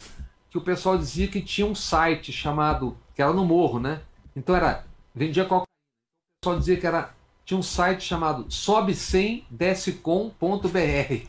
que 0.51 0.59
o 0.59 0.61
pessoal 0.61 0.97
dizia 0.97 1.29
que 1.29 1.43
tinha 1.43 1.67
um 1.67 1.75
site 1.75 2.33
chamado. 2.33 2.97
que 3.15 3.23
era 3.23 3.33
no 3.33 3.45
morro, 3.45 3.79
né? 3.79 4.01
Então 4.35 4.57
era. 4.57 4.85
vendia 5.15 5.45
cocaína. 5.45 5.65
O 5.65 6.41
pessoal 6.41 6.59
dizia 6.59 6.79
que 6.79 6.87
era. 6.87 7.11
Tinha 7.45 7.59
um 7.59 7.63
site 7.63 8.03
chamado 8.03 8.47
sobe100descom.br. 8.47 11.27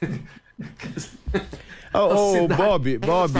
Ô, 1.92 2.44
ô, 2.44 2.48
Bob, 2.48 2.98
Bob, 2.98 3.32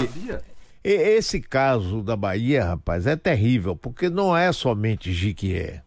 esse 0.83 1.41
caso 1.41 2.03
da 2.03 2.17
Bahia, 2.17 2.65
rapaz, 2.65 3.07
é 3.07 3.17
terrível, 3.17 3.75
porque 3.75 4.11
não 4.11 4.37
é 4.37 4.53
somente 4.53 5.13
Jiquié. 5.13 5.83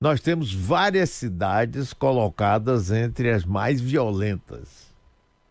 Nós 0.00 0.20
temos 0.20 0.52
várias 0.52 1.10
cidades 1.10 1.92
colocadas 1.92 2.90
entre 2.90 3.30
as 3.30 3.44
mais 3.44 3.80
violentas. 3.80 4.92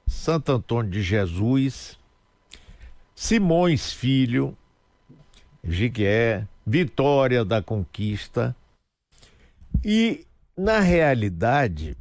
Santo 0.06 0.52
Antônio 0.52 0.92
de 0.92 1.02
Jesus, 1.02 1.98
Simões 3.16 3.92
Filho, 3.94 4.56
Jiquié, 5.64 6.48
Vitória 6.66 7.44
da 7.44 7.62
Conquista. 7.62 8.56
E, 9.84 10.26
na 10.58 10.80
realidade, 10.80 11.98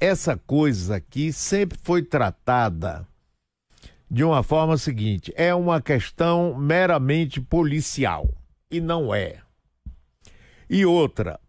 essa 0.00 0.36
coisa 0.36 0.96
aqui 0.96 1.32
sempre 1.32 1.78
foi 1.82 2.02
tratada 2.02 3.06
de 4.10 4.24
uma 4.24 4.42
forma 4.42 4.76
seguinte: 4.76 5.32
é 5.36 5.54
uma 5.54 5.80
questão 5.80 6.56
meramente 6.56 7.40
policial. 7.40 8.28
E 8.70 8.80
não 8.80 9.14
é. 9.14 9.36
E 10.68 10.84
outra, 10.84 11.40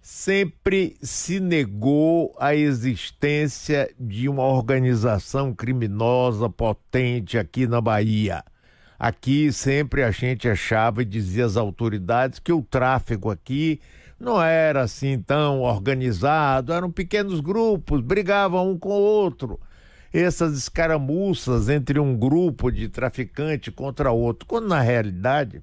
sempre 0.00 0.96
se 1.02 1.38
negou 1.38 2.34
a 2.38 2.54
existência 2.54 3.92
de 4.00 4.28
uma 4.28 4.44
organização 4.44 5.54
criminosa 5.54 6.48
potente 6.48 7.36
aqui 7.36 7.66
na 7.66 7.80
Bahia. 7.80 8.42
Aqui 8.98 9.52
sempre 9.52 10.02
a 10.02 10.10
gente 10.10 10.48
achava 10.48 11.02
e 11.02 11.04
dizia 11.04 11.44
às 11.44 11.58
autoridades 11.58 12.38
que 12.38 12.50
o 12.52 12.62
tráfico 12.62 13.30
aqui 13.30 13.78
não 14.18 14.42
era 14.42 14.82
assim 14.82 15.20
tão 15.20 15.60
organizado, 15.60 16.72
eram 16.72 16.90
pequenos 16.90 17.40
grupos, 17.40 18.00
brigavam 18.00 18.70
um 18.70 18.78
com 18.78 18.90
o 18.90 19.02
outro. 19.02 19.60
Essas 20.12 20.56
escaramuças 20.56 21.68
entre 21.68 22.00
um 22.00 22.16
grupo 22.16 22.70
de 22.70 22.88
traficante 22.88 23.70
contra 23.70 24.10
outro, 24.10 24.46
quando 24.46 24.68
na 24.68 24.80
realidade 24.80 25.62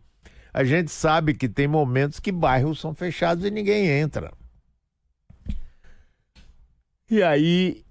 a 0.53 0.63
gente 0.63 0.91
sabe 0.91 1.33
que 1.33 1.49
tem 1.49 1.67
momentos 1.67 2.19
que 2.19 2.31
bairros 2.31 2.79
são 2.79 2.93
fechados 2.93 3.43
e 3.43 3.49
ninguém 3.49 3.87
entra. 3.87 4.31
E 7.09 7.23
aí 7.23 7.83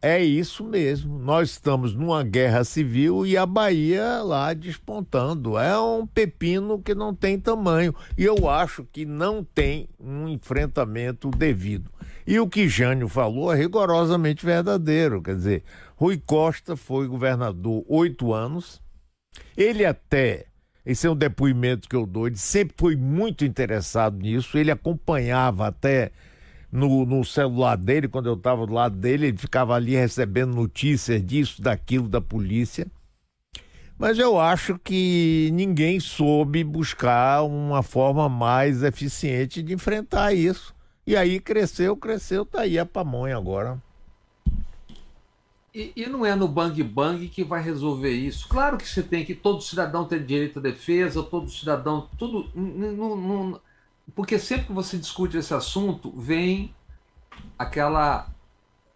é 0.00 0.22
isso 0.22 0.64
mesmo. 0.64 1.18
Nós 1.18 1.50
estamos 1.50 1.94
numa 1.94 2.22
guerra 2.22 2.62
civil 2.64 3.26
e 3.26 3.36
a 3.36 3.44
Bahia 3.44 4.22
lá 4.22 4.54
despontando. 4.54 5.58
É 5.58 5.78
um 5.78 6.06
pepino 6.06 6.80
que 6.80 6.94
não 6.94 7.14
tem 7.14 7.38
tamanho. 7.38 7.94
E 8.16 8.24
eu 8.24 8.48
acho 8.48 8.84
que 8.84 9.04
não 9.04 9.42
tem 9.42 9.88
um 9.98 10.28
enfrentamento 10.28 11.30
devido. 11.30 11.90
E 12.26 12.38
o 12.38 12.48
que 12.48 12.68
Jânio 12.68 13.08
falou 13.08 13.52
é 13.52 13.56
rigorosamente 13.56 14.44
verdadeiro. 14.44 15.22
Quer 15.22 15.34
dizer, 15.34 15.64
Rui 15.96 16.20
Costa 16.24 16.76
foi 16.76 17.08
governador 17.08 17.84
oito 17.88 18.32
anos. 18.32 18.80
Ele 19.56 19.84
até 19.84 20.46
esse 20.88 21.06
é 21.06 21.10
um 21.10 21.16
depoimento 21.16 21.86
que 21.86 21.94
eu 21.94 22.06
dou. 22.06 22.26
Ele 22.26 22.38
sempre 22.38 22.74
foi 22.78 22.96
muito 22.96 23.44
interessado 23.44 24.16
nisso. 24.16 24.56
Ele 24.56 24.70
acompanhava 24.70 25.66
até 25.66 26.12
no, 26.70 27.06
no 27.06 27.24
celular 27.24 27.76
dele, 27.76 28.08
quando 28.08 28.28
eu 28.28 28.34
estava 28.34 28.66
do 28.66 28.72
lado 28.72 28.96
dele, 28.96 29.28
ele 29.28 29.38
ficava 29.38 29.74
ali 29.74 29.94
recebendo 29.94 30.54
notícias 30.54 31.24
disso, 31.24 31.62
daquilo, 31.62 32.08
da 32.08 32.20
polícia. 32.20 32.86
Mas 33.98 34.18
eu 34.18 34.38
acho 34.38 34.78
que 34.78 35.50
ninguém 35.52 35.98
soube 35.98 36.62
buscar 36.62 37.42
uma 37.42 37.82
forma 37.82 38.28
mais 38.28 38.82
eficiente 38.82 39.60
de 39.60 39.74
enfrentar 39.74 40.32
isso. 40.32 40.72
E 41.04 41.16
aí 41.16 41.40
cresceu, 41.40 41.96
cresceu, 41.96 42.44
tá 42.44 42.60
aí 42.60 42.78
a 42.78 42.86
pamonha 42.86 43.36
agora. 43.36 43.82
E, 45.74 45.92
e, 45.96 46.06
não 46.06 46.24
é 46.24 46.34
no 46.34 46.48
bang 46.48 46.82
bang 46.82 47.28
que 47.28 47.42
vai 47.42 47.62
resolver 47.62 48.10
isso. 48.10 48.48
Claro 48.48 48.78
que 48.78 48.88
você 48.88 49.02
tem 49.02 49.24
que 49.24 49.34
todo 49.34 49.62
cidadão 49.62 50.04
tem 50.04 50.24
direito 50.24 50.58
à 50.58 50.62
defesa, 50.62 51.22
todo 51.22 51.50
cidadão, 51.50 52.08
tudo. 52.18 52.48
Não, 52.54 53.16
não, 53.16 53.60
porque 54.12 54.38
sempre 54.38 54.66
que 54.66 54.72
você 54.72 54.96
discute 54.96 55.36
esse 55.36 55.52
assunto, 55.52 56.12
vem 56.16 56.74
aquela 57.58 58.28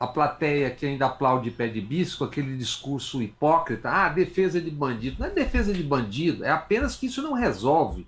a 0.03 0.07
plateia 0.09 0.69
que 0.69 0.85
ainda 0.85 1.07
aplaude 1.07 1.49
pé 1.53 1.69
de 1.69 1.81
bisco, 1.81 2.25
aquele 2.25 2.57
discurso 2.57 3.23
hipócrita, 3.23 3.89
ah, 3.89 4.09
defesa 4.09 4.61
de 4.61 4.69
bandido. 4.69 5.19
Não 5.21 5.29
é 5.29 5.31
defesa 5.31 5.73
de 5.73 5.81
bandido, 5.81 6.45
é 6.45 6.51
apenas 6.51 6.97
que 6.97 7.07
isso 7.07 7.23
não 7.23 7.35
resolve. 7.35 8.05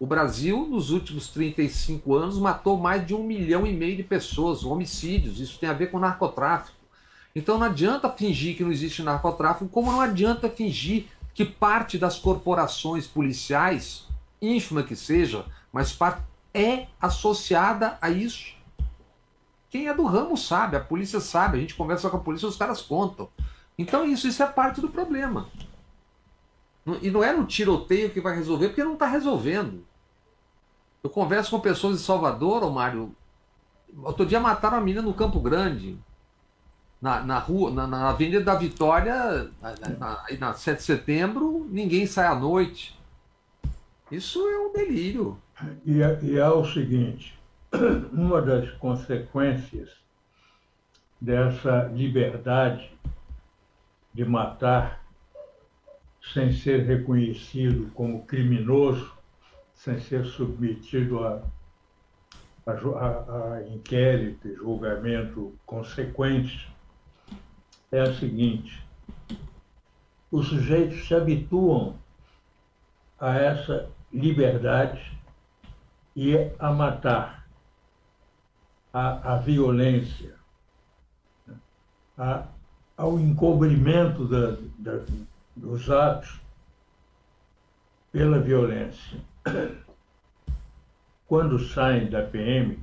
O 0.00 0.06
Brasil, 0.06 0.66
nos 0.66 0.88
últimos 0.90 1.28
35 1.28 2.14
anos, 2.14 2.38
matou 2.38 2.78
mais 2.78 3.06
de 3.06 3.14
um 3.14 3.22
milhão 3.22 3.66
e 3.66 3.74
meio 3.74 3.94
de 3.94 4.02
pessoas, 4.02 4.64
homicídios. 4.64 5.38
Isso 5.38 5.58
tem 5.58 5.68
a 5.68 5.74
ver 5.74 5.90
com 5.90 5.98
narcotráfico. 5.98 6.78
Então 7.36 7.58
não 7.58 7.66
adianta 7.66 8.08
fingir 8.08 8.56
que 8.56 8.64
não 8.64 8.72
existe 8.72 9.02
narcotráfico, 9.02 9.68
como 9.68 9.92
não 9.92 10.00
adianta 10.00 10.48
fingir 10.48 11.08
que 11.34 11.44
parte 11.44 11.98
das 11.98 12.18
corporações 12.18 13.06
policiais, 13.06 14.06
ínfima 14.40 14.82
que 14.82 14.96
seja, 14.96 15.44
mas 15.70 15.92
parte 15.92 16.22
é 16.54 16.86
associada 17.00 17.98
a 18.00 18.08
isso. 18.08 18.54
Quem 19.68 19.88
é 19.88 19.94
do 19.94 20.04
ramo 20.04 20.36
sabe, 20.36 20.76
a 20.76 20.80
polícia 20.80 21.18
sabe, 21.18 21.58
a 21.58 21.60
gente 21.60 21.74
conversa 21.74 22.08
com 22.08 22.16
a 22.16 22.20
polícia, 22.20 22.48
os 22.48 22.56
caras 22.56 22.80
contam. 22.80 23.28
Então 23.76 24.04
isso, 24.04 24.28
isso 24.28 24.42
é 24.42 24.46
parte 24.46 24.80
do 24.80 24.88
problema. 24.88 25.48
E 27.02 27.10
não 27.10 27.24
é 27.24 27.32
no 27.32 27.44
tiroteio 27.44 28.10
que 28.10 28.20
vai 28.20 28.36
resolver, 28.36 28.68
porque 28.68 28.84
não 28.84 28.94
está 28.94 29.06
resolvendo. 29.06 29.84
Eu 31.02 31.10
converso 31.10 31.50
com 31.50 31.60
pessoas 31.60 31.98
de 31.98 32.04
Salvador, 32.04 32.62
ô 32.62 32.70
Mário. 32.70 33.14
Outro 34.02 34.24
dia 34.24 34.38
mataram 34.38 34.78
a 34.78 34.80
menina 34.80 35.02
no 35.02 35.12
Campo 35.12 35.40
Grande 35.40 35.98
na, 37.04 37.20
na 37.22 37.38
rua, 37.38 37.70
na, 37.70 37.86
na, 37.86 38.08
Avenida 38.08 38.40
da 38.40 38.54
Vitória, 38.54 39.50
na, 39.60 39.74
na, 39.98 40.24
na 40.38 40.54
7 40.54 40.78
de 40.78 40.84
setembro, 40.84 41.66
ninguém 41.70 42.06
sai 42.06 42.26
à 42.26 42.34
noite. 42.34 42.98
Isso 44.10 44.38
é 44.48 44.58
um 44.58 44.72
delírio. 44.72 45.38
E, 45.84 46.02
é, 46.02 46.18
e 46.22 46.38
é 46.38 46.48
o 46.48 46.64
seguinte: 46.64 47.38
uma 48.12 48.40
das 48.40 48.70
consequências 48.72 49.90
dessa 51.20 51.84
liberdade 51.84 52.90
de 54.12 54.24
matar 54.24 55.04
sem 56.32 56.52
ser 56.52 56.84
reconhecido 56.84 57.90
como 57.92 58.24
criminoso, 58.24 59.12
sem 59.74 59.98
ser 60.00 60.24
submetido 60.24 61.24
a, 61.24 61.42
a, 62.66 62.72
a, 62.72 63.54
a 63.54 63.68
inquérito 63.68 64.48
e 64.48 64.54
julgamento 64.54 65.52
consequentes, 65.66 66.66
é 67.92 68.00
a 68.00 68.14
seguinte: 68.14 68.82
os 70.30 70.48
sujeitos 70.48 71.06
se 71.06 71.14
habituam 71.14 71.96
a 73.18 73.36
essa 73.36 73.90
liberdade 74.12 75.14
e 76.16 76.36
a 76.58 76.72
matar, 76.72 77.46
a, 78.92 79.34
a 79.34 79.38
violência, 79.38 80.36
a, 82.16 82.46
ao 82.96 83.18
encobrimento 83.18 84.28
da, 84.28 84.56
da, 84.78 85.04
dos 85.56 85.90
atos 85.90 86.40
pela 88.12 88.38
violência. 88.38 89.20
Quando 91.26 91.58
saem 91.58 92.08
da 92.08 92.22
PM, 92.22 92.78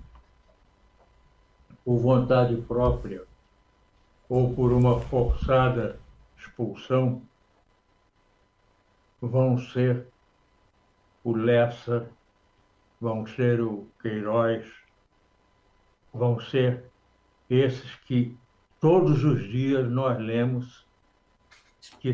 por 1.86 2.00
vontade 2.00 2.56
própria 2.64 3.24
ou 4.28 4.54
por 4.54 4.72
uma 4.72 5.00
forçada 5.00 5.98
expulsão, 6.38 7.22
vão 9.22 9.58
ser 9.58 10.08
o 11.24 11.34
Lessa, 11.34 12.10
vão 13.02 13.26
ser 13.26 13.60
o 13.60 13.90
Queiroz, 14.00 14.64
vão 16.14 16.40
ser 16.40 16.86
esses 17.50 17.96
que 18.06 18.38
todos 18.80 19.24
os 19.24 19.44
dias 19.50 19.90
nós 19.90 20.20
lemos 20.20 20.86
que 22.00 22.14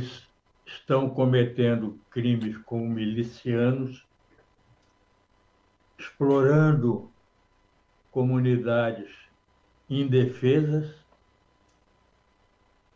estão 0.65 1.09
cometendo 1.09 1.99
crimes 2.09 2.57
como 2.59 2.87
milicianos, 2.89 4.07
explorando 5.99 7.11
comunidades 8.09 9.13
indefesas, 9.89 10.95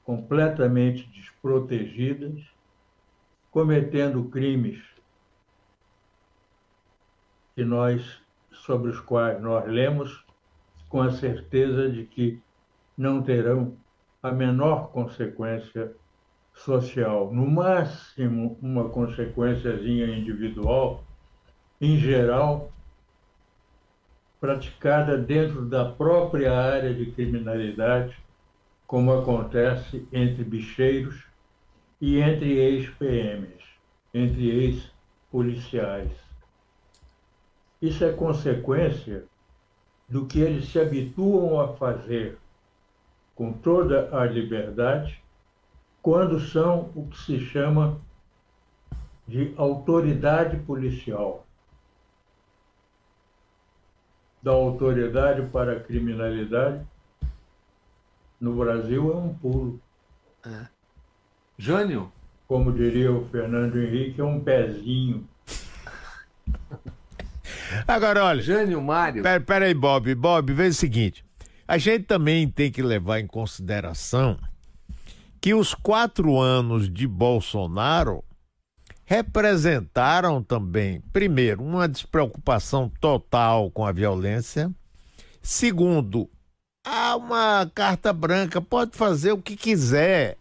completamente 0.05 1.07
desprotegidas, 1.09 2.41
cometendo 3.51 4.29
crimes 4.29 4.90
que 7.55 7.63
nós 7.63 8.21
sobre 8.51 8.91
os 8.91 8.99
quais 8.99 9.41
nós 9.41 9.65
lemos 9.67 10.25
com 10.89 11.01
a 11.01 11.11
certeza 11.11 11.89
de 11.89 12.05
que 12.05 12.41
não 12.97 13.21
terão 13.21 13.77
a 14.21 14.31
menor 14.31 14.91
consequência 14.91 15.95
social, 16.53 17.33
no 17.33 17.49
máximo 17.49 18.57
uma 18.61 18.89
consequênciazinha 18.89 20.05
individual, 20.07 21.03
em 21.79 21.97
geral, 21.97 22.71
praticada 24.39 25.17
dentro 25.17 25.65
da 25.65 25.85
própria 25.85 26.53
área 26.53 26.93
de 26.93 27.11
criminalidade, 27.11 28.15
como 28.85 29.13
acontece 29.13 30.05
entre 30.11 30.43
bicheiros 30.43 31.23
e 31.99 32.19
entre 32.19 32.57
ex-PMs, 32.57 33.63
entre 34.13 34.49
ex-policiais. 34.49 36.11
Isso 37.81 38.03
é 38.03 38.11
consequência 38.11 39.25
do 40.07 40.25
que 40.25 40.39
eles 40.39 40.69
se 40.69 40.79
habituam 40.79 41.59
a 41.59 41.69
fazer 41.75 42.37
com 43.35 43.53
toda 43.53 44.15
a 44.15 44.25
liberdade 44.25 45.21
quando 46.01 46.39
são 46.39 46.91
o 46.95 47.07
que 47.07 47.17
se 47.17 47.39
chama 47.39 47.99
de 49.27 49.53
autoridade 49.55 50.57
policial. 50.57 51.45
Da 54.43 54.51
autoridade 54.51 55.47
para 55.49 55.77
a 55.77 55.79
criminalidade, 55.79 56.85
no 58.39 58.55
Brasil 58.55 59.11
é 59.11 59.15
um 59.15 59.33
pulo. 59.35 59.79
É. 60.43 60.67
Jânio? 61.57 62.11
Como 62.47 62.73
diria 62.73 63.11
o 63.11 63.29
Fernando 63.29 63.77
Henrique, 63.77 64.19
é 64.19 64.23
um 64.23 64.43
pezinho. 64.43 65.27
Agora, 67.87 68.25
olha. 68.25 68.41
Jânio 68.41 68.81
Mário. 68.81 69.23
Pera, 69.23 69.39
pera 69.39 69.65
aí, 69.65 69.73
Bob. 69.73 70.13
Bob, 70.15 70.53
veja 70.53 70.71
o 70.71 70.73
seguinte. 70.73 71.23
A 71.67 71.77
gente 71.77 72.03
também 72.03 72.47
tem 72.47 72.71
que 72.71 72.81
levar 72.81 73.19
em 73.19 73.27
consideração 73.27 74.37
que 75.39 75.53
os 75.53 75.73
quatro 75.73 76.39
anos 76.39 76.91
de 76.91 77.07
Bolsonaro 77.07 78.23
representaram 79.05 80.41
também, 80.41 81.01
primeiro, 81.11 81.63
uma 81.63 81.87
despreocupação 81.87 82.89
total 83.01 83.71
com 83.71 83.85
a 83.85 83.91
violência, 83.91 84.71
segundo, 85.41 86.29
há 86.85 87.15
uma 87.15 87.69
carta 87.73 88.13
branca, 88.13 88.61
pode 88.61 88.95
fazer 88.95 89.31
o 89.31 89.41
que 89.41 89.57
quiser. 89.57 90.37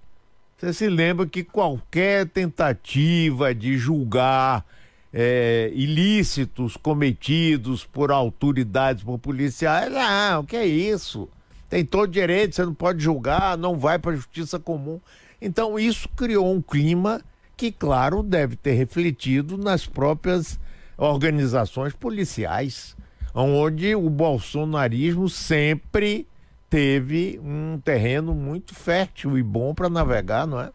Você 0.56 0.72
se 0.72 0.88
lembra 0.88 1.26
que 1.26 1.42
qualquer 1.42 2.28
tentativa 2.28 3.54
de 3.54 3.78
julgar 3.78 4.64
é, 5.12 5.70
ilícitos 5.74 6.76
cometidos 6.76 7.84
por 7.84 8.10
autoridades, 8.10 9.02
por 9.02 9.18
policiais, 9.18 9.92
ah, 9.96 10.38
o 10.40 10.44
que 10.44 10.56
é 10.56 10.66
isso? 10.66 11.28
tem 11.70 11.84
todo 11.84 12.10
direito, 12.10 12.56
você 12.56 12.64
não 12.64 12.74
pode 12.74 13.02
julgar, 13.02 13.56
não 13.56 13.78
vai 13.78 13.96
para 13.96 14.10
a 14.10 14.16
justiça 14.16 14.58
comum. 14.58 15.00
Então, 15.40 15.78
isso 15.78 16.08
criou 16.10 16.52
um 16.52 16.60
clima 16.60 17.22
que, 17.56 17.70
claro, 17.70 18.24
deve 18.24 18.56
ter 18.56 18.72
refletido 18.72 19.56
nas 19.56 19.86
próprias 19.86 20.58
organizações 20.98 21.94
policiais, 21.94 22.96
onde 23.32 23.94
o 23.94 24.10
bolsonarismo 24.10 25.28
sempre 25.28 26.26
teve 26.68 27.40
um 27.42 27.80
terreno 27.82 28.34
muito 28.34 28.74
fértil 28.74 29.38
e 29.38 29.42
bom 29.42 29.72
para 29.72 29.88
navegar, 29.88 30.48
não 30.48 30.60
é? 30.60 30.72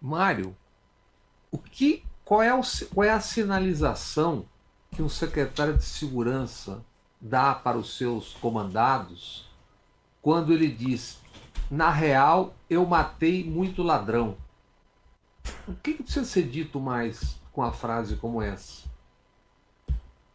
Mário, 0.00 0.56
o 1.50 1.58
que, 1.58 2.04
qual, 2.24 2.42
é 2.42 2.54
o, 2.54 2.62
qual 2.92 3.04
é 3.04 3.10
a 3.10 3.20
sinalização 3.20 4.46
que 4.90 5.02
um 5.02 5.08
secretário 5.08 5.76
de 5.76 5.84
segurança 5.84 6.84
dá 7.20 7.54
para 7.54 7.76
os 7.76 7.96
seus 7.96 8.34
comandados 8.34 9.48
quando 10.22 10.52
ele 10.52 10.68
diz: 10.68 11.20
na 11.70 11.90
real, 11.90 12.54
eu 12.68 12.86
matei 12.86 13.44
muito 13.44 13.82
ladrão. 13.82 14.36
O 15.68 15.74
que, 15.74 15.94
que 15.94 16.02
precisa 16.02 16.24
ser 16.24 16.48
dito 16.48 16.80
mais 16.80 17.38
com 17.52 17.62
a 17.62 17.72
frase 17.72 18.16
como 18.16 18.40
essa? 18.40 18.88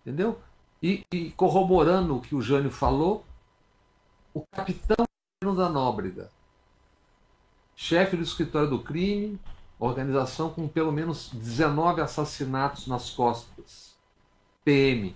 Entendeu? 0.02 0.40
E, 0.82 1.04
e 1.12 1.32
corroborando 1.32 2.16
o 2.16 2.22
que 2.22 2.36
o 2.36 2.42
Jânio 2.42 2.72
falou, 2.72 3.26
o 4.34 4.44
capitão 4.52 5.06
da 5.56 5.70
Nóbrega, 5.70 6.30
chefe 7.76 8.16
do 8.16 8.24
escritório 8.24 8.70
do 8.70 8.84
crime, 8.84 9.40
organização 9.80 10.50
com 10.50 10.68
pelo 10.68 10.92
menos 10.92 11.30
19 11.34 12.02
assassinatos 12.02 12.86
nas 12.86 13.10
costas, 13.10 13.96
PM, 14.64 15.16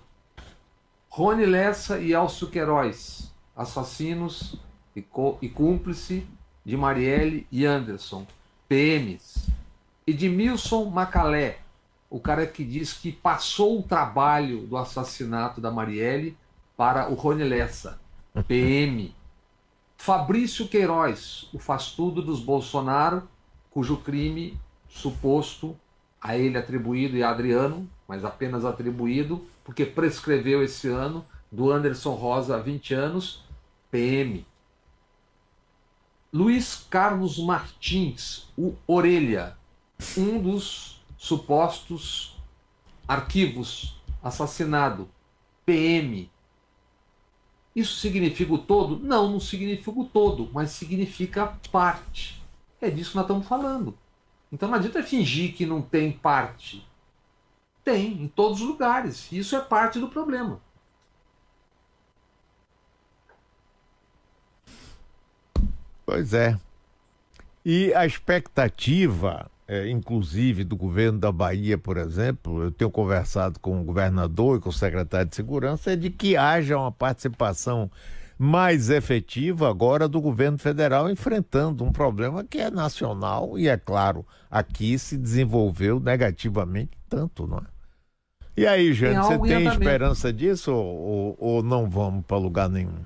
Rony 1.10 1.46
Lessa 1.46 1.98
e 1.98 2.14
Alcio 2.14 2.48
Queiroz, 2.48 3.30
assassinos 3.54 4.58
e, 4.96 5.04
e 5.42 5.48
cúmplice 5.48 6.26
de 6.64 6.76
Marielle 6.76 7.46
e 7.52 7.64
Anderson, 7.66 8.26
PMs. 8.68 9.48
Edmilson 10.06 10.86
Macalé, 10.86 11.58
o 12.10 12.18
cara 12.18 12.46
que 12.46 12.64
diz 12.64 12.92
que 12.92 13.12
passou 13.12 13.78
o 13.78 13.82
trabalho 13.82 14.66
do 14.66 14.76
assassinato 14.76 15.60
da 15.60 15.70
Marielle 15.70 16.36
para 16.76 17.08
o 17.08 17.14
Rony 17.14 17.44
Lessa, 17.44 17.98
PM. 18.48 19.14
Fabrício 19.96 20.68
Queiroz, 20.68 21.48
o 21.52 21.58
faz-tudo 21.58 22.20
dos 22.20 22.40
Bolsonaro, 22.40 23.26
cujo 23.74 23.96
crime 23.96 24.56
suposto 24.88 25.76
a 26.20 26.38
ele 26.38 26.56
atribuído 26.56 27.16
e 27.16 27.24
a 27.24 27.30
Adriano, 27.30 27.90
mas 28.06 28.24
apenas 28.24 28.64
atribuído, 28.64 29.44
porque 29.64 29.84
prescreveu 29.84 30.62
esse 30.62 30.86
ano, 30.86 31.26
do 31.50 31.72
Anderson 31.72 32.14
Rosa 32.14 32.56
há 32.56 32.60
20 32.60 32.94
anos, 32.94 33.42
PM. 33.90 34.46
Luiz 36.32 36.86
Carlos 36.88 37.36
Martins, 37.38 38.46
o 38.56 38.74
Orelha, 38.86 39.56
um 40.16 40.40
dos 40.40 41.04
supostos 41.18 42.36
arquivos 43.08 44.00
assassinado, 44.22 45.08
PM. 45.66 46.30
Isso 47.74 47.98
significa 47.98 48.52
o 48.54 48.58
todo? 48.58 49.00
Não, 49.00 49.30
não 49.30 49.40
significa 49.40 49.98
o 49.98 50.04
todo, 50.04 50.48
mas 50.52 50.70
significa 50.70 51.58
parte. 51.72 52.43
É 52.84 52.90
disso 52.90 53.12
que 53.12 53.16
nós 53.16 53.24
estamos 53.24 53.46
falando. 53.46 53.96
Então 54.52 54.68
não 54.68 54.76
adianta 54.76 55.02
fingir 55.02 55.54
que 55.54 55.64
não 55.64 55.80
tem 55.80 56.12
parte. 56.12 56.86
Tem, 57.82 58.22
em 58.22 58.28
todos 58.28 58.60
os 58.60 58.68
lugares. 58.68 59.32
Isso 59.32 59.56
é 59.56 59.60
parte 59.60 59.98
do 59.98 60.08
problema. 60.08 60.60
Pois 66.04 66.34
é. 66.34 66.58
E 67.64 67.94
a 67.94 68.04
expectativa, 68.04 69.50
é, 69.66 69.88
inclusive 69.88 70.62
do 70.62 70.76
governo 70.76 71.18
da 71.18 71.32
Bahia, 71.32 71.78
por 71.78 71.96
exemplo, 71.96 72.64
eu 72.64 72.70
tenho 72.70 72.90
conversado 72.90 73.58
com 73.58 73.80
o 73.80 73.84
governador 73.84 74.58
e 74.58 74.60
com 74.60 74.68
o 74.68 74.72
secretário 74.72 75.30
de 75.30 75.34
Segurança, 75.34 75.92
é 75.92 75.96
de 75.96 76.10
que 76.10 76.36
haja 76.36 76.76
uma 76.76 76.92
participação 76.92 77.90
mais 78.44 78.90
efetiva 78.90 79.68
agora 79.68 80.06
do 80.06 80.20
governo 80.20 80.58
federal 80.58 81.10
enfrentando 81.10 81.82
um 81.82 81.90
problema 81.90 82.44
que 82.44 82.58
é 82.58 82.70
nacional 82.70 83.58
e, 83.58 83.68
é 83.68 83.76
claro, 83.76 84.24
aqui 84.50 84.98
se 84.98 85.16
desenvolveu 85.16 85.98
negativamente 85.98 86.90
tanto, 87.08 87.46
não 87.46 87.58
é? 87.58 87.74
E 88.56 88.66
aí, 88.66 88.92
Jane, 88.92 89.16
você 89.16 89.38
tem 89.38 89.66
esperança 89.66 90.32
disso 90.32 90.72
ou, 90.72 91.36
ou 91.40 91.62
não 91.62 91.88
vamos 91.88 92.24
para 92.24 92.36
lugar 92.36 92.68
nenhum? 92.68 93.02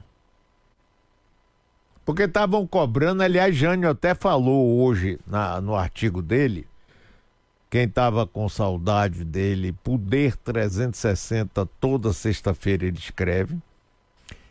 Porque 2.05 2.25
estavam 2.25 2.67
cobrando, 2.67 3.23
aliás, 3.23 3.55
Jânio 3.55 3.89
até 3.89 4.15
falou 4.15 4.81
hoje 4.81 5.19
na, 5.27 5.61
no 5.61 5.75
artigo 5.75 6.21
dele, 6.21 6.67
quem 7.71 7.85
estava 7.85 8.27
com 8.27 8.49
saudade 8.49 9.25
dele, 9.25 9.73
Poder 9.73 10.37
360, 10.37 11.67
toda 11.79 12.13
sexta-feira 12.13 12.87
ele 12.87 12.99
escreve. 12.99 13.59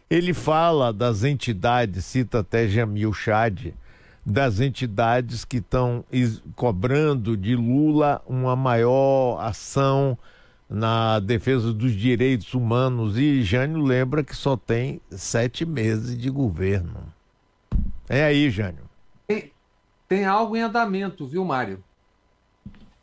Ele 0.09 0.33
fala 0.33 0.93
das 0.93 1.23
entidades, 1.23 2.05
cita 2.05 2.39
até 2.39 2.67
Jamil 2.67 3.11
Chad, 3.11 3.73
das 4.25 4.59
entidades 4.59 5.43
que 5.43 5.57
estão 5.57 6.03
cobrando 6.55 7.35
de 7.35 7.55
Lula 7.55 8.21
uma 8.27 8.55
maior 8.55 9.39
ação 9.39 10.17
na 10.69 11.19
defesa 11.19 11.73
dos 11.73 11.93
direitos 11.93 12.53
humanos. 12.53 13.17
E 13.17 13.41
Jânio 13.43 13.81
lembra 13.81 14.23
que 14.23 14.35
só 14.35 14.55
tem 14.57 15.01
sete 15.11 15.65
meses 15.65 16.17
de 16.17 16.29
governo. 16.29 17.01
É 18.07 18.23
aí, 18.23 18.49
Jânio. 18.49 18.83
Tem, 19.25 19.51
tem 20.07 20.25
algo 20.25 20.55
em 20.55 20.61
andamento, 20.61 21.25
viu, 21.25 21.43
Mário? 21.43 21.83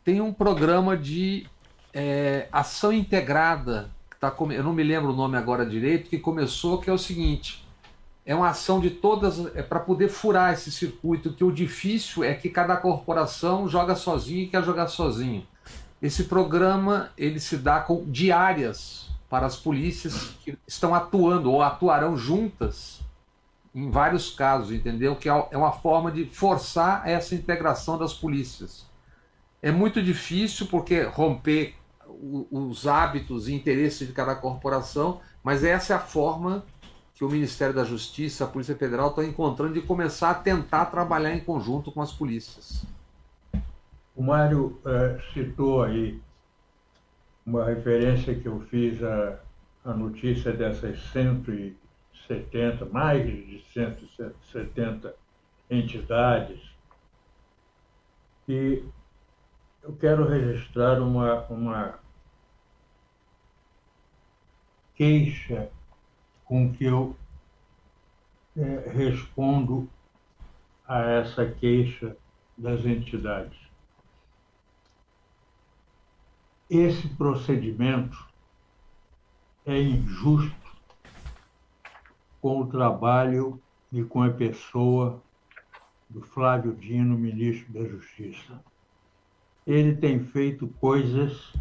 Tem 0.03 0.21
um 0.21 0.33
programa 0.33 0.95
de 0.95 1.47
é, 1.93 2.47
ação 2.51 2.91
integrada, 2.91 3.89
tá, 4.31 4.53
eu 4.53 4.63
não 4.63 4.73
me 4.73 4.83
lembro 4.83 5.11
o 5.11 5.15
nome 5.15 5.37
agora 5.37 5.65
direito, 5.65 6.09
que 6.09 6.19
começou, 6.19 6.79
que 6.79 6.89
é 6.89 6.93
o 6.93 6.97
seguinte 6.97 7.65
é 8.25 8.33
uma 8.33 8.49
ação 8.49 8.79
de 8.79 8.89
todas, 8.89 9.55
é 9.55 9.61
para 9.61 9.79
poder 9.79 10.09
furar 10.09 10.51
esse 10.51 10.71
circuito, 10.71 11.33
que 11.33 11.43
o 11.43 11.51
difícil 11.51 12.23
é 12.23 12.33
que 12.33 12.49
cada 12.49 12.75
corporação 12.75 13.69
joga 13.69 13.95
sozinho 13.95 14.41
e 14.41 14.47
quer 14.47 14.63
jogar 14.63 14.87
sozinho. 14.87 15.45
Esse 16.01 16.23
programa 16.23 17.11
ele 17.15 17.39
se 17.39 17.57
dá 17.57 17.79
com 17.79 18.03
diárias 18.05 19.09
para 19.29 19.45
as 19.45 19.55
polícias 19.55 20.31
que 20.43 20.57
estão 20.67 20.95
atuando 20.95 21.51
ou 21.51 21.61
atuarão 21.61 22.17
juntas 22.17 22.99
em 23.73 23.91
vários 23.91 24.31
casos, 24.31 24.71
entendeu? 24.71 25.15
Que 25.15 25.29
é, 25.29 25.47
é 25.51 25.57
uma 25.57 25.71
forma 25.71 26.11
de 26.11 26.25
forçar 26.25 27.07
essa 27.07 27.35
integração 27.35 27.97
das 27.97 28.13
polícias. 28.13 28.85
É 29.61 29.71
muito 29.71 30.01
difícil 30.01 30.65
porque 30.67 31.03
romper 31.03 31.75
os 32.51 32.87
hábitos 32.87 33.47
e 33.47 33.53
interesses 33.53 34.07
de 34.07 34.13
cada 34.13 34.35
corporação, 34.35 35.21
mas 35.43 35.63
essa 35.63 35.93
é 35.93 35.95
a 35.95 35.99
forma 35.99 36.63
que 37.13 37.23
o 37.23 37.29
Ministério 37.29 37.73
da 37.73 37.83
Justiça, 37.83 38.43
a 38.43 38.47
Polícia 38.47 38.75
Federal 38.75 39.09
estão 39.09 39.23
encontrando 39.23 39.73
de 39.73 39.81
começar 39.81 40.31
a 40.31 40.35
tentar 40.35 40.85
trabalhar 40.87 41.33
em 41.33 41.39
conjunto 41.39 41.91
com 41.91 42.01
as 42.01 42.11
polícias. 42.11 42.85
O 44.15 44.21
Mário 44.21 44.79
uh, 44.85 45.33
citou 45.33 45.81
aí 45.83 46.19
uma 47.45 47.63
referência 47.65 48.35
que 48.35 48.47
eu 48.47 48.59
fiz 48.69 49.01
à, 49.03 49.39
à 49.85 49.93
notícia 49.93 50.51
dessas 50.51 50.99
170, 51.11 52.85
mais 52.85 53.25
de 53.25 53.63
170 53.73 55.15
entidades. 55.69 56.59
E 58.47 58.83
eu 59.83 59.93
quero 59.93 60.27
registrar 60.27 60.99
uma, 61.01 61.45
uma 61.45 61.99
queixa 64.95 65.69
com 66.45 66.71
que 66.71 66.85
eu 66.85 67.15
é, 68.55 68.89
respondo 68.89 69.89
a 70.87 71.01
essa 71.01 71.45
queixa 71.45 72.15
das 72.57 72.85
entidades. 72.85 73.57
Esse 76.69 77.07
procedimento 77.09 78.17
é 79.65 79.79
injusto 79.79 80.55
com 82.41 82.61
o 82.61 82.67
trabalho 82.67 83.61
e 83.91 84.03
com 84.03 84.21
a 84.21 84.29
pessoa 84.29 85.21
do 86.09 86.21
Flávio 86.21 86.75
Dino, 86.75 87.17
ministro 87.17 87.73
da 87.73 87.83
Justiça. 87.87 88.63
Ele 89.65 89.95
tem 89.95 90.23
feito 90.23 90.67
coisas 90.79 91.53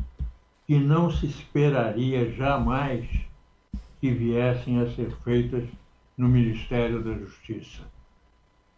que 0.67 0.79
não 0.79 1.11
se 1.11 1.27
esperaria 1.27 2.31
jamais 2.33 3.07
que 4.01 4.11
viessem 4.11 4.81
a 4.81 4.91
ser 4.91 5.11
feitas 5.23 5.65
no 6.17 6.29
Ministério 6.29 7.03
da 7.03 7.13
Justiça. 7.13 7.83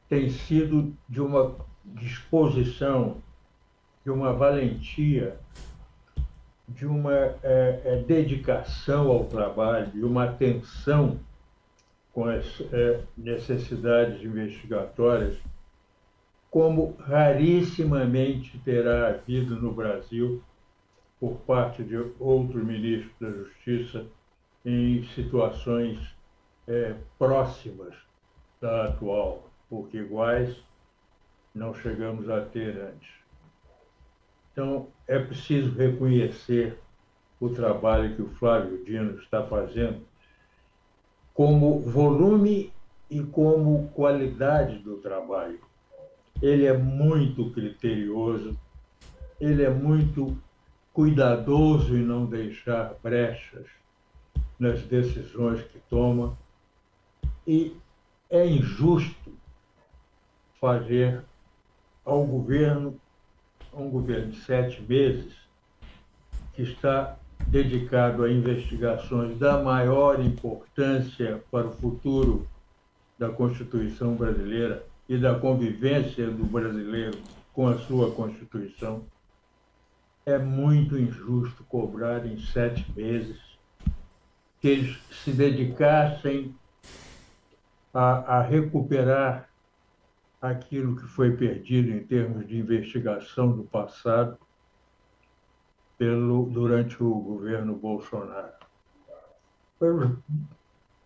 Tem 0.09 0.31
sido 0.31 0.97
de 1.09 1.21
uma 1.21 1.55
disposição, 1.85 3.19
de 4.05 4.11
uma 4.11 4.33
valentia, 4.33 5.39
de 6.69 6.87
uma 6.87 7.13
é, 7.13 7.37
é, 7.43 8.05
dedicação 8.07 9.09
ao 9.09 9.25
trabalho, 9.25 9.91
de 9.93 10.05
uma 10.05 10.25
atenção 10.25 11.19
com 12.13 12.25
as 12.25 12.61
é, 12.73 13.01
necessidades 13.17 14.23
investigatórias, 14.23 15.39
como 16.51 16.97
rarissimamente 17.01 18.59
terá 18.65 19.09
havido 19.09 19.57
no 19.61 19.73
Brasil 19.73 20.43
por 21.21 21.37
parte 21.41 21.83
de 21.83 21.97
outro 22.19 22.65
ministro 22.65 23.11
da 23.21 23.31
Justiça 23.31 24.07
em 24.65 25.05
situações 25.15 25.99
é, 26.67 26.95
próximas 27.19 27.95
da 28.61 28.87
atual, 28.87 29.49
porque 29.69 29.99
iguais 29.99 30.57
não 31.55 31.73
chegamos 31.75 32.29
a 32.29 32.41
ter 32.41 32.77
antes. 32.79 33.09
Então, 34.53 34.89
é 35.07 35.19
preciso 35.19 35.75
reconhecer 35.77 36.79
o 37.41 37.51
trabalho 37.51 38.17
que 38.17 38.23
o 38.23 38.31
Flávio 38.31 38.85
Dino 38.85 39.19
está 39.19 39.43
fazendo 39.47 40.01
como 41.35 41.81
volume 41.81 42.73
e 43.11 43.23
como 43.23 43.89
qualidade 43.89 44.79
do 44.79 44.97
trabalho. 44.97 45.61
Ele 46.41 46.65
é 46.65 46.77
muito 46.77 47.51
criterioso, 47.53 48.59
ele 49.39 49.63
é 49.63 49.71
muito 49.71 50.37
cuidadoso 50.97 51.95
em 51.95 52.03
não 52.03 52.25
deixar 52.25 52.95
brechas 53.03 53.67
nas 54.59 54.81
decisões 54.81 55.61
que 55.65 55.79
toma. 55.91 56.39
E 57.47 57.77
é 58.31 58.47
injusto 58.47 59.31
fazer 60.59 61.23
ao 62.03 62.25
governo, 62.25 62.99
um 63.75 63.91
governo 63.91 64.33
de 64.33 64.41
sete 64.41 64.81
meses, 64.81 65.35
que 66.55 66.63
está 66.63 67.19
dedicado 67.47 68.25
a 68.25 68.33
investigações 68.33 69.39
da 69.39 69.63
maior 69.63 70.19
importância 70.19 71.45
para 71.51 71.67
o 71.67 71.73
futuro 71.75 72.49
da 73.19 73.29
Constituição 73.29 74.15
brasileira 74.15 74.83
e 75.07 75.19
da 75.19 75.39
convivência 75.39 76.31
do 76.31 76.45
brasileiro 76.47 77.19
com 77.53 77.69
a 77.69 77.77
sua 77.81 78.11
Constituição, 78.13 79.05
é 80.27 80.39
muito 80.39 80.99
injusto 80.99 81.63
cobrar 81.65 82.27
em 82.27 82.37
sete 82.41 82.85
meses 82.97 83.41
que 84.61 84.67
eles 84.67 84.99
se 85.23 85.31
dedicassem 85.31 86.53
a, 87.95 88.39
a 88.39 88.43
recuperar 88.43 89.49
aquilo 90.43 90.97
que 90.97 91.07
foi 91.07 91.37
perdido 91.37 91.93
em 91.93 92.05
termos 92.05 92.45
de 92.47 92.59
investigação 92.59 93.53
do 93.53 93.63
passado 93.63 94.37
pelo, 95.97 96.47
durante 96.47 97.01
o 97.01 97.15
governo 97.15 97.77
Bolsonaro. 97.77 98.53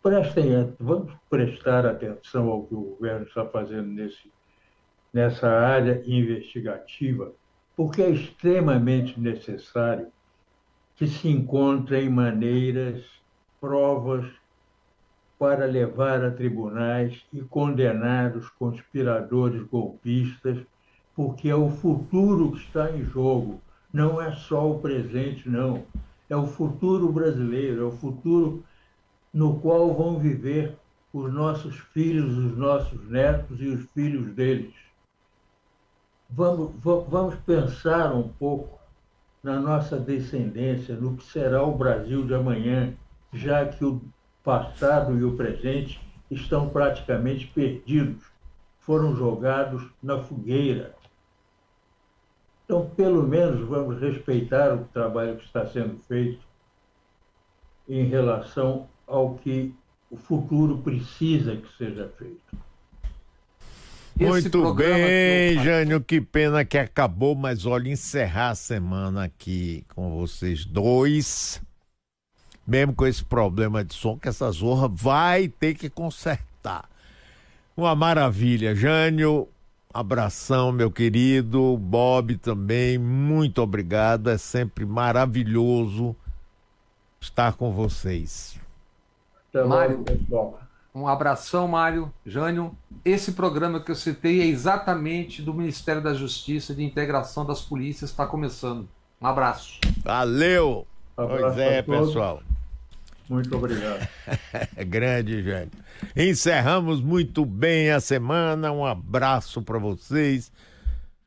Prestem, 0.02 0.74
vamos 0.80 1.12
prestar 1.28 1.84
atenção 1.84 2.48
ao 2.48 2.64
que 2.64 2.74
o 2.74 2.80
governo 2.80 3.26
está 3.26 3.44
fazendo 3.44 3.88
nesse, 3.88 4.32
nessa 5.12 5.46
área 5.46 6.02
investigativa, 6.06 7.34
porque 7.80 8.02
é 8.02 8.10
extremamente 8.10 9.18
necessário 9.18 10.08
que 10.96 11.06
se 11.06 11.30
encontrem 11.30 12.10
maneiras 12.10 13.02
provas 13.58 14.26
para 15.38 15.64
levar 15.64 16.22
a 16.22 16.30
tribunais 16.30 17.24
e 17.32 17.40
condenar 17.40 18.36
os 18.36 18.50
conspiradores 18.50 19.62
golpistas, 19.62 20.58
porque 21.16 21.48
é 21.48 21.56
o 21.56 21.70
futuro 21.70 22.52
que 22.52 22.58
está 22.58 22.90
em 22.90 23.02
jogo, 23.02 23.62
não 23.90 24.20
é 24.20 24.30
só 24.32 24.70
o 24.70 24.78
presente, 24.78 25.48
não. 25.48 25.82
É 26.28 26.36
o 26.36 26.46
futuro 26.46 27.10
brasileiro, 27.10 27.80
é 27.80 27.86
o 27.86 27.92
futuro 27.92 28.62
no 29.32 29.58
qual 29.58 29.94
vão 29.94 30.18
viver 30.18 30.76
os 31.14 31.32
nossos 31.32 31.78
filhos, 31.94 32.36
os 32.36 32.58
nossos 32.58 33.08
netos 33.08 33.58
e 33.58 33.68
os 33.68 33.86
filhos 33.92 34.34
deles. 34.34 34.89
Vamos, 36.32 36.72
vamos 36.82 37.34
pensar 37.46 38.14
um 38.14 38.28
pouco 38.28 38.78
na 39.42 39.58
nossa 39.58 39.98
descendência, 39.98 40.94
no 40.94 41.16
que 41.16 41.24
será 41.24 41.64
o 41.64 41.76
Brasil 41.76 42.24
de 42.24 42.34
amanhã, 42.34 42.94
já 43.32 43.66
que 43.66 43.84
o 43.84 44.00
passado 44.44 45.18
e 45.18 45.24
o 45.24 45.36
presente 45.36 46.00
estão 46.30 46.68
praticamente 46.68 47.48
perdidos, 47.48 48.24
foram 48.78 49.16
jogados 49.16 49.82
na 50.02 50.18
fogueira. 50.18 50.94
Então, 52.64 52.88
pelo 52.90 53.26
menos, 53.26 53.66
vamos 53.68 54.00
respeitar 54.00 54.72
o 54.72 54.84
trabalho 54.84 55.36
que 55.36 55.44
está 55.44 55.66
sendo 55.66 55.98
feito 56.04 56.40
em 57.88 58.04
relação 58.04 58.88
ao 59.04 59.34
que 59.34 59.74
o 60.08 60.16
futuro 60.16 60.78
precisa 60.78 61.56
que 61.56 61.76
seja 61.76 62.08
feito. 62.16 62.69
Muito 64.20 64.74
bem. 64.74 65.62
Jânio, 65.62 66.00
que 66.00 66.20
pena 66.20 66.64
que 66.64 66.78
acabou, 66.78 67.34
mas 67.34 67.66
olha, 67.66 67.88
encerrar 67.88 68.50
a 68.50 68.54
semana 68.54 69.24
aqui 69.24 69.84
com 69.94 70.18
vocês 70.18 70.64
dois 70.64 71.60
mesmo 72.70 72.94
com 72.94 73.04
esse 73.04 73.24
problema 73.24 73.84
de 73.84 73.92
som, 73.92 74.16
que 74.16 74.28
essa 74.28 74.48
zorra 74.52 74.86
vai 74.86 75.48
ter 75.48 75.74
que 75.74 75.90
consertar. 75.90 76.88
Uma 77.76 77.96
maravilha. 77.96 78.76
Jânio, 78.76 79.48
Abração, 79.92 80.70
meu 80.70 80.88
querido. 80.88 81.76
Bob 81.76 82.36
também, 82.36 82.96
muito 82.96 83.60
obrigado. 83.60 84.30
É 84.30 84.38
sempre 84.38 84.86
maravilhoso 84.86 86.14
estar 87.20 87.54
com 87.54 87.72
vocês. 87.72 88.56
Até 89.48 89.64
Mário. 89.64 90.04
pessoal. 90.04 90.60
Um 90.94 91.06
abração, 91.06 91.68
Mário, 91.68 92.12
Jânio. 92.26 92.76
Esse 93.04 93.32
programa 93.32 93.80
que 93.80 93.90
eu 93.90 93.94
citei 93.94 94.40
é 94.40 94.46
exatamente 94.46 95.40
do 95.40 95.54
Ministério 95.54 96.02
da 96.02 96.12
Justiça 96.12 96.74
de 96.74 96.82
Integração 96.82 97.46
das 97.46 97.60
Polícias, 97.60 98.10
está 98.10 98.26
começando. 98.26 98.88
Um 99.20 99.26
abraço. 99.26 99.78
Valeu! 100.02 100.86
Abraço 101.16 101.42
Pois 101.42 101.58
é, 101.58 101.82
pessoal. 101.82 102.42
Muito 103.28 103.56
obrigado. 103.56 104.08
É 104.76 104.82
grande, 104.84 105.42
gente. 105.42 105.70
Encerramos 106.16 107.00
muito 107.00 107.44
bem 107.44 107.90
a 107.90 108.00
semana. 108.00 108.72
Um 108.72 108.84
abraço 108.84 109.62
para 109.62 109.78
vocês. 109.78 110.50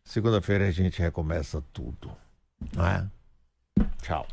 Segunda-feira 0.03 0.67
a 0.67 0.71
gente 0.71 0.99
recomeça 0.99 1.63
tudo. 1.71 2.11
Não 2.75 2.85
é? 2.85 3.07
Tchau. 4.01 4.27